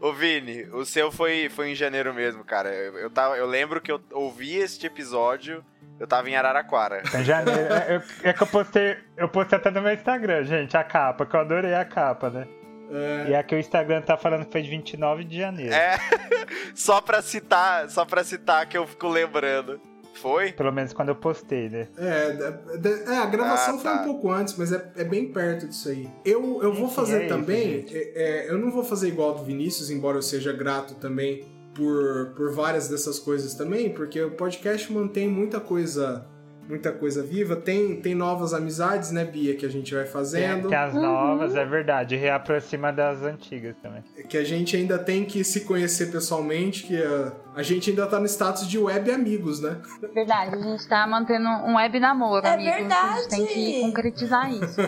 Ô, 0.00 0.12
Vini, 0.12 0.62
o 0.72 0.84
seu 0.84 1.10
foi, 1.10 1.48
foi 1.48 1.70
em 1.72 1.74
janeiro 1.74 2.14
mesmo, 2.14 2.44
cara. 2.44 2.72
Eu, 2.72 2.96
eu, 2.96 3.10
tava, 3.10 3.36
eu 3.36 3.46
lembro 3.46 3.80
que 3.80 3.90
eu 3.90 4.00
ouvi 4.12 4.54
este 4.54 4.86
episódio, 4.86 5.64
eu 5.98 6.06
tava 6.06 6.30
em 6.30 6.36
Araraquara. 6.36 7.02
Em 7.12 7.24
janeiro. 7.24 7.74
É, 7.74 8.02
é 8.22 8.32
que 8.32 8.42
eu 8.42 8.46
postei. 8.46 8.98
Eu 9.16 9.28
postei 9.28 9.58
até 9.58 9.70
no 9.70 9.82
meu 9.82 9.92
Instagram, 9.92 10.44
gente, 10.44 10.76
a 10.76 10.84
capa, 10.84 11.26
que 11.26 11.34
eu 11.34 11.40
adorei 11.40 11.74
a 11.74 11.84
capa, 11.84 12.30
né? 12.30 12.46
É, 12.88 13.30
E 13.30 13.34
aqui 13.34 13.54
o 13.54 13.58
Instagram 13.58 14.00
tá 14.02 14.16
falando 14.16 14.44
que 14.44 14.52
foi 14.52 14.62
de 14.62 14.70
29 14.70 15.24
de 15.24 15.38
janeiro. 15.38 15.74
É, 15.74 15.98
só 16.72 17.00
pra 17.00 17.20
citar, 17.20 17.88
só 17.90 18.04
pra 18.04 18.22
citar 18.22 18.64
que 18.66 18.78
eu 18.78 18.86
fico 18.86 19.08
lembrando. 19.08 19.80
Foi? 20.20 20.52
Pelo 20.52 20.72
menos 20.72 20.92
quando 20.92 21.08
eu 21.10 21.14
postei, 21.16 21.68
né? 21.68 21.88
É, 21.96 22.32
da- 22.32 22.50
da- 22.50 23.14
é, 23.14 23.18
a 23.18 23.26
gravação 23.26 23.76
Ah, 23.76 23.78
foi 23.78 23.90
tá. 23.90 24.00
um 24.00 24.04
pouco 24.04 24.30
antes, 24.30 24.54
mas 24.56 24.72
é, 24.72 24.92
é 24.96 25.04
bem 25.04 25.30
perto 25.32 25.66
disso 25.68 25.88
aí. 25.88 26.08
Eu, 26.24 26.62
eu 26.62 26.72
vou 26.72 26.88
fazer 26.88 27.22
é 27.22 27.26
isso, 27.26 27.34
também. 27.36 27.84
é, 27.90 28.12
é, 28.46 28.50
eu 28.50 28.58
não 28.58 28.70
vou 28.70 28.82
fazer 28.84 29.08
igual 29.08 29.30
ao 29.30 29.34
do 29.38 29.44
Vinícius, 29.44 29.90
embora 29.90 30.18
eu 30.18 30.22
seja 30.22 30.52
grato 30.52 30.94
também 30.94 31.44
por, 31.74 32.32
por 32.36 32.52
várias 32.52 32.88
dessas 32.88 33.18
coisas 33.18 33.54
também, 33.54 33.90
porque 33.90 34.20
o 34.22 34.30
podcast 34.30 34.90
mantém 34.92 35.28
muita 35.28 35.60
coisa. 35.60 36.26
Muita 36.68 36.90
coisa 36.92 37.22
viva. 37.22 37.56
Tem, 37.56 37.96
tem 38.00 38.14
novas 38.14 38.52
amizades, 38.52 39.10
né, 39.10 39.24
Bia, 39.24 39.54
que 39.54 39.64
a 39.64 39.68
gente 39.68 39.94
vai 39.94 40.04
fazendo. 40.04 40.68
tem 40.68 40.76
as 40.76 40.94
novas, 40.94 41.54
é 41.54 41.64
verdade. 41.64 42.16
Reaproxima 42.16 42.92
das 42.92 43.22
antigas 43.22 43.76
também. 43.82 44.02
Que 44.28 44.36
a 44.36 44.44
gente 44.44 44.76
ainda 44.76 44.98
tem 44.98 45.24
que 45.24 45.44
se 45.44 45.60
conhecer 45.60 46.10
pessoalmente, 46.10 46.84
que 46.84 47.00
a, 47.02 47.32
a 47.54 47.62
gente 47.62 47.90
ainda 47.90 48.06
tá 48.06 48.18
no 48.18 48.26
status 48.26 48.66
de 48.66 48.78
web 48.78 49.10
amigos, 49.10 49.60
né? 49.60 49.76
Verdade, 50.12 50.56
a 50.56 50.58
gente 50.60 50.88
tá 50.88 51.06
mantendo 51.06 51.48
um 51.48 51.76
web 51.76 52.00
namoro, 52.00 52.46
É 52.46 52.54
amigo. 52.54 52.70
A 52.70 53.16
gente 53.16 53.28
tem 53.28 53.38
verdade. 53.44 53.54
que 53.54 53.80
concretizar 53.82 54.52
isso. 54.52 54.80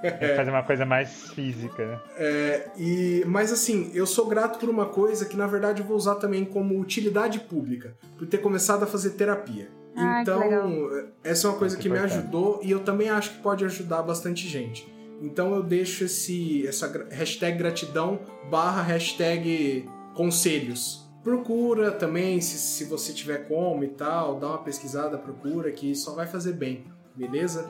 É 0.00 0.36
fazer 0.36 0.50
uma 0.50 0.62
coisa 0.62 0.86
mais 0.86 1.30
física, 1.30 1.84
né? 1.84 1.98
É, 2.20 2.68
e, 2.76 3.24
mas 3.26 3.52
assim, 3.52 3.90
eu 3.94 4.06
sou 4.06 4.26
grato 4.26 4.58
por 4.58 4.68
uma 4.68 4.86
coisa 4.86 5.24
que 5.24 5.36
na 5.36 5.46
verdade 5.46 5.82
eu 5.82 5.86
vou 5.86 5.96
usar 5.96 6.16
também 6.16 6.44
como 6.44 6.78
utilidade 6.80 7.40
pública, 7.40 7.94
por 8.16 8.26
ter 8.26 8.38
começado 8.38 8.82
a 8.82 8.86
fazer 8.86 9.10
terapia. 9.10 9.68
Ah, 9.98 10.22
que 10.24 10.30
então, 10.30 10.90
essa 11.22 11.46
é 11.46 11.50
uma 11.50 11.58
coisa 11.58 11.76
Muito 11.76 11.82
que 11.82 11.88
me 11.88 11.98
ajudou 11.98 12.60
e 12.62 12.70
eu 12.70 12.80
também 12.80 13.08
acho 13.08 13.30
que 13.32 13.42
pode 13.42 13.64
ajudar 13.64 14.02
bastante 14.02 14.48
gente. 14.48 14.86
Então 15.20 15.54
eu 15.54 15.62
deixo 15.62 16.04
esse 16.04 16.66
essa 16.66 16.86
hashtag 17.10 17.58
gratidão 17.58 18.20
barra 18.50 18.82
hashtag 18.82 19.88
conselhos. 20.14 21.08
Procura 21.22 21.90
também, 21.90 22.40
se, 22.40 22.56
se 22.58 22.84
você 22.84 23.12
tiver 23.12 23.48
como 23.48 23.84
e 23.84 23.88
tal, 23.88 24.38
dá 24.38 24.48
uma 24.48 24.58
pesquisada, 24.58 25.18
procura, 25.18 25.70
que 25.72 25.94
só 25.94 26.14
vai 26.14 26.26
fazer 26.26 26.52
bem, 26.52 26.84
beleza? 27.14 27.68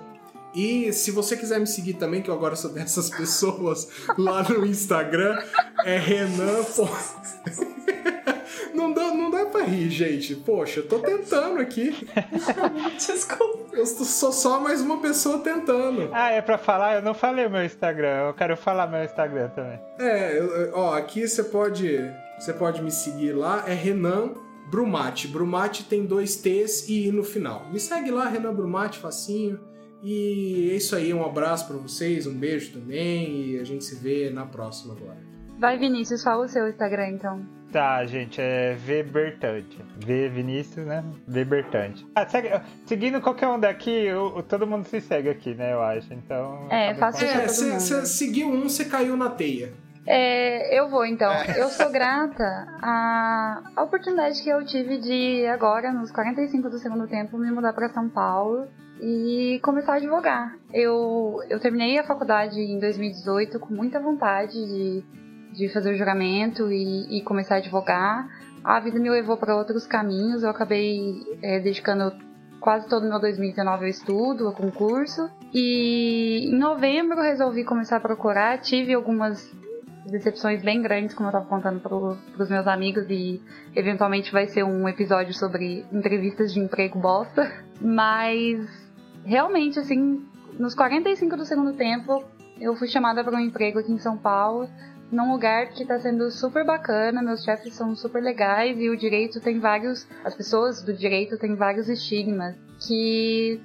E 0.55 0.93
se 0.93 1.11
você 1.11 1.37
quiser 1.37 1.59
me 1.59 1.67
seguir 1.67 1.95
também, 1.95 2.23
que 2.23 2.31
eu 2.31 2.35
agora 2.35 2.57
sou 2.57 2.71
dessas 2.73 3.11
pessoas, 3.11 3.89
lá 4.17 4.43
no 4.43 4.67
Instagram, 4.67 5.43
é 5.85 5.99
Renan. 5.99 6.65
pô. 6.77 6.89
Não 8.75 8.93
dá, 8.93 9.15
não 9.15 9.31
dá 9.31 9.47
pra 9.47 9.58
rir, 9.69 9.91
gente. 9.91 10.35
Poxa, 10.35 10.81
eu 10.81 10.89
tô 10.89 10.99
tentando 10.99 11.61
aqui. 11.61 11.95
Desculpa. 12.97 13.77
Eu 13.77 13.87
sou 13.87 14.33
só 14.33 14.61
mais 14.61 14.81
uma 14.81 15.01
pessoa 15.01 15.39
tentando. 15.39 16.11
Ah, 16.13 16.31
é 16.31 16.43
pra 16.43 16.59
falar? 16.59 16.97
Eu 16.97 17.03
não 17.03 17.15
falei 17.15 17.47
o 17.47 17.51
meu 17.51 17.65
Instagram. 17.65 18.29
Eu 18.29 18.35
quero 18.35 18.57
falar 18.57 18.87
meu 18.89 19.05
Instagram 19.05 19.49
também. 19.51 19.79
É, 20.01 20.71
ó, 20.73 20.95
aqui 20.95 21.29
você 21.29 21.45
pode, 21.45 21.99
você 22.39 22.53
pode 22.53 22.83
me 22.83 22.91
seguir 22.91 23.33
lá, 23.33 23.65
é 23.69 23.75
Renan 23.75 24.35
Brumati. 24.71 25.29
Brumati 25.29 25.85
tem 25.85 26.05
dois 26.05 26.37
T's 26.37 26.89
e 26.89 27.07
I 27.07 27.13
no 27.13 27.23
final. 27.23 27.69
Me 27.71 27.79
segue 27.79 28.11
lá, 28.11 28.29
Renan 28.29 28.55
Brumati, 28.55 28.99
facinho. 28.99 29.61
E 30.03 30.71
é 30.73 30.77
isso 30.77 30.95
aí, 30.95 31.13
um 31.13 31.25
abraço 31.25 31.67
pra 31.67 31.77
vocês, 31.77 32.27
um 32.27 32.35
beijo 32.35 32.73
também 32.73 33.51
e 33.51 33.59
a 33.59 33.65
gente 33.65 33.85
se 33.85 33.97
vê 33.97 34.31
na 34.31 34.47
próxima 34.47 34.95
agora. 34.95 35.28
Vai, 35.59 35.77
Vinícius, 35.77 36.23
fala 36.23 36.45
o 36.45 36.49
seu 36.49 36.69
Instagram, 36.69 37.09
então. 37.09 37.41
Tá, 37.73 38.05
gente, 38.07 38.41
é 38.41 38.75
V 38.75 39.03
Bertante. 39.03 39.85
V 39.99 40.29
Vinícius, 40.31 40.87
né? 40.87 41.05
V 41.27 41.45
Bertante. 41.45 42.07
Ah, 42.15 42.27
segue, 42.27 42.49
seguindo 42.87 43.21
qualquer 43.21 43.49
um 43.49 43.59
daqui, 43.61 44.11
o- 44.13 44.43
todo 44.43 44.67
mundo 44.67 44.87
se 44.87 45.01
segue 45.01 45.29
aqui, 45.29 45.55
né? 45.55 45.73
Eu 45.75 45.83
acho. 45.83 46.15
Então. 46.15 46.67
É, 46.71 46.95
com- 46.95 46.99
pra 47.01 47.09
É, 47.09 47.49
você 47.49 48.07
seguiu 48.07 48.49
um, 48.49 48.63
você 48.69 48.85
caiu 48.87 49.17
na 49.17 49.29
teia. 49.31 49.73
É, 50.07 50.79
eu 50.79 50.89
vou 50.89 51.05
então. 51.05 51.31
Eu 51.55 51.69
sou 51.69 51.91
grata 51.93 52.67
à, 52.81 53.61
à 53.77 53.83
oportunidade 53.83 54.43
que 54.43 54.49
eu 54.49 54.65
tive 54.65 54.97
de 54.99 55.45
agora, 55.47 55.93
nos 55.93 56.11
45 56.11 56.71
do 56.71 56.79
segundo 56.79 57.07
tempo, 57.07 57.37
me 57.37 57.51
mudar 57.51 57.75
para 57.75 57.91
São 57.91 58.09
Paulo 58.09 58.67
e 59.03 59.61
começar 59.63 59.93
a 59.93 59.97
advogar. 59.97 60.57
Eu, 60.73 61.41
eu 61.51 61.61
terminei 61.61 61.99
a 61.99 62.05
faculdade 62.05 62.59
em 62.59 62.79
2018 62.81 63.61
com 63.61 63.75
muita 63.75 64.01
vontade 64.01 64.53
de, 64.55 65.05
de 65.59 65.69
fazer 65.69 65.93
o 65.93 65.97
juramento 65.97 66.71
e, 66.71 67.19
e 67.19 67.23
começar 67.23 67.57
a 67.57 67.59
advogar. 67.59 68.29
A 68.63 68.79
vida 68.79 68.99
me 69.01 69.11
levou 69.11 69.37
para 69.37 69.57
outros 69.57 69.87
caminhos. 69.87 70.45
Eu 70.45 70.51
acabei 70.51 71.21
é, 71.43 71.59
dedicando 71.59 72.13
quase 72.61 72.89
todo 72.89 73.09
meu 73.09 73.19
2019 73.21 73.85
ao 73.85 73.91
estudo, 73.91 74.47
ao 74.47 74.53
concurso. 74.53 75.29
E 75.53 76.49
em 76.49 76.57
novembro 76.57 77.21
resolvi 77.21 77.65
começar 77.65 77.97
a 77.97 78.01
procurar. 78.01 78.59
Tive 78.59 78.95
algumas 78.95 79.53
decepções 80.07 80.63
bem 80.63 80.81
grandes, 80.81 81.15
como 81.15 81.29
eu 81.29 81.33
tava 81.33 81.47
contando 81.47 81.81
pro, 81.81 82.17
pros 82.35 82.49
meus 82.49 82.67
amigos, 82.67 83.05
e 83.11 83.43
eventualmente 83.75 84.33
vai 84.33 84.47
ser 84.47 84.63
um 84.63 84.89
episódio 84.89 85.35
sobre 85.35 85.85
entrevistas 85.93 86.53
de 86.53 86.61
emprego 86.61 87.01
bosta. 87.01 87.53
Mas 87.81 88.65
realmente, 89.25 89.81
assim, 89.81 90.25
nos 90.57 90.75
45 90.75 91.37
do 91.37 91.45
segundo 91.45 91.73
tempo, 91.75 92.25
eu 92.61 92.77
fui 92.77 92.87
chamada 92.87 93.25
para 93.25 93.37
um 93.37 93.41
emprego 93.41 93.81
aqui 93.81 93.93
em 93.93 93.99
São 93.99 94.17
Paulo, 94.17 94.69
num 95.11 95.33
lugar 95.33 95.69
que 95.69 95.85
tá 95.85 95.99
sendo 95.99 96.31
super 96.31 96.65
bacana, 96.65 97.23
meus 97.23 97.43
chefes 97.43 97.75
são 97.75 97.97
super 97.97 98.23
legais 98.23 98.79
e 98.79 98.91
o 98.91 98.97
direito 98.97 99.41
tem 99.41 99.59
vários. 99.59 100.07
As 100.25 100.35
pessoas 100.35 100.83
do 100.83 100.93
direito 100.93 101.39
têm 101.39 101.55
vários 101.55 101.89
estigmas 101.89 102.57
que, 102.87 103.61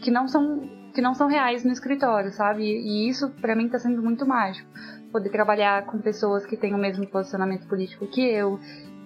que 0.00 0.10
não 0.10 0.26
são. 0.26 0.80
Que 0.92 1.00
não 1.00 1.14
são 1.14 1.28
reais 1.28 1.62
no 1.62 1.70
escritório, 1.70 2.32
sabe? 2.32 2.64
E 2.64 3.08
isso 3.08 3.30
pra 3.40 3.54
mim 3.54 3.68
tá 3.68 3.78
sendo 3.78 4.02
muito 4.02 4.26
mágico 4.26 4.68
poder 5.12 5.30
trabalhar 5.30 5.86
com 5.86 5.98
pessoas 5.98 6.44
que 6.44 6.56
têm 6.56 6.74
o 6.74 6.78
mesmo 6.78 7.06
posicionamento 7.06 7.68
político 7.68 8.08
que 8.08 8.22
eu, 8.22 8.58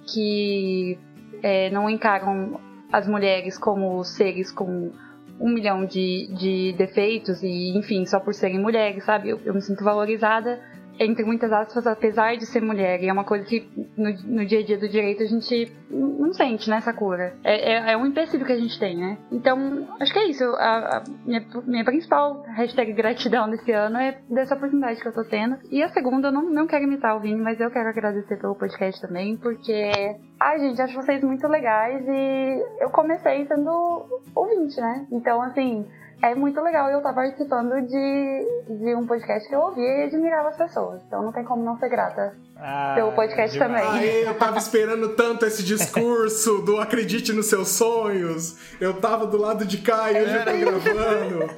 que 0.07 0.99
é, 1.43 1.70
não 1.70 1.89
encaram 1.91 2.59
as 2.93 3.07
mulheres 3.07 3.59
como 3.59 4.03
seres 4.05 4.51
com 4.51 4.93
um 5.41 5.53
milhão 5.53 5.85
de, 5.85 6.29
de 6.35 6.75
defeitos 6.77 7.43
e, 7.43 7.77
enfim, 7.77 8.07
só 8.07 8.20
por 8.20 8.33
serem 8.35 8.61
mulheres, 8.61 9.05
sabe? 9.05 9.31
Eu, 9.31 9.41
eu 9.45 9.53
me 9.53 9.61
sinto 9.61 9.83
valorizada, 9.83 10.61
entre 10.99 11.24
muitas 11.24 11.53
aspas, 11.53 11.86
apesar 11.86 12.36
de 12.36 12.47
ser 12.47 12.61
mulher. 12.61 13.03
E 13.03 13.09
é 13.09 13.12
uma 13.12 13.24
coisa 13.24 13.45
que 13.45 13.68
no, 13.97 14.11
no 14.24 14.47
dia 14.47 14.61
a 14.61 14.64
dia 14.64 14.78
do 14.78 14.88
direito 14.88 15.22
a 15.22 15.26
gente 15.26 15.72
não 15.90 16.32
sente, 16.32 16.68
né, 16.68 16.80
Sakura? 16.80 17.34
É, 17.45 17.72
é, 17.72 17.92
é 17.92 17.97
um 17.97 18.07
empecilho 18.07 18.45
que 18.45 18.53
a 18.53 18.59
gente 18.59 18.78
tem, 18.78 18.97
né? 18.97 19.18
Então, 19.30 19.88
acho 20.01 20.12
que 20.12 20.18
é 20.18 20.28
isso. 20.28 20.45
A, 20.45 20.99
a 20.99 21.05
minha, 21.24 21.47
minha 21.66 21.84
principal 21.84 22.42
hashtag 22.57 22.92
gratidão 22.92 23.49
desse 23.49 23.72
ano 23.72 23.99
é 23.99 24.18
dessa 24.28 24.55
oportunidade 24.55 25.01
que 25.01 25.09
eu 25.09 25.12
tô 25.14 25.24
tendo. 25.24 25.57
E 25.70 25.82
a 25.82 25.88
segunda, 25.88 26.28
eu 26.28 26.32
não, 26.32 26.42
não 26.42 26.66
quero 26.66 26.84
imitar 26.84 27.16
o 27.16 27.20
Vini, 27.20 27.40
mas 27.40 27.61
eu 27.61 27.70
quero 27.70 27.88
agradecer 27.88 28.36
pelo 28.36 28.55
podcast 28.55 29.01
também, 29.01 29.36
porque. 29.36 30.16
Ai, 30.40 30.59
gente, 30.59 30.80
acho 30.80 30.95
vocês 30.95 31.22
muito 31.22 31.47
legais 31.47 32.05
e 32.07 32.64
eu 32.80 32.90
comecei 32.90 33.47
sendo 33.47 34.07
ouvinte, 34.34 34.80
né? 34.80 35.07
Então, 35.11 35.40
assim, 35.40 35.86
é 36.25 36.35
muito 36.35 36.61
legal 36.61 36.91
eu 36.91 36.99
estar 36.99 37.12
participando 37.12 37.83
de, 37.87 38.77
de 38.79 38.95
um 38.95 39.07
podcast 39.07 39.47
que 39.47 39.55
eu 39.55 39.61
ouvia 39.61 39.85
e 39.85 40.03
admirava 40.05 40.49
as 40.49 40.57
pessoas. 40.57 41.03
Então 41.07 41.22
não 41.22 41.33
tem 41.33 41.45
como 41.45 41.62
não 41.62 41.79
ser 41.79 41.91
grata. 41.91 42.35
Ah, 42.57 42.93
Pelo 42.95 43.12
podcast 43.12 43.59
demais. 43.59 43.85
também. 43.85 44.01
Aê, 44.01 44.27
eu 44.27 44.35
tava 44.35 44.57
esperando 44.57 45.11
tanto 45.11 45.45
esse 45.45 45.62
discurso 45.62 46.62
do 46.62 46.81
acredite 46.81 47.33
nos 47.33 47.47
seus 47.47 47.68
sonhos. 47.68 48.57
Eu 48.81 48.95
tava 49.01 49.27
do 49.27 49.37
lado 49.37 49.66
de 49.66 49.79
cá 49.79 50.11
e 50.12 50.22
hoje 50.22 50.35
eu 50.35 50.45
tô 50.45 50.81
gravando. 50.81 51.51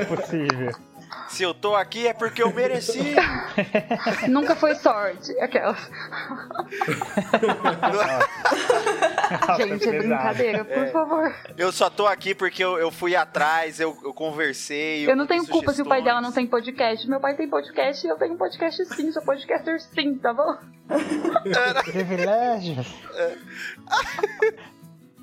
É 0.00 0.04
possível. 0.04 0.89
Se 1.30 1.44
eu 1.44 1.54
tô 1.54 1.76
aqui 1.76 2.08
é 2.08 2.12
porque 2.12 2.42
eu 2.42 2.52
mereci. 2.52 3.14
Nunca 4.28 4.56
foi 4.56 4.74
sorte. 4.74 5.30
Aquelas. 5.38 5.78
Nossa, 9.46 9.56
Gente, 9.56 9.88
é 9.88 9.98
brincadeira, 9.98 10.64
por 10.64 10.88
favor. 10.88 11.32
Eu 11.56 11.70
só 11.70 11.88
tô 11.88 12.06
aqui 12.08 12.34
porque 12.34 12.64
eu, 12.64 12.78
eu 12.78 12.90
fui 12.90 13.14
atrás, 13.14 13.78
eu, 13.78 13.96
eu 14.02 14.12
conversei. 14.12 15.08
Eu 15.08 15.14
não 15.14 15.26
tenho 15.26 15.46
culpa 15.46 15.72
se 15.72 15.80
o 15.82 15.86
pai 15.86 16.02
dela 16.02 16.20
não 16.20 16.32
tem 16.32 16.46
podcast. 16.46 17.08
Meu 17.08 17.20
pai 17.20 17.36
tem 17.36 17.48
podcast 17.48 18.04
e 18.04 18.10
eu 18.10 18.16
tenho 18.16 18.36
podcast 18.36 18.84
sim. 18.86 19.12
Sou 19.12 19.22
podcaster 19.22 19.80
sim, 19.80 20.18
tá 20.18 20.34
bom? 20.34 20.58
Privilégios. 21.84 22.86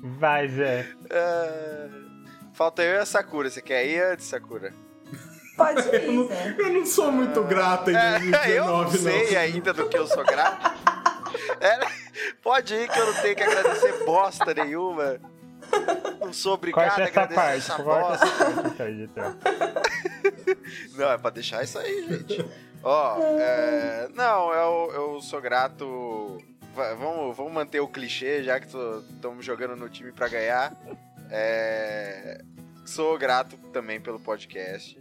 Vai, 0.18 0.48
Zé. 0.48 0.86
Ah, 1.10 1.88
falta 2.54 2.82
eu 2.82 2.94
e 2.94 2.98
a 2.98 3.04
Sakura. 3.04 3.50
Você 3.50 3.60
quer 3.60 3.86
ir 3.86 4.00
antes, 4.02 4.24
Sakura? 4.26 4.72
Pode 5.58 5.88
Eu 5.94 6.12
não, 6.12 6.22
ir, 6.24 6.28
Zé. 6.28 6.54
eu 6.58 6.72
não 6.72 6.86
sou 6.86 7.12
muito 7.12 7.42
grato 7.42 7.90
em 7.90 7.94
É, 7.96 8.18
2019, 8.20 8.54
eu 8.56 8.66
não 8.66 8.90
sei 8.90 9.36
ainda 9.36 9.72
do 9.74 9.88
que 9.88 9.98
eu 9.98 10.06
sou 10.06 10.24
grato. 10.24 10.78
É, 11.60 11.78
pode 12.42 12.74
ir 12.74 12.88
que 12.88 12.98
eu 12.98 13.06
não 13.06 13.14
tenho 13.20 13.36
que 13.36 13.42
agradecer 13.42 14.04
bosta 14.04 14.54
nenhuma. 14.54 15.20
Não 16.20 16.32
sou 16.32 16.54
obrigado 16.54 16.86
Corta 16.86 17.02
a 17.02 17.04
essa 17.04 17.20
agradecer 17.20 17.34
parte, 17.34 17.58
essa 17.58 17.82
bosta. 17.82 18.24
essa 18.24 18.44
parte, 18.54 18.68
então, 18.68 18.88
editor. 18.88 19.36
Não, 20.96 21.10
é 21.12 21.18
pra 21.18 21.30
deixar 21.30 21.62
isso 21.64 21.78
aí, 21.78 22.06
gente. 22.08 22.44
Ó, 22.82 23.18
é, 23.38 24.08
não, 24.14 24.52
eu, 24.52 24.92
eu 24.94 25.20
sou 25.20 25.40
grato. 25.40 26.38
va- 26.74 26.94
Vamos, 26.94 27.36
vamos 27.36 27.52
manter 27.52 27.80
o 27.80 27.88
clichê, 27.88 28.42
já 28.44 28.58
que 28.60 28.66
estamos 28.66 29.44
jogando 29.44 29.74
no 29.76 29.88
time 29.88 30.12
pra 30.12 30.28
ganhar. 30.28 30.72
É, 31.30 32.40
sou 32.86 33.18
grato 33.18 33.56
também 33.72 34.00
pelo 34.00 34.18
podcast, 34.20 34.98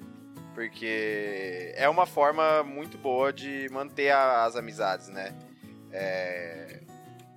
porque 0.58 1.72
é 1.76 1.88
uma 1.88 2.08
forma 2.08 2.64
muito 2.64 2.98
boa 2.98 3.32
de 3.32 3.70
manter 3.72 4.10
a- 4.10 4.44
as 4.44 4.56
amizades, 4.56 5.08
né? 5.08 5.32
É, 5.92 6.80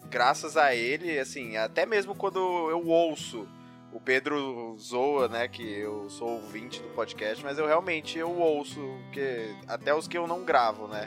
graças 0.08 0.56
a 0.56 0.74
ele, 0.74 1.18
assim, 1.18 1.54
até 1.58 1.84
mesmo 1.84 2.14
quando 2.14 2.38
eu 2.70 2.86
ouço 2.86 3.46
o 3.92 4.00
Pedro 4.00 4.74
zoa, 4.78 5.28
né, 5.28 5.48
que 5.48 5.62
eu 5.80 6.08
sou 6.08 6.28
ouvinte 6.30 6.80
do 6.80 6.88
podcast, 6.94 7.44
mas 7.44 7.58
eu 7.58 7.66
realmente 7.66 8.18
eu 8.18 8.30
ouço, 8.30 8.80
que 9.12 9.54
até 9.68 9.94
os 9.94 10.08
que 10.08 10.16
eu 10.16 10.26
não 10.26 10.42
gravo, 10.42 10.88
né? 10.88 11.06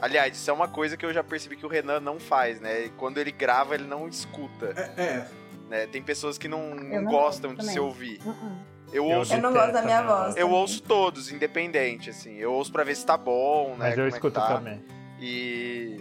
Aliás, 0.00 0.36
isso 0.36 0.48
é 0.48 0.52
uma 0.54 0.68
coisa 0.68 0.96
que 0.96 1.04
eu 1.04 1.12
já 1.12 1.24
percebi 1.24 1.56
que 1.56 1.66
o 1.66 1.68
Renan 1.68 1.98
não 1.98 2.20
faz, 2.20 2.60
né? 2.60 2.84
E 2.84 2.88
Quando 2.90 3.18
ele 3.18 3.32
grava, 3.32 3.74
ele 3.74 3.84
não 3.88 4.06
escuta, 4.06 4.66
É, 4.96 5.02
é. 5.02 5.28
né? 5.68 5.86
Tem 5.88 6.00
pessoas 6.00 6.38
que 6.38 6.46
não, 6.46 6.72
não 6.72 7.04
gostam 7.04 7.52
de 7.52 7.64
se 7.66 7.80
ouvir. 7.80 8.20
Uh-uh. 8.24 8.32
Eu 8.32 8.77
Eu 8.92 9.04
ouço, 9.04 9.34
Eu 9.34 9.42
não 9.42 9.52
gosto 9.52 9.72
da 9.72 9.82
minha 9.82 10.02
voz. 10.02 10.34
né? 10.34 10.40
eu 10.40 10.46
também. 10.46 10.60
ouço 10.60 10.82
todos, 10.82 11.30
independente, 11.30 12.10
assim. 12.10 12.36
Eu 12.36 12.52
ouço 12.52 12.72
pra 12.72 12.84
ver 12.84 12.96
se 12.96 13.04
tá 13.04 13.16
bom, 13.16 13.70
né? 13.70 13.76
Mas 13.78 13.90
eu 13.90 13.94
como 13.96 14.06
é 14.06 14.08
escuto 14.08 14.40
tá. 14.40 14.46
também. 14.48 14.82
E. 15.20 16.00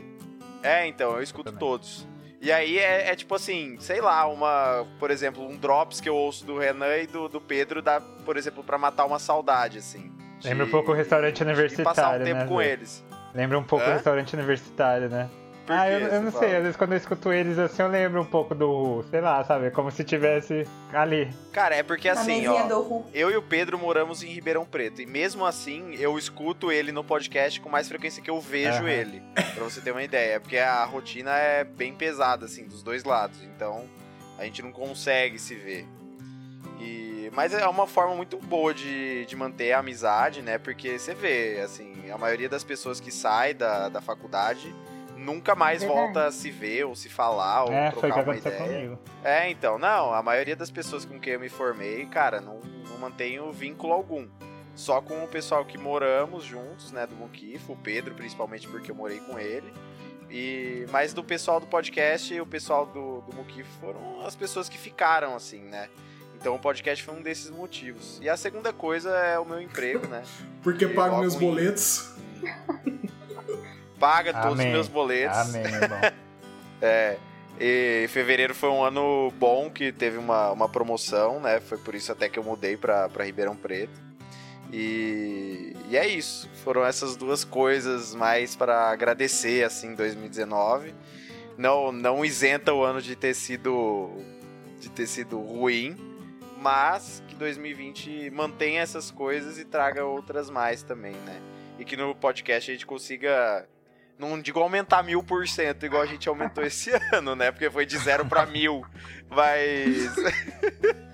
É, 0.64 0.88
então, 0.88 1.16
eu 1.16 1.22
escuto 1.22 1.46
Também. 1.46 1.60
todos. 1.60 2.08
E 2.42 2.52
aí 2.52 2.78
é, 2.78 3.10
é 3.10 3.16
tipo 3.16 3.34
assim, 3.36 3.78
sei 3.80 4.00
lá, 4.02 4.26
uma. 4.28 4.86
Por 5.00 5.10
exemplo, 5.12 5.44
um 5.46 5.56
drops 5.58 6.00
que 6.00 6.08
eu 6.08 6.16
ouço 6.16 6.46
do 6.46 6.58
Renan 6.58 6.98
e 6.98 7.08
do, 7.08 7.28
do 7.28 7.42
Pedro 7.42 7.82
dá, 7.82 8.00
por 8.00 8.38
exemplo, 8.38 8.64
pra 8.64 8.78
matar 8.78 9.06
uma 9.06 9.20
saudade, 9.20 9.78
assim. 9.80 10.12
de- 10.40 10.48
Lembra 10.48 10.66
um 10.66 10.70
pouco 10.70 10.92
o 10.92 10.96
restaurante 10.96 11.34
de 11.34 11.44
passar 11.44 11.50
um 11.50 11.54
universitário, 12.16 12.26
tempo 12.26 12.40
né? 12.42 12.46
com 12.48 12.58
Zé? 12.58 12.72
eles. 12.72 13.04
Lembra 13.34 13.60
um 13.60 13.64
pouco 13.64 13.86
Hã? 13.86 13.90
o 13.90 13.94
restaurante 13.94 14.34
universitário, 14.36 15.10
né? 15.10 15.30
Por 15.68 15.76
ah, 15.76 15.92
eu, 15.92 16.00
eu 16.08 16.22
não 16.22 16.32
fala? 16.32 16.46
sei, 16.46 16.56
às 16.56 16.62
vezes 16.62 16.78
quando 16.78 16.94
eu 16.94 16.98
escuto 16.98 17.30
eles 17.30 17.60
assim, 17.60 17.82
eu 17.82 17.90
lembro 17.90 18.22
um 18.22 18.26
pouco 18.26 18.56
do, 18.56 19.04
sei 19.12 19.20
lá, 19.20 19.44
sabe? 19.44 19.70
Como 19.70 19.92
se 19.92 20.02
tivesse 20.02 20.66
ali. 20.94 21.30
Cara, 21.52 21.76
é 21.76 21.84
porque 21.84 22.08
assim, 22.08 22.48
ó. 22.48 22.66
do. 22.68 23.04
Eu 23.14 23.30
e 23.30 23.36
o 23.36 23.42
Pedro 23.42 23.78
moramos 23.78 24.24
em 24.24 24.28
Ribeirão 24.28 24.66
Preto. 24.66 25.02
E 25.02 25.06
mesmo 25.06 25.46
assim, 25.46 25.94
eu 25.96 26.18
escuto 26.18 26.72
ele 26.72 26.94
no 26.94 27.04
podcast 27.04 27.60
com 27.60 27.68
mais 27.68 27.90
frequência 27.90 28.24
que 28.24 28.30
eu 28.30 28.40
vejo 28.40 28.80
Aham. 28.80 28.90
ele. 28.90 29.22
Pra 29.34 29.66
você 29.66 29.82
ter 29.82 29.92
uma 29.92 30.04
ideia. 30.04 30.40
Porque 30.40 30.58
a 30.58 30.86
rotina 30.86 31.32
é 31.32 31.66
bem 31.66 31.94
pesada, 31.94 32.46
assim, 32.46 32.66
dos 32.66 32.82
dois 32.82 33.04
lados. 33.04 33.44
Então, 33.44 33.84
a 34.40 34.46
gente 34.46 34.62
não 34.62 34.72
consegue 34.72 35.38
se 35.38 35.54
ver. 35.54 35.86
E... 36.80 37.30
Mas 37.34 37.54
é 37.54 37.68
uma 37.68 37.88
forma 37.88 38.16
muito 38.16 38.38
boa 38.38 38.74
de, 38.74 39.26
de 39.26 39.36
manter 39.36 39.74
a 39.74 39.80
amizade, 39.80 40.42
né? 40.42 40.58
Porque 40.58 40.98
você 40.98 41.14
vê, 41.14 41.60
assim, 41.60 42.10
a 42.10 42.18
maioria 42.18 42.48
das 42.48 42.64
pessoas 42.64 43.02
que 43.02 43.12
sai 43.12 43.54
da, 43.54 43.90
da 43.90 44.00
faculdade 44.00 44.74
nunca 45.18 45.56
mais 45.56 45.82
Verdade. 45.82 46.02
volta 46.02 46.26
a 46.28 46.32
se 46.32 46.50
ver 46.52 46.86
ou 46.86 46.96
se 46.96 47.10
falar 47.10 47.66
ou 47.66 47.74
é, 47.74 47.92
trocar 47.92 48.24
uma 48.24 48.36
ideia. 48.36 48.58
comigo. 48.58 49.00
É, 49.24 49.50
então, 49.50 49.78
não, 49.78 50.14
a 50.14 50.22
maioria 50.24 50.56
das 50.56 50.70
pessoas 50.72 51.04
com 51.06 51.20
quem 51.20 51.34
eu 51.34 51.40
me 51.40 51.50
formei, 51.50 52.06
cara, 52.06 52.40
não, 52.40 52.60
não 52.90 52.98
mantenho 52.98 53.52
vínculo 53.52 53.94
algum. 53.94 54.28
Só 54.76 55.02
com 55.02 55.24
o 55.24 55.28
pessoal 55.28 55.66
que 55.66 55.78
moramos 55.78 56.44
juntos, 56.44 56.92
né, 56.92 57.08
do 57.08 57.16
Muquifo, 57.16 57.74
o 57.74 57.78
Pedro, 57.78 58.14
principalmente 58.14 58.68
porque 58.68 58.92
eu 58.92 58.96
morei 58.96 59.20
com 59.20 59.40
ele. 59.40 59.74
E, 60.30 60.86
mas 60.92 61.14
do 61.14 61.24
pessoal 61.24 61.60
do 61.60 61.66
podcast 61.68 62.34
e 62.34 62.40
o 62.42 62.46
pessoal 62.46 62.86
do, 62.86 63.22
do 63.22 63.36
Muquifo 63.36 63.70
foram 63.80 64.26
as 64.26 64.36
pessoas 64.36 64.68
que 64.70 64.78
ficaram, 64.78 65.36
assim, 65.36 65.62
né? 65.62 65.90
Então 66.40 66.54
o 66.54 66.60
podcast 66.60 67.04
foi 67.04 67.16
um 67.16 67.22
desses 67.22 67.50
motivos. 67.50 68.20
E 68.22 68.30
a 68.30 68.38
segunda 68.38 68.72
coisa 68.72 69.10
é 69.10 69.40
o 69.40 69.46
meu 69.46 69.60
emprego, 69.60 70.06
né? 70.08 70.22
Porque 70.62 70.88
pago 70.88 71.18
meus 71.20 71.34
em- 71.34 71.40
Paga 74.00 74.34
todos 74.34 74.54
os 74.54 74.60
Amém. 74.60 74.72
meus 74.72 74.88
boletos. 74.88 75.38
Amém, 75.38 75.64
irmão. 75.64 76.00
É, 76.80 77.18
e 77.60 78.06
fevereiro 78.10 78.54
foi 78.54 78.70
um 78.70 78.84
ano 78.84 79.34
bom 79.40 79.68
que 79.68 79.92
teve 79.92 80.16
uma, 80.16 80.52
uma 80.52 80.70
promoção, 80.70 81.40
né? 81.40 81.60
Foi 81.60 81.80
por 81.80 81.96
isso 81.96 82.12
até 82.12 82.30
que 82.30 82.38
eu 82.38 82.44
mudei 82.44 82.78
pra, 82.78 83.10
pra 83.10 83.26
Ribeirão 83.26 83.56
Preto. 83.56 84.00
E, 84.72 85.76
e 85.90 85.98
é 85.98 86.08
isso. 86.08 86.48
Foram 86.64 86.86
essas 86.86 87.16
duas 87.16 87.44
coisas 87.44 88.14
mais 88.14 88.56
para 88.56 88.92
agradecer, 88.92 89.64
assim, 89.64 89.96
2019. 89.96 90.94
Não, 91.58 91.92
não 91.92 92.24
isenta 92.24 92.72
o 92.74 92.84
ano 92.84 93.02
de 93.02 93.16
ter 93.16 93.34
sido 93.34 94.12
de 94.80 94.90
ter 94.90 95.08
sido 95.08 95.40
ruim, 95.40 95.98
mas 96.62 97.24
que 97.28 97.34
2020 97.34 98.30
mantenha 98.30 98.82
essas 98.82 99.10
coisas 99.10 99.58
e 99.58 99.66
traga 99.66 100.06
outras 100.06 100.52
mais 100.52 100.84
também, 100.84 101.14
né? 101.14 101.42
E 101.80 101.86
que 101.86 101.98
no 101.98 102.14
podcast 102.14 102.70
a 102.70 102.74
gente 102.76 102.86
consiga 102.86 103.68
não 104.18 104.42
digo 104.42 104.60
aumentar 104.60 105.04
mil 105.04 105.22
por 105.24 105.48
cento, 105.48 105.86
igual 105.86 106.02
a 106.02 106.06
gente 106.06 106.28
aumentou 106.28 106.64
esse 106.64 106.92
ano, 107.14 107.36
né? 107.36 107.52
Porque 107.52 107.70
foi 107.70 107.86
de 107.86 107.98
zero 107.98 108.26
pra 108.26 108.46
mil. 108.46 108.86
Mas. 109.30 110.16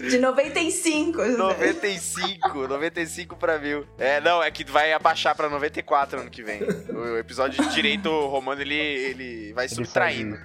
De 0.00 0.18
95. 0.18 1.22
Zé. 1.22 1.36
95, 1.36 2.66
95 2.68 3.36
pra 3.36 3.58
mil. 3.58 3.86
É, 3.98 4.18
não, 4.18 4.42
é 4.42 4.50
que 4.50 4.64
vai 4.64 4.94
abaixar 4.94 5.36
pra 5.36 5.50
94 5.50 6.20
ano 6.20 6.30
que 6.30 6.42
vem. 6.42 6.62
O 6.62 7.18
episódio 7.18 7.62
de 7.62 7.74
direito 7.74 8.08
romano, 8.26 8.62
ele, 8.62 8.74
ele 8.74 9.52
vai 9.52 9.66
Ele 9.66 9.74
subtraindo. 9.74 10.38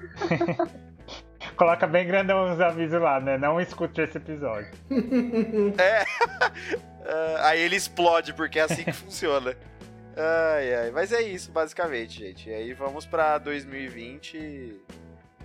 Coloca 1.55 1.87
bem 1.87 2.05
grandão 2.05 2.51
os 2.53 2.59
avisos 2.59 2.99
lá, 2.99 3.21
né? 3.21 3.37
Não 3.37 3.61
escute 3.61 4.01
esse 4.01 4.17
episódio. 4.17 4.71
Ah, 7.07 7.49
aí 7.49 7.61
ele 7.61 7.77
explode, 7.77 8.33
porque 8.33 8.59
é 8.59 8.63
assim 8.63 8.83
que 8.83 8.91
funciona. 8.91 9.55
Ai, 10.17 10.75
ai. 10.75 10.91
Mas 10.91 11.11
é 11.11 11.21
isso, 11.21 11.51
basicamente, 11.51 12.19
gente. 12.19 12.49
E 12.49 12.53
aí 12.53 12.73
vamos 12.73 13.05
pra 13.05 13.37
2020 13.37 14.81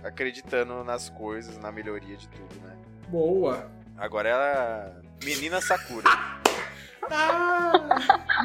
acreditando 0.03 0.83
nas 0.83 1.09
coisas, 1.09 1.57
na 1.57 1.71
melhoria 1.71 2.17
de 2.17 2.27
tudo, 2.29 2.55
né? 2.65 2.75
Boa. 3.07 3.69
Agora 3.97 4.29
é 4.29 4.33
a 4.33 4.91
menina 5.23 5.61
Sakura. 5.61 6.09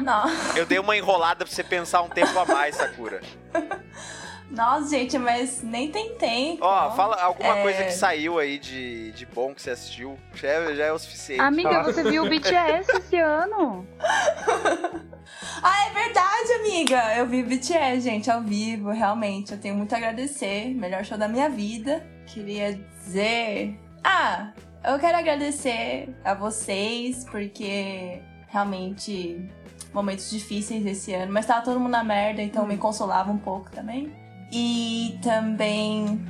Não. 0.01 0.25
Eu 0.55 0.65
dei 0.65 0.77
uma 0.77 0.97
enrolada 0.97 1.45
pra 1.45 1.53
você 1.53 1.63
pensar 1.63 2.01
um 2.01 2.09
tempo 2.09 2.37
a 2.37 2.45
mais, 2.45 2.75
Sakura. 2.75 3.21
Nossa, 4.49 4.89
gente, 4.89 5.17
mas 5.17 5.61
nem 5.61 5.91
tem 5.91 6.15
tempo. 6.15 6.63
Ó, 6.63 6.91
fala 6.91 7.21
alguma 7.21 7.57
É. 7.59 7.61
coisa 7.61 7.83
que 7.83 7.91
saiu 7.91 8.39
aí 8.39 8.57
de, 8.57 9.11
de 9.11 9.25
bom 9.25 9.53
que 9.53 9.61
você 9.61 9.71
assistiu. 9.71 10.17
Já 10.33 10.47
é, 10.47 10.75
já 10.75 10.85
é 10.85 10.91
o 10.91 10.97
suficiente. 10.99 11.41
Amiga, 11.41 11.83
você 11.83 12.01
viu 12.03 12.23
o 12.23 12.29
BTS 12.29 12.91
esse 12.97 13.17
ano? 13.17 13.85
Ah, 15.61 15.87
é 15.87 15.93
verdade, 15.93 16.51
amiga. 16.61 17.15
Eu 17.17 17.27
vi 17.27 17.43
BTS, 17.43 17.99
gente, 18.01 18.31
ao 18.31 18.41
vivo, 18.41 18.91
realmente. 18.91 19.51
Eu 19.51 19.59
tenho 19.59 19.75
muito 19.75 19.93
a 19.93 19.97
agradecer. 19.97 20.73
Melhor 20.73 21.03
show 21.03 21.17
da 21.17 21.27
minha 21.27 21.49
vida. 21.49 22.05
Queria 22.25 22.73
dizer. 22.73 23.77
Ah, 24.03 24.53
eu 24.83 24.97
quero 24.97 25.17
agradecer 25.17 26.15
a 26.23 26.33
vocês, 26.33 27.25
porque 27.25 28.21
realmente 28.47 29.49
momentos 29.93 30.29
difíceis 30.29 30.85
esse 30.85 31.13
ano. 31.13 31.33
Mas 31.33 31.45
tava 31.45 31.63
todo 31.65 31.79
mundo 31.79 31.91
na 31.91 32.03
merda, 32.03 32.41
então 32.41 32.65
me 32.65 32.77
consolava 32.77 33.29
um 33.31 33.37
pouco 33.37 33.69
também. 33.71 34.11
E 34.51 35.19
também 35.23 36.25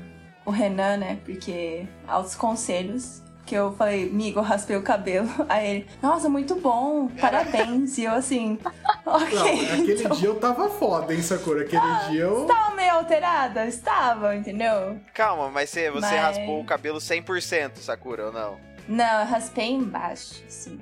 o 0.45 0.51
Renan, 0.51 0.97
né? 0.97 1.19
Porque 1.25 1.85
altos 2.07 2.35
conselhos. 2.35 3.21
Que 3.45 3.55
eu 3.55 3.71
falei, 3.77 4.09
amigo, 4.09 4.39
eu 4.39 4.43
raspei 4.43 4.75
o 4.75 4.81
cabelo. 4.81 5.29
Aí 5.47 5.67
ele, 5.69 5.87
nossa, 6.01 6.27
muito 6.27 6.55
bom, 6.55 7.07
parabéns. 7.07 7.97
E 7.97 8.03
eu 8.03 8.11
assim, 8.11 8.59
ok. 9.05 9.33
Não, 9.33 9.47
aquele 9.47 9.93
então- 10.03 10.17
dia 10.17 10.27
eu 10.27 10.35
tava 10.35 10.69
foda, 10.69 11.13
hein, 11.13 11.21
Sakura? 11.21 11.61
Aquele 11.61 12.09
dia 12.09 12.23
eu. 12.23 12.41
Estava 12.41 12.75
meio 12.75 12.93
alterada? 12.95 13.65
Estava, 13.65 14.35
entendeu? 14.35 14.99
Calma, 15.13 15.49
mas 15.49 15.69
você, 15.69 15.89
você 15.89 16.01
Mas- 16.13 16.21
raspou 16.21 16.59
o 16.59 16.65
cabelo 16.65 16.97
100%, 16.99 17.77
Sakura, 17.77 18.25
ou 18.25 18.33
não? 18.33 18.57
Não, 18.85 19.21
eu 19.21 19.25
raspei 19.27 19.71
embaixo, 19.71 20.43
assim. 20.45 20.77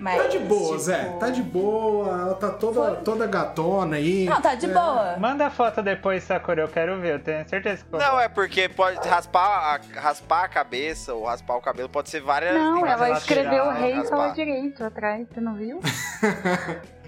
Mas, 0.00 0.22
Tá 0.22 0.28
de 0.28 0.38
boa, 0.38 0.60
tipo... 0.62 0.78
Zé. 0.78 1.16
Tá 1.20 1.30
de 1.30 1.42
boa. 1.42 2.08
Ela 2.08 2.34
tá 2.34 2.48
toda, 2.50 2.96
toda 2.96 3.26
gatona 3.26 3.96
aí. 3.96 4.24
Não, 4.24 4.40
tá 4.40 4.54
de 4.54 4.66
É. 4.66 4.68
boa. 4.72 5.16
Manda 5.18 5.46
a 5.46 5.50
foto 5.50 5.82
depois, 5.82 6.24
Sakura, 6.24 6.62
eu 6.62 6.68
quero 6.68 6.98
ver. 7.00 7.14
Eu 7.14 7.20
tenho 7.20 7.48
certeza 7.48 7.84
que 7.84 7.94
eu 7.94 7.98
Não, 7.98 8.18
é 8.18 8.28
porque 8.28 8.68
pode 8.68 9.06
raspar 9.06 9.40
a, 9.94 10.00
raspar 10.00 10.44
a 10.44 10.48
cabeça 10.48 11.12
ou 11.14 11.24
raspar 11.24 11.56
o 11.56 11.60
cabelo 11.60 11.88
pode 11.88 12.08
ser 12.08 12.20
várias. 12.20 12.54
Não, 12.54 12.86
ela 12.86 13.10
escreveu 13.10 13.70
rei 13.70 13.92
raspar. 13.92 14.16
fala 14.16 14.28
direito 14.32 14.82
atrás, 14.82 15.26
você 15.32 15.40
não 15.40 15.54
viu? 15.54 15.80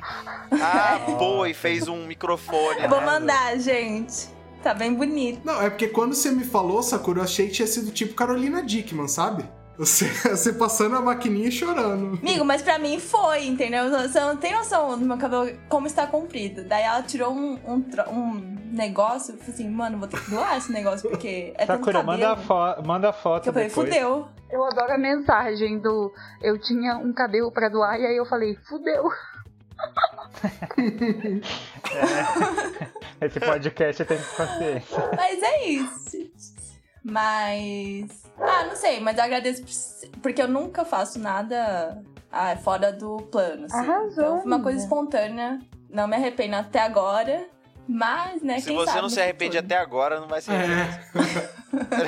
Ah, 0.61 0.99
boa, 1.17 1.49
e 1.49 1.55
fez 1.55 1.87
um 1.87 2.07
microfone. 2.07 2.83
Eu 2.83 2.89
vou 2.89 3.01
né? 3.01 3.07
mandar, 3.07 3.57
gente. 3.59 4.29
Tá 4.63 4.75
bem 4.75 4.93
bonito. 4.95 5.41
Não, 5.45 5.61
é 5.63 5.71
porque 5.71 5.89
quando 5.89 6.15
você 6.15 6.31
me 6.31 6.45
falou, 6.45 6.83
Sakura, 6.83 7.21
eu 7.21 7.25
achei 7.25 7.47
que 7.47 7.53
tinha 7.53 7.69
sido 7.69 7.91
tipo 7.93 8.15
Carolina 8.15 8.63
Dickman, 8.63 9.09
sabe? 9.09 9.45
Você, 9.83 10.05
você 10.31 10.53
passando 10.53 10.95
a 10.95 11.01
maquininha 11.01 11.49
e 11.49 11.53
chorando. 11.53 12.17
Amigo, 12.23 12.45
mas 12.45 12.63
pra 12.63 12.79
mim 12.79 13.01
foi, 13.01 13.47
entendeu? 13.47 13.91
Você 13.91 14.21
não 14.21 14.37
tem 14.37 14.53
noção 14.53 14.97
do 14.97 15.05
meu 15.05 15.19
cabelo 15.19 15.51
como 15.69 15.89
está 15.89 16.07
comprido. 16.07 16.63
Daí 16.63 16.85
ela 16.85 17.03
tirou 17.03 17.33
um, 17.33 17.59
um, 17.67 17.85
um 18.09 18.35
negócio, 18.73 19.35
eu 19.35 19.39
falei 19.39 19.55
assim, 19.55 19.69
mano, 19.69 19.99
vou 19.99 20.07
ter 20.07 20.23
que 20.23 20.31
doar 20.31 20.57
esse 20.57 20.71
negócio, 20.71 21.11
porque 21.11 21.53
é 21.57 21.67
tanto 21.67 21.87
Sakura, 21.87 22.05
cabelo. 22.05 22.17
manda, 22.17 22.33
a 22.33 22.37
fo 22.37 22.83
manda 22.87 23.13
foto 23.13 23.43
que 23.43 23.49
eu 23.49 23.53
falei, 23.53 23.69
depois. 23.69 23.89
fudeu. 23.89 24.29
Eu 24.49 24.65
adoro 24.65 24.93
a 24.93 24.99
mensagem 24.99 25.81
do 25.81 26.13
eu 26.41 26.57
tinha 26.61 26.97
um 26.99 27.13
cabelo 27.13 27.51
pra 27.51 27.69
doar 27.69 27.99
e 27.99 28.07
aí 28.07 28.17
eu 28.17 28.25
falei, 28.25 28.57
fudeu. 28.69 29.11
Esse 33.21 33.41
podcast 33.41 34.05
tem 34.05 34.19
consciência. 34.19 35.11
Mas 35.17 35.43
é 35.43 35.69
isso. 35.69 36.31
Mas. 37.03 38.22
Ah, 38.39 38.65
não 38.65 38.77
sei, 38.77 39.01
mas 39.01 39.17
eu 39.19 39.25
agradeço 39.25 39.63
por- 39.63 40.21
porque 40.21 40.43
eu 40.43 40.49
nunca 40.49 40.85
faço 40.85 41.19
nada 41.19 42.03
ah, 42.31 42.57
fora 42.57 42.93
do 42.93 43.19
plano. 43.31 43.67
Assim. 43.67 43.77
Arrasou, 43.77 44.11
Então, 44.13 44.37
foi 44.39 44.47
uma 44.47 44.63
coisa 44.63 44.79
espontânea. 44.81 45.59
Não 45.91 46.09
me 46.09 46.17
arrependo 46.17 46.57
até 46.57 46.81
agora. 46.81 47.47
Mas, 47.87 48.41
né, 48.43 48.61
Se 48.61 48.69
quem 48.69 48.77
você 48.77 48.87
sabe 48.87 49.03
não 49.03 49.09
se 49.11 49.21
arrepende 49.21 49.57
futuro. 49.57 49.75
até 49.75 49.77
agora, 49.83 50.21
não 50.21 50.29
vai 50.29 50.41
se 50.41 50.51
arrepender. 50.51 51.01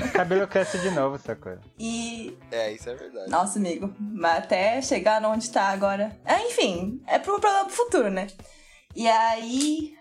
É. 0.05 0.09
Cabelo 0.15 0.47
cresce 0.47 0.79
de 0.79 0.91
novo, 0.93 1.19
Sakura. 1.19 1.61
E. 1.79 2.39
É, 2.51 2.73
isso 2.73 2.89
é 2.89 2.95
verdade. 2.95 3.29
Nossa, 3.31 3.59
amigo. 3.59 3.93
Mas 3.99 4.39
até 4.39 4.81
chegar 4.81 5.23
onde 5.25 5.51
tá 5.51 5.65
agora. 5.65 6.17
Ah, 6.25 6.41
enfim, 6.43 7.03
é 7.07 7.19
pro 7.19 7.41
problema 7.41 7.65
pro 7.67 7.75
futuro, 7.75 8.09
né? 8.11 8.29
E 8.95 9.07
aí. 9.09 9.97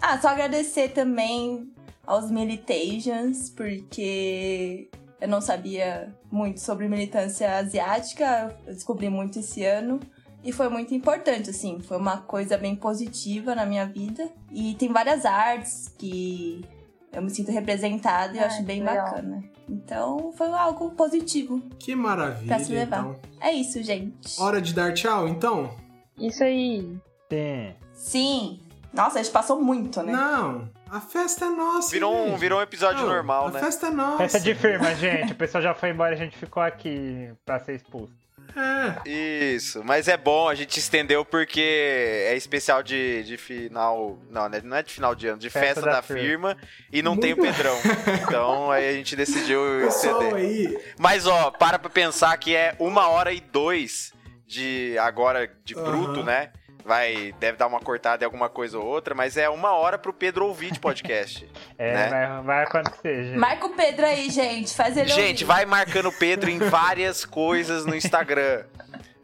Ah, 0.00 0.18
só 0.20 0.28
agradecer 0.28 0.90
também 0.90 1.72
aos 2.06 2.30
Militations, 2.30 3.48
porque 3.50 4.90
eu 5.20 5.28
não 5.28 5.40
sabia 5.40 6.14
muito 6.30 6.60
sobre 6.60 6.88
militância 6.88 7.56
asiática, 7.56 8.56
eu 8.66 8.72
descobri 8.74 9.08
muito 9.08 9.38
esse 9.38 9.64
ano. 9.64 10.00
E 10.44 10.52
foi 10.52 10.68
muito 10.68 10.94
importante, 10.94 11.50
assim, 11.50 11.80
foi 11.80 11.96
uma 11.96 12.18
coisa 12.18 12.56
bem 12.56 12.76
positiva 12.76 13.54
na 13.54 13.66
minha 13.66 13.84
vida. 13.86 14.28
E 14.52 14.74
tem 14.74 14.92
várias 14.92 15.24
artes 15.24 15.88
que 15.98 16.64
eu 17.12 17.20
me 17.20 17.30
sinto 17.30 17.50
representada 17.50 18.36
e 18.36 18.38
eu 18.38 18.44
acho 18.44 18.62
bem 18.62 18.80
legal. 18.80 19.06
bacana. 19.06 19.42
Então 19.68 20.32
foi 20.36 20.46
algo 20.52 20.90
positivo. 20.90 21.60
Que 21.78 21.96
maravilha, 21.96 22.46
Pra 22.46 22.58
se 22.64 22.70
levar. 22.72 23.00
então. 23.00 23.16
É 23.40 23.50
isso, 23.52 23.82
gente. 23.82 24.40
Hora 24.40 24.60
de 24.62 24.72
dar 24.72 24.94
tchau, 24.94 25.26
então? 25.26 25.70
Isso 26.16 26.44
aí. 26.44 26.96
Sim. 27.28 27.74
Sim. 27.92 28.60
Nossa, 28.92 29.18
a 29.18 29.22
gente 29.22 29.32
passou 29.32 29.60
muito, 29.60 30.00
né? 30.02 30.12
Não, 30.12 30.68
a 30.90 31.00
festa 31.00 31.44
é 31.46 31.48
nossa. 31.48 31.90
Virou 31.90 32.16
um, 32.16 32.30
gente. 32.30 32.40
virou 32.40 32.58
um 32.58 32.62
episódio 32.62 33.02
Não, 33.02 33.08
normal, 33.08 33.48
a 33.48 33.50
né? 33.50 33.60
festa 33.60 33.86
é 33.88 33.90
nossa. 33.90 34.18
Festa 34.18 34.40
de 34.40 34.54
firma, 34.54 34.94
gente. 34.94 35.32
O 35.32 35.36
pessoal 35.36 35.62
já 35.62 35.74
foi 35.74 35.90
embora, 35.90 36.12
a 36.14 36.16
gente 36.18 36.36
ficou 36.36 36.62
aqui 36.62 37.30
pra 37.44 37.58
ser 37.60 37.74
expulso. 37.74 38.14
É. 38.56 39.08
Isso, 39.08 39.82
mas 39.84 40.08
é 40.08 40.16
bom, 40.16 40.48
a 40.48 40.54
gente 40.54 40.78
estendeu 40.78 41.24
porque 41.26 41.60
é 41.60 42.34
especial 42.36 42.82
de, 42.82 43.22
de 43.24 43.36
final. 43.36 44.18
Não, 44.30 44.48
né, 44.48 44.60
não 44.64 44.76
é 44.76 44.82
de 44.82 44.94
final 44.94 45.14
de 45.14 45.26
ano, 45.28 45.38
de 45.38 45.50
festa, 45.50 45.66
Festa 45.74 45.80
da 45.82 45.96
da, 45.96 46.02
firma. 46.02 46.54
firma. 46.54 46.56
e 46.90 47.02
não 47.02 47.16
tem 47.18 47.32
o 47.34 47.36
Pedrão. 47.36 47.76
Então 48.22 48.70
aí 48.70 48.88
a 48.88 48.92
gente 48.92 49.14
decidiu 49.16 49.60
estender. 49.88 50.34
aí, 50.34 50.78
Mas 50.98 51.26
ó, 51.26 51.50
para 51.50 51.78
pra 51.78 51.90
pensar 51.90 52.34
que 52.38 52.54
é 52.56 52.74
uma 52.78 53.08
hora 53.08 53.30
e 53.32 53.40
dois 53.40 54.12
de 54.46 54.96
agora 55.00 55.50
de 55.64 55.74
bruto, 55.74 56.20
Aham. 56.20 56.24
né? 56.24 56.50
Vai, 56.86 57.34
deve 57.40 57.58
dar 57.58 57.66
uma 57.66 57.80
cortada 57.80 58.22
em 58.22 58.26
alguma 58.26 58.48
coisa 58.48 58.78
ou 58.78 58.86
outra, 58.86 59.14
mas 59.14 59.36
é 59.36 59.48
uma 59.50 59.72
hora 59.72 59.98
pro 59.98 60.12
Pedro 60.12 60.46
ouvir 60.46 60.70
de 60.70 60.78
podcast. 60.78 61.48
É, 61.78 61.92
Né? 61.92 62.08
vai, 62.08 62.42
vai 62.42 62.64
acontecer, 62.64 63.24
gente. 63.24 63.38
Marca 63.38 63.66
o 63.66 63.70
Pedro 63.70 64.06
aí, 64.06 64.30
gente. 64.30 64.74
Faz 64.74 64.96
ele 64.96 65.08
Gente, 65.10 65.42
ouvir. 65.42 65.44
vai 65.44 65.66
marcando 65.66 66.06
o 66.08 66.12
Pedro 66.12 66.48
em 66.48 66.58
várias 66.58 67.24
coisas 67.26 67.84
no 67.84 67.94
Instagram. 67.94 68.64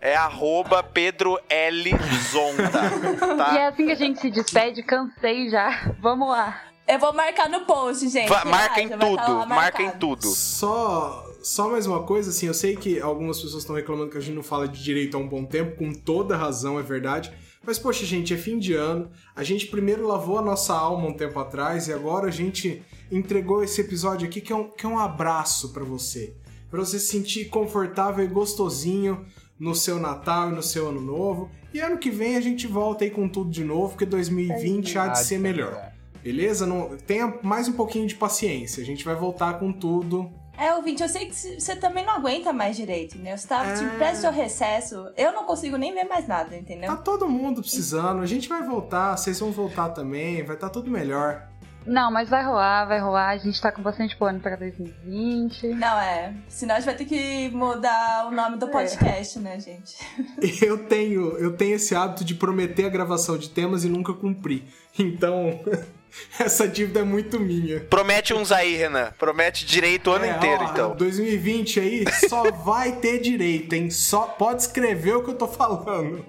É 0.00 0.14
arroba 0.16 0.82
Pedro 0.82 1.38
L. 1.48 1.90
Zonta. 2.30 2.80
E 2.82 3.34
é 3.34 3.36
Tá? 3.36 3.68
assim 3.68 3.86
que 3.86 3.92
a 3.92 3.96
gente 3.96 4.20
se 4.20 4.30
despede, 4.30 4.82
cansei 4.82 5.48
já. 5.48 5.94
Vamos 6.00 6.28
lá. 6.28 6.60
Eu 6.86 6.98
vou 6.98 7.12
marcar 7.12 7.48
no 7.48 7.60
post, 7.60 8.08
gente. 8.08 8.28
Va- 8.28 8.44
marca 8.44 8.80
em 8.82 8.88
tá 8.88 8.98
tudo, 8.98 9.46
marca 9.46 9.82
em 9.82 9.90
tudo. 9.92 10.26
só, 10.26 11.24
só 11.42 11.68
mais 11.70 11.86
uma 11.86 12.02
coisa, 12.02 12.30
assim, 12.30 12.48
eu 12.48 12.54
sei 12.54 12.74
que 12.76 13.00
algumas 13.00 13.40
pessoas 13.40 13.62
estão 13.62 13.76
reclamando 13.76 14.10
que 14.10 14.18
a 14.18 14.20
gente 14.20 14.34
não 14.34 14.42
fala 14.42 14.66
de 14.66 14.82
direito 14.82 15.16
há 15.16 15.20
um 15.20 15.28
bom 15.28 15.44
tempo, 15.44 15.76
com 15.76 15.92
toda 15.92 16.36
razão, 16.36 16.78
é 16.78 16.82
verdade. 16.82 17.32
Mas, 17.64 17.78
poxa, 17.78 18.04
gente, 18.04 18.34
é 18.34 18.36
fim 18.36 18.58
de 18.58 18.74
ano. 18.74 19.10
A 19.36 19.44
gente 19.44 19.66
primeiro 19.66 20.06
lavou 20.06 20.38
a 20.38 20.42
nossa 20.42 20.74
alma 20.74 21.08
um 21.08 21.14
tempo 21.14 21.38
atrás 21.38 21.86
e 21.88 21.92
agora 21.92 22.26
a 22.26 22.30
gente 22.30 22.82
entregou 23.10 23.62
esse 23.62 23.80
episódio 23.80 24.26
aqui 24.26 24.40
que 24.40 24.52
é 24.52 24.56
um, 24.56 24.68
que 24.68 24.84
é 24.84 24.88
um 24.88 24.98
abraço 24.98 25.72
pra 25.72 25.84
você. 25.84 26.34
Pra 26.68 26.80
você 26.80 26.98
se 26.98 27.06
sentir 27.06 27.46
confortável 27.46 28.24
e 28.24 28.28
gostosinho 28.28 29.24
no 29.58 29.74
seu 29.74 30.00
Natal 30.00 30.50
e 30.50 30.54
no 30.54 30.62
seu 30.62 30.88
Ano 30.88 31.00
Novo. 31.00 31.50
E 31.72 31.78
ano 31.78 31.98
que 31.98 32.10
vem 32.10 32.36
a 32.36 32.40
gente 32.40 32.66
volta 32.66 33.04
aí 33.04 33.10
com 33.10 33.28
tudo 33.28 33.50
de 33.50 33.62
novo, 33.62 33.90
porque 33.90 34.06
2020 34.06 34.98
há 34.98 35.08
de 35.08 35.20
ser 35.20 35.38
melhor. 35.38 35.92
Beleza? 36.22 36.66
Não, 36.66 36.96
tenha 37.06 37.38
mais 37.42 37.68
um 37.68 37.72
pouquinho 37.72 38.06
de 38.06 38.14
paciência. 38.14 38.82
A 38.82 38.86
gente 38.86 39.04
vai 39.04 39.14
voltar 39.14 39.58
com 39.58 39.72
tudo. 39.72 40.30
É, 40.58 40.74
ouvinte, 40.74 41.02
eu 41.02 41.08
sei 41.08 41.26
que 41.26 41.34
você 41.60 41.74
também 41.74 42.04
não 42.04 42.14
aguenta 42.14 42.52
mais 42.52 42.76
direito, 42.76 43.18
né? 43.18 43.36
Você 43.36 43.48
tá 43.48 43.66
É. 43.66 43.74
tipo, 43.74 43.90
prestes 43.96 44.24
ao 44.24 44.32
recesso. 44.32 45.08
Eu 45.16 45.32
não 45.32 45.44
consigo 45.44 45.76
nem 45.76 45.92
ver 45.94 46.04
mais 46.04 46.28
nada, 46.28 46.56
entendeu? 46.56 46.88
Tá 46.90 46.96
todo 46.96 47.28
mundo 47.28 47.60
precisando. 47.62 48.20
A 48.22 48.26
gente 48.26 48.48
vai 48.48 48.62
voltar, 48.62 49.16
vocês 49.16 49.40
vão 49.40 49.50
voltar 49.50 49.88
também. 49.90 50.42
Vai 50.44 50.54
estar 50.56 50.68
tudo 50.70 50.90
melhor. 50.90 51.48
Não, 51.84 52.12
mas 52.12 52.28
vai 52.28 52.44
rolar, 52.44 52.84
vai 52.84 53.00
rolar. 53.00 53.30
A 53.30 53.38
gente 53.38 53.60
tá 53.60 53.72
com 53.72 53.82
bastante 53.82 54.16
plano 54.16 54.38
pra 54.38 54.54
2020. 54.54 55.68
Não, 55.74 55.98
é. 55.98 56.32
Senão 56.48 56.76
a 56.76 56.78
gente 56.78 56.86
vai 56.86 56.94
ter 56.94 57.06
que 57.06 57.48
mudar 57.50 58.26
o 58.28 58.30
nome 58.30 58.56
do 58.56 58.66
É. 58.66 58.70
podcast, 58.70 59.40
né, 59.40 59.58
gente? 59.58 59.96
Eu 60.64 60.86
tenho, 60.86 61.36
eu 61.38 61.56
tenho 61.56 61.74
esse 61.74 61.94
hábito 61.96 62.24
de 62.24 62.34
prometer 62.36 62.84
a 62.84 62.88
gravação 62.88 63.36
de 63.36 63.48
temas 63.50 63.84
e 63.84 63.88
nunca 63.88 64.12
cumprir. 64.12 64.62
Então, 64.96 65.58
essa 66.38 66.66
dívida 66.68 67.00
é 67.00 67.04
muito 67.04 67.38
minha. 67.40 67.80
Promete 67.80 68.32
uns 68.34 68.52
aí, 68.52 68.74
Renan. 68.76 69.12
Promete 69.18 69.64
direito 69.66 70.10
o 70.10 70.12
ano 70.14 70.24
É, 70.26 70.30
inteiro, 70.30 70.62
ó, 70.64 70.70
então. 70.70 70.96
2020 70.96 71.80
aí 71.80 72.04
só 72.28 72.50
vai 72.64 72.92
ter 72.92 73.18
direito, 73.20 73.72
hein? 73.74 73.90
Só 73.90 74.22
pode 74.22 74.62
escrever 74.62 75.16
o 75.16 75.22
que 75.24 75.30
eu 75.30 75.34
tô 75.34 75.48
falando. 75.48 76.24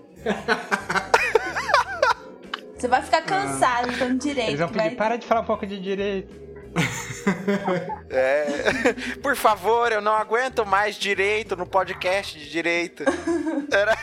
Você 2.78 2.88
vai 2.88 3.02
ficar 3.02 3.22
cansado 3.22 3.98
tanto 3.98 4.24
direito. 4.26 4.50
Eles 4.50 4.60
vão 4.60 4.68
que 4.70 4.74
pedir, 4.76 4.88
vai- 4.90 4.96
para 4.96 5.18
de 5.18 5.26
falar 5.26 5.42
um 5.42 5.46
pouco 5.46 5.66
de 5.66 5.80
direito. 5.80 6.44
É. 8.10 8.94
Por 9.22 9.36
favor, 9.36 9.92
eu 9.92 10.02
não 10.02 10.12
aguento 10.14 10.66
mais 10.66 10.96
direito 10.96 11.56
no 11.56 11.66
podcast 11.66 12.38
de 12.38 12.50
direito. 12.50 13.04
Era- 13.72 13.98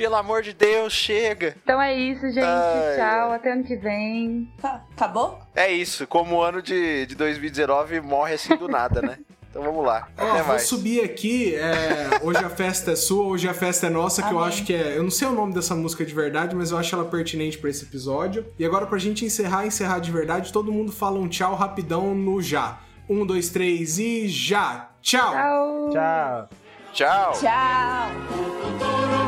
Pelo 0.00 0.16
amor 0.16 0.42
de 0.42 0.54
Deus, 0.54 0.92
chega. 0.94 1.54
Então 1.62 1.80
é 1.80 1.94
isso, 1.94 2.22
gente. 2.30 2.40
Ai, 2.40 2.96
Tchau, 2.96 3.30
ai. 3.30 3.36
até 3.36 3.52
ano 3.52 3.64
que 3.64 3.76
vem. 3.76 4.50
Tá, 4.60 4.82
Acabou? 4.96 5.38
É 5.54 5.70
isso, 5.70 6.06
como 6.06 6.36
o 6.36 6.42
ano 6.42 6.62
de, 6.62 7.04
de 7.04 7.14
2019 7.14 8.00
morre 8.00 8.32
assim 8.34 8.56
do 8.56 8.66
nada, 8.66 9.02
né? 9.02 9.18
Então 9.50 9.64
vamos 9.64 9.84
lá. 9.84 10.06
Ó, 10.16 10.22
Até 10.22 10.38
vou 10.38 10.46
mais. 10.46 10.62
subir 10.62 11.02
aqui. 11.04 11.56
é, 11.56 12.20
hoje 12.22 12.38
a 12.38 12.48
festa 12.48 12.92
é 12.92 12.94
sua, 12.94 13.24
hoje 13.24 13.48
a 13.48 13.52
festa 13.52 13.88
é 13.88 13.90
nossa, 13.90 14.22
que 14.22 14.32
eu 14.32 14.38
Amém. 14.38 14.48
acho 14.48 14.64
que 14.64 14.72
é. 14.72 14.96
Eu 14.96 15.02
não 15.02 15.10
sei 15.10 15.26
o 15.26 15.32
nome 15.32 15.52
dessa 15.52 15.74
música 15.74 16.04
de 16.04 16.14
verdade, 16.14 16.54
mas 16.54 16.70
eu 16.70 16.78
acho 16.78 16.94
ela 16.94 17.04
pertinente 17.04 17.58
pra 17.58 17.68
esse 17.68 17.84
episódio. 17.84 18.46
E 18.56 18.64
agora, 18.64 18.86
pra 18.86 18.96
gente 18.96 19.24
encerrar, 19.24 19.66
encerrar 19.66 19.98
de 19.98 20.12
verdade, 20.12 20.52
todo 20.52 20.70
mundo 20.70 20.92
fala 20.92 21.18
um 21.18 21.26
tchau 21.28 21.56
rapidão 21.56 22.14
no 22.14 22.40
já. 22.40 22.78
Um, 23.08 23.26
dois, 23.26 23.48
três 23.48 23.98
e 23.98 24.28
já! 24.28 24.88
Tchau! 25.02 25.32
Tchau. 25.32 26.48
Tchau. 26.92 27.32
Tchau. 27.32 27.32
Tchau! 27.40 29.19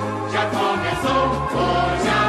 Já 0.43 0.47
começou, 0.51 1.25
hoje 1.55 2.22